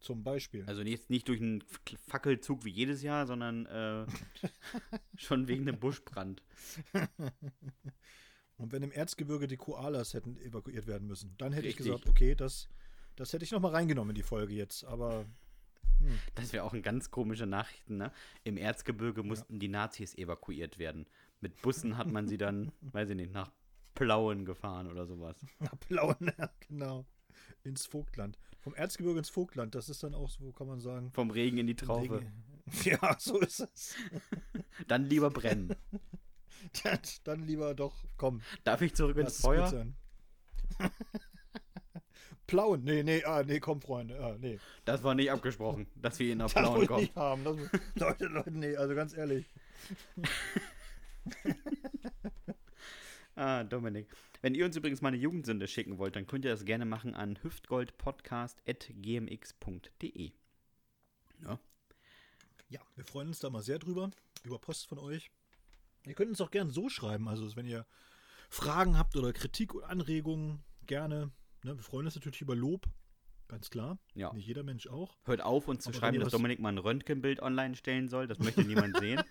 [0.00, 0.64] Zum Beispiel.
[0.66, 1.64] Also jetzt nicht durch einen
[2.06, 4.06] Fackelzug wie jedes Jahr, sondern äh,
[5.16, 6.42] schon wegen dem Buschbrand.
[8.56, 11.86] Und wenn im Erzgebirge die Koalas hätten evakuiert werden müssen, dann hätte Richtig.
[11.86, 12.68] ich gesagt, okay, das,
[13.16, 14.84] das hätte ich noch mal reingenommen in die Folge jetzt.
[14.84, 15.26] Aber
[16.00, 16.18] Hm.
[16.34, 18.12] Das wäre auch ein ganz komische Nachrichten, ne?
[18.42, 19.58] Im Erzgebirge mussten ja.
[19.60, 21.06] die Nazis evakuiert werden.
[21.40, 23.50] Mit Bussen hat man sie dann, weiß ich nicht, nach
[23.94, 25.36] Plauen gefahren oder sowas.
[25.60, 27.06] Nach Plauen, ja, genau.
[27.62, 28.38] Ins Vogtland.
[28.60, 31.10] Vom Erzgebirge ins Vogtland, das ist dann auch so, kann man sagen.
[31.12, 32.22] Vom Regen in die Traufe.
[32.82, 33.94] Ja, so ist es.
[34.88, 35.76] dann lieber brennen.
[36.82, 38.42] dann, dann lieber doch, komm.
[38.64, 39.86] Darf ich zurück ins Feuer?
[42.46, 42.84] Plauen.
[42.84, 44.20] Nee, nee, ah, nee, komm, Freunde.
[44.20, 44.60] Ah, nee.
[44.84, 47.00] Das war nicht abgesprochen, dass wir ihn nach Plauen kommen.
[47.00, 47.42] Nicht haben.
[47.44, 47.56] Das,
[47.94, 49.46] Leute, Leute, nee, also ganz ehrlich.
[53.34, 54.08] ah, Dominik.
[54.42, 57.14] Wenn ihr uns übrigens mal eine Jugendsünde schicken wollt, dann könnt ihr das gerne machen
[57.14, 60.32] an hüftgoldpodcast.gmx.de.
[61.42, 61.58] Ja.
[62.68, 64.10] ja, wir freuen uns da mal sehr drüber,
[64.44, 65.30] über Post von euch.
[66.06, 67.86] Ihr könnt uns auch gerne so schreiben, also wenn ihr
[68.50, 71.32] Fragen habt oder Kritik oder Anregungen, gerne
[71.64, 72.86] Ne, wir freuen uns natürlich über Lob,
[73.48, 73.98] ganz klar.
[74.12, 74.30] Ja.
[74.34, 75.16] Nicht jeder Mensch auch.
[75.24, 78.26] Hört auf, uns zu Aber schreiben, dass Dominik mal ein Röntgenbild online stellen soll.
[78.26, 79.22] Das möchte niemand sehen.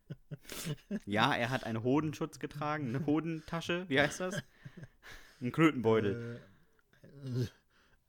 [1.06, 3.86] ja, er hat einen Hodenschutz getragen, eine Hodentasche.
[3.88, 4.42] Wie heißt das?
[5.40, 6.38] Ein Krötenbeutel.
[7.24, 7.46] Äh,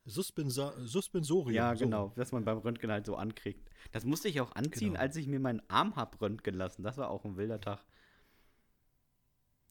[0.10, 1.56] Suspensa Suspensorium.
[1.56, 1.86] Ja, so.
[1.86, 3.70] genau, dass man beim Röntgen halt so ankriegt.
[3.92, 5.00] Das musste ich auch anziehen, genau.
[5.00, 6.84] als ich mir meinen Arm hab röntgen lassen.
[6.84, 7.84] Das war auch ein wilder Tag.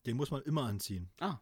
[0.07, 1.11] Den muss man immer anziehen.
[1.21, 1.41] Ah,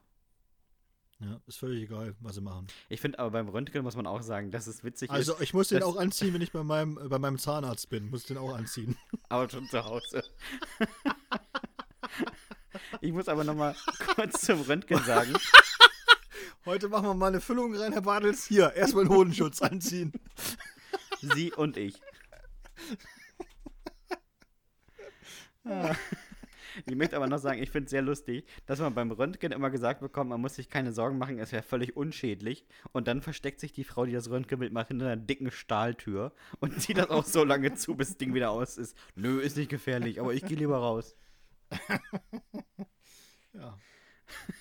[1.18, 2.66] ja, ist völlig egal, was sie machen.
[2.90, 5.36] Ich finde aber beim Röntgen muss man auch sagen, dass es witzig also, ist.
[5.36, 8.10] Also ich muss den auch anziehen, wenn ich bei meinem, bei meinem Zahnarzt bin.
[8.10, 8.96] Muss den auch anziehen.
[9.30, 10.22] Aber schon zu Hause.
[13.00, 13.74] ich muss aber noch mal
[14.14, 15.32] kurz zum Röntgen sagen.
[16.66, 18.44] Heute machen wir mal eine Füllung rein, Herr Bartels.
[18.44, 20.12] Hier, erstmal einen Hodenschutz anziehen.
[21.20, 21.94] Sie und ich.
[25.64, 25.94] Ah.
[26.84, 29.70] Ich möchte aber noch sagen, ich finde es sehr lustig, dass man beim Röntgen immer
[29.70, 32.66] gesagt bekommt, man muss sich keine Sorgen machen, es wäre völlig unschädlich.
[32.90, 36.80] Und dann versteckt sich die Frau, die das Röntgenbild macht, hinter einer dicken Stahltür und
[36.80, 38.96] zieht das auch so lange zu, bis das Ding wieder aus ist.
[39.14, 41.16] Nö, ist nicht gefährlich, aber ich gehe lieber raus.
[43.52, 43.78] ja.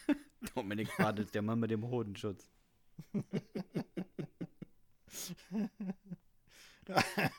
[0.54, 2.50] Dominik Bartels, der Mann mit dem Hodenschutz.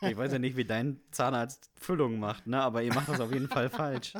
[0.01, 2.61] Ich weiß ja nicht, wie dein Zahnarzt Füllung macht, ne?
[2.61, 4.13] aber ihr macht das auf jeden Fall falsch.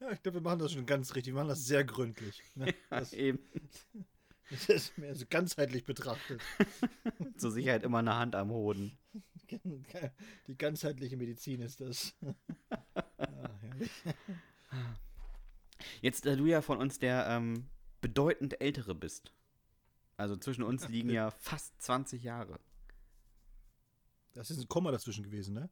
[0.00, 1.32] Ja, ich glaube, wir machen das schon ganz richtig.
[1.34, 2.42] Wir machen das sehr gründlich.
[2.54, 2.74] Ne?
[2.90, 3.38] Das, ja, eben.
[4.48, 6.40] Das ist mehr so ganzheitlich betrachtet.
[7.36, 8.96] Zur Sicherheit immer eine Hand am Hoden.
[10.46, 12.14] Die ganzheitliche Medizin ist das.
[14.72, 14.94] Ja,
[16.00, 17.66] Jetzt, da du ja von uns der ähm,
[18.00, 19.32] bedeutend ältere bist.
[20.16, 22.58] Also zwischen uns liegen ja fast 20 Jahre.
[24.32, 25.70] Das ist ein Komma dazwischen gewesen, ne?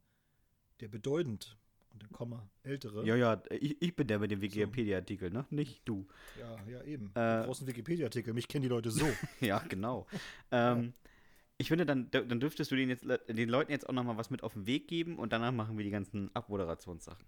[0.79, 1.57] Der bedeutend
[1.93, 3.05] und dann Komma, ältere.
[3.05, 5.45] Ja, ja, ich, ich bin der mit dem Wikipedia-Artikel, ne?
[5.49, 6.07] Nicht du.
[6.39, 7.11] Ja, ja, eben.
[7.15, 9.05] Äh, du brauchst einen Wikipedia-Artikel, mich kennen die Leute so.
[9.39, 10.05] ja, genau.
[10.51, 10.93] ähm,
[11.57, 14.43] ich finde, dann, dann dürftest du den, jetzt, den Leuten jetzt auch nochmal was mit
[14.43, 17.25] auf den Weg geben und danach machen wir die ganzen Abmoderationssachen.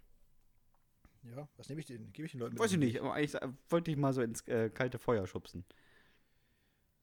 [1.36, 2.12] Ja, was nehme ich den?
[2.14, 2.62] Gebe ich den Leuten mit?
[2.62, 5.66] Weiß ich nicht, aber eigentlich wollte ich mal so ins äh, kalte Feuer schubsen.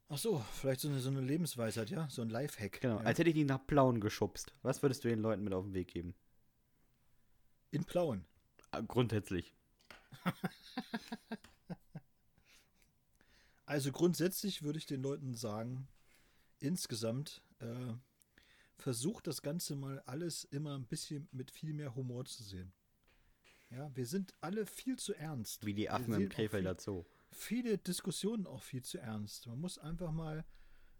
[0.08, 2.08] Ach so, vielleicht so eine, so eine Lebensweisheit, ja?
[2.10, 2.80] So ein Lifehack.
[2.80, 3.04] Genau, ja.
[3.04, 4.54] als hätte ich die nach Plauen geschubst.
[4.62, 6.14] Was würdest du den Leuten mit auf den Weg geben?
[7.70, 8.24] In Plauen.
[8.70, 9.54] Ah, grundsätzlich.
[13.66, 15.88] also grundsätzlich würde ich den Leuten sagen,
[16.60, 17.94] insgesamt äh,
[18.76, 22.72] versucht das Ganze mal alles immer ein bisschen mit viel mehr Humor zu sehen.
[23.74, 25.66] Ja, wir sind alle viel zu ernst.
[25.66, 27.04] Wie die Affen im Krefelder Zoo.
[27.32, 29.48] Viele Diskussionen auch viel zu ernst.
[29.48, 30.44] Man muss einfach mal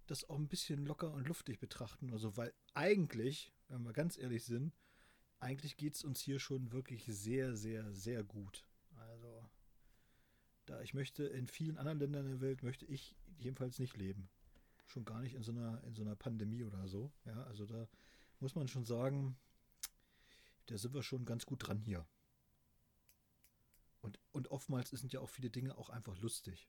[0.07, 2.11] das auch ein bisschen locker und luftig betrachten.
[2.11, 4.75] Also, weil eigentlich, wenn wir ganz ehrlich sind,
[5.39, 8.65] eigentlich geht es uns hier schon wirklich sehr, sehr, sehr gut.
[8.97, 9.49] Also,
[10.67, 14.29] da ich möchte in vielen anderen Ländern der Welt möchte ich jedenfalls nicht leben.
[14.87, 17.13] Schon gar nicht in so einer, in so einer Pandemie oder so.
[17.25, 17.89] Ja, also da
[18.41, 19.37] muss man schon sagen,
[20.67, 22.05] da sind wir schon ganz gut dran hier.
[24.05, 26.69] Und, und oftmals sind ja auch viele Dinge auch einfach lustig.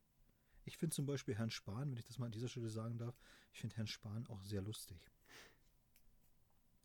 [0.64, 3.20] Ich finde zum Beispiel Herrn Spahn, wenn ich das mal an dieser Stelle sagen darf,
[3.52, 5.12] ich finde Herrn Spahn auch sehr lustig.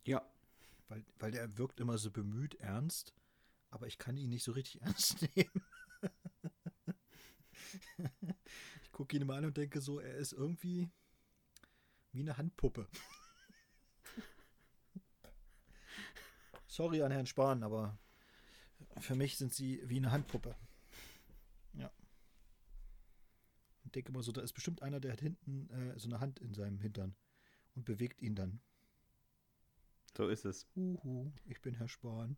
[0.03, 0.29] Ja,
[0.89, 3.13] weil, weil der wirkt immer so bemüht, ernst,
[3.69, 5.63] aber ich kann ihn nicht so richtig ernst nehmen.
[8.83, 10.91] ich gucke ihn immer an und denke so, er ist irgendwie
[12.11, 12.89] wie eine Handpuppe.
[16.67, 17.97] Sorry an Herrn Spahn, aber
[18.99, 20.55] für mich sind sie wie eine Handpuppe.
[21.73, 21.91] Ja.
[23.83, 26.39] Ich denke mal so, da ist bestimmt einer, der hat hinten äh, so eine Hand
[26.39, 27.15] in seinem Hintern
[27.75, 28.59] und bewegt ihn dann.
[30.15, 30.67] So ist es.
[30.75, 32.37] Uhu, ich bin Herr Spahn.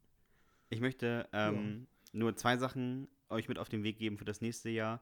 [0.69, 2.19] Ich möchte ähm, ja.
[2.19, 5.01] nur zwei Sachen euch mit auf den Weg geben für das nächste Jahr.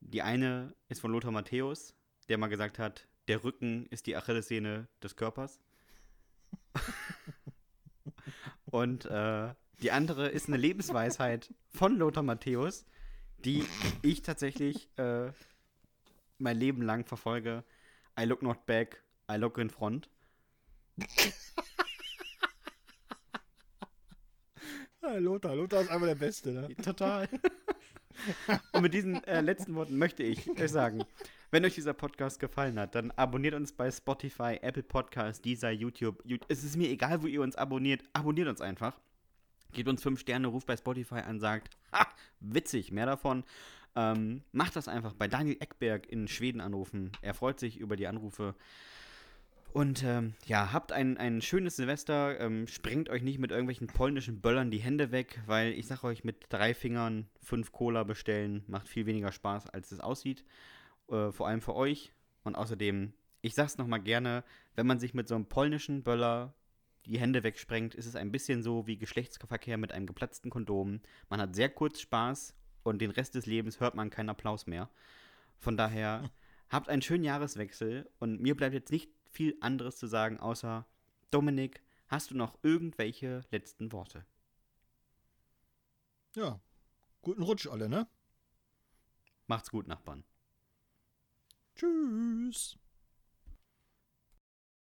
[0.00, 1.94] Die eine ist von Lothar Matthäus,
[2.28, 5.60] der mal gesagt hat, der Rücken ist die Achillessehne des Körpers.
[8.66, 12.86] Und äh, die andere ist eine Lebensweisheit von Lothar Matthäus,
[13.44, 13.64] die
[14.02, 15.32] ich tatsächlich äh,
[16.38, 17.64] mein Leben lang verfolge.
[18.18, 20.08] I look not back, I look in front.
[25.02, 26.68] ja, Lothar, Lothar ist einfach der Beste, ne?
[26.76, 27.28] Total.
[28.72, 31.04] Und mit diesen äh, letzten Worten möchte ich euch sagen,
[31.50, 36.22] wenn euch dieser Podcast gefallen hat, dann abonniert uns bei Spotify, Apple Podcasts, dieser YouTube.
[36.48, 38.02] Es ist mir egal, wo ihr uns abonniert.
[38.12, 39.00] Abonniert uns einfach.
[39.72, 42.06] Gebt uns fünf Sterne, ruft bei Spotify an, sagt, ha,
[42.40, 43.44] witzig, mehr davon.
[43.94, 47.12] Ähm, macht das einfach bei Daniel Eckberg in Schweden anrufen.
[47.20, 48.54] Er freut sich über die Anrufe.
[49.72, 52.38] Und ähm, ja, habt ein, ein schönes Silvester.
[52.40, 56.24] Ähm, sprengt euch nicht mit irgendwelchen polnischen Böllern die Hände weg, weil ich sag euch,
[56.24, 60.44] mit drei Fingern fünf Cola bestellen macht viel weniger Spaß, als es aussieht.
[61.08, 62.12] Äh, vor allem für euch.
[62.44, 64.44] Und außerdem, ich sag's nochmal gerne,
[64.74, 66.54] wenn man sich mit so einem polnischen Böller
[67.06, 71.00] die Hände wegsprengt, ist es ein bisschen so wie Geschlechtsverkehr mit einem geplatzten Kondom.
[71.28, 74.88] Man hat sehr kurz Spaß und den Rest des Lebens hört man keinen Applaus mehr.
[75.58, 76.30] Von daher,
[76.68, 80.86] habt einen schönen Jahreswechsel und mir bleibt jetzt nicht viel anderes zu sagen, außer
[81.30, 84.24] Dominik, hast du noch irgendwelche letzten Worte?
[86.34, 86.60] Ja,
[87.20, 88.06] guten Rutsch alle, ne?
[89.46, 90.24] Macht's gut, Nachbarn.
[91.76, 92.78] Tschüss.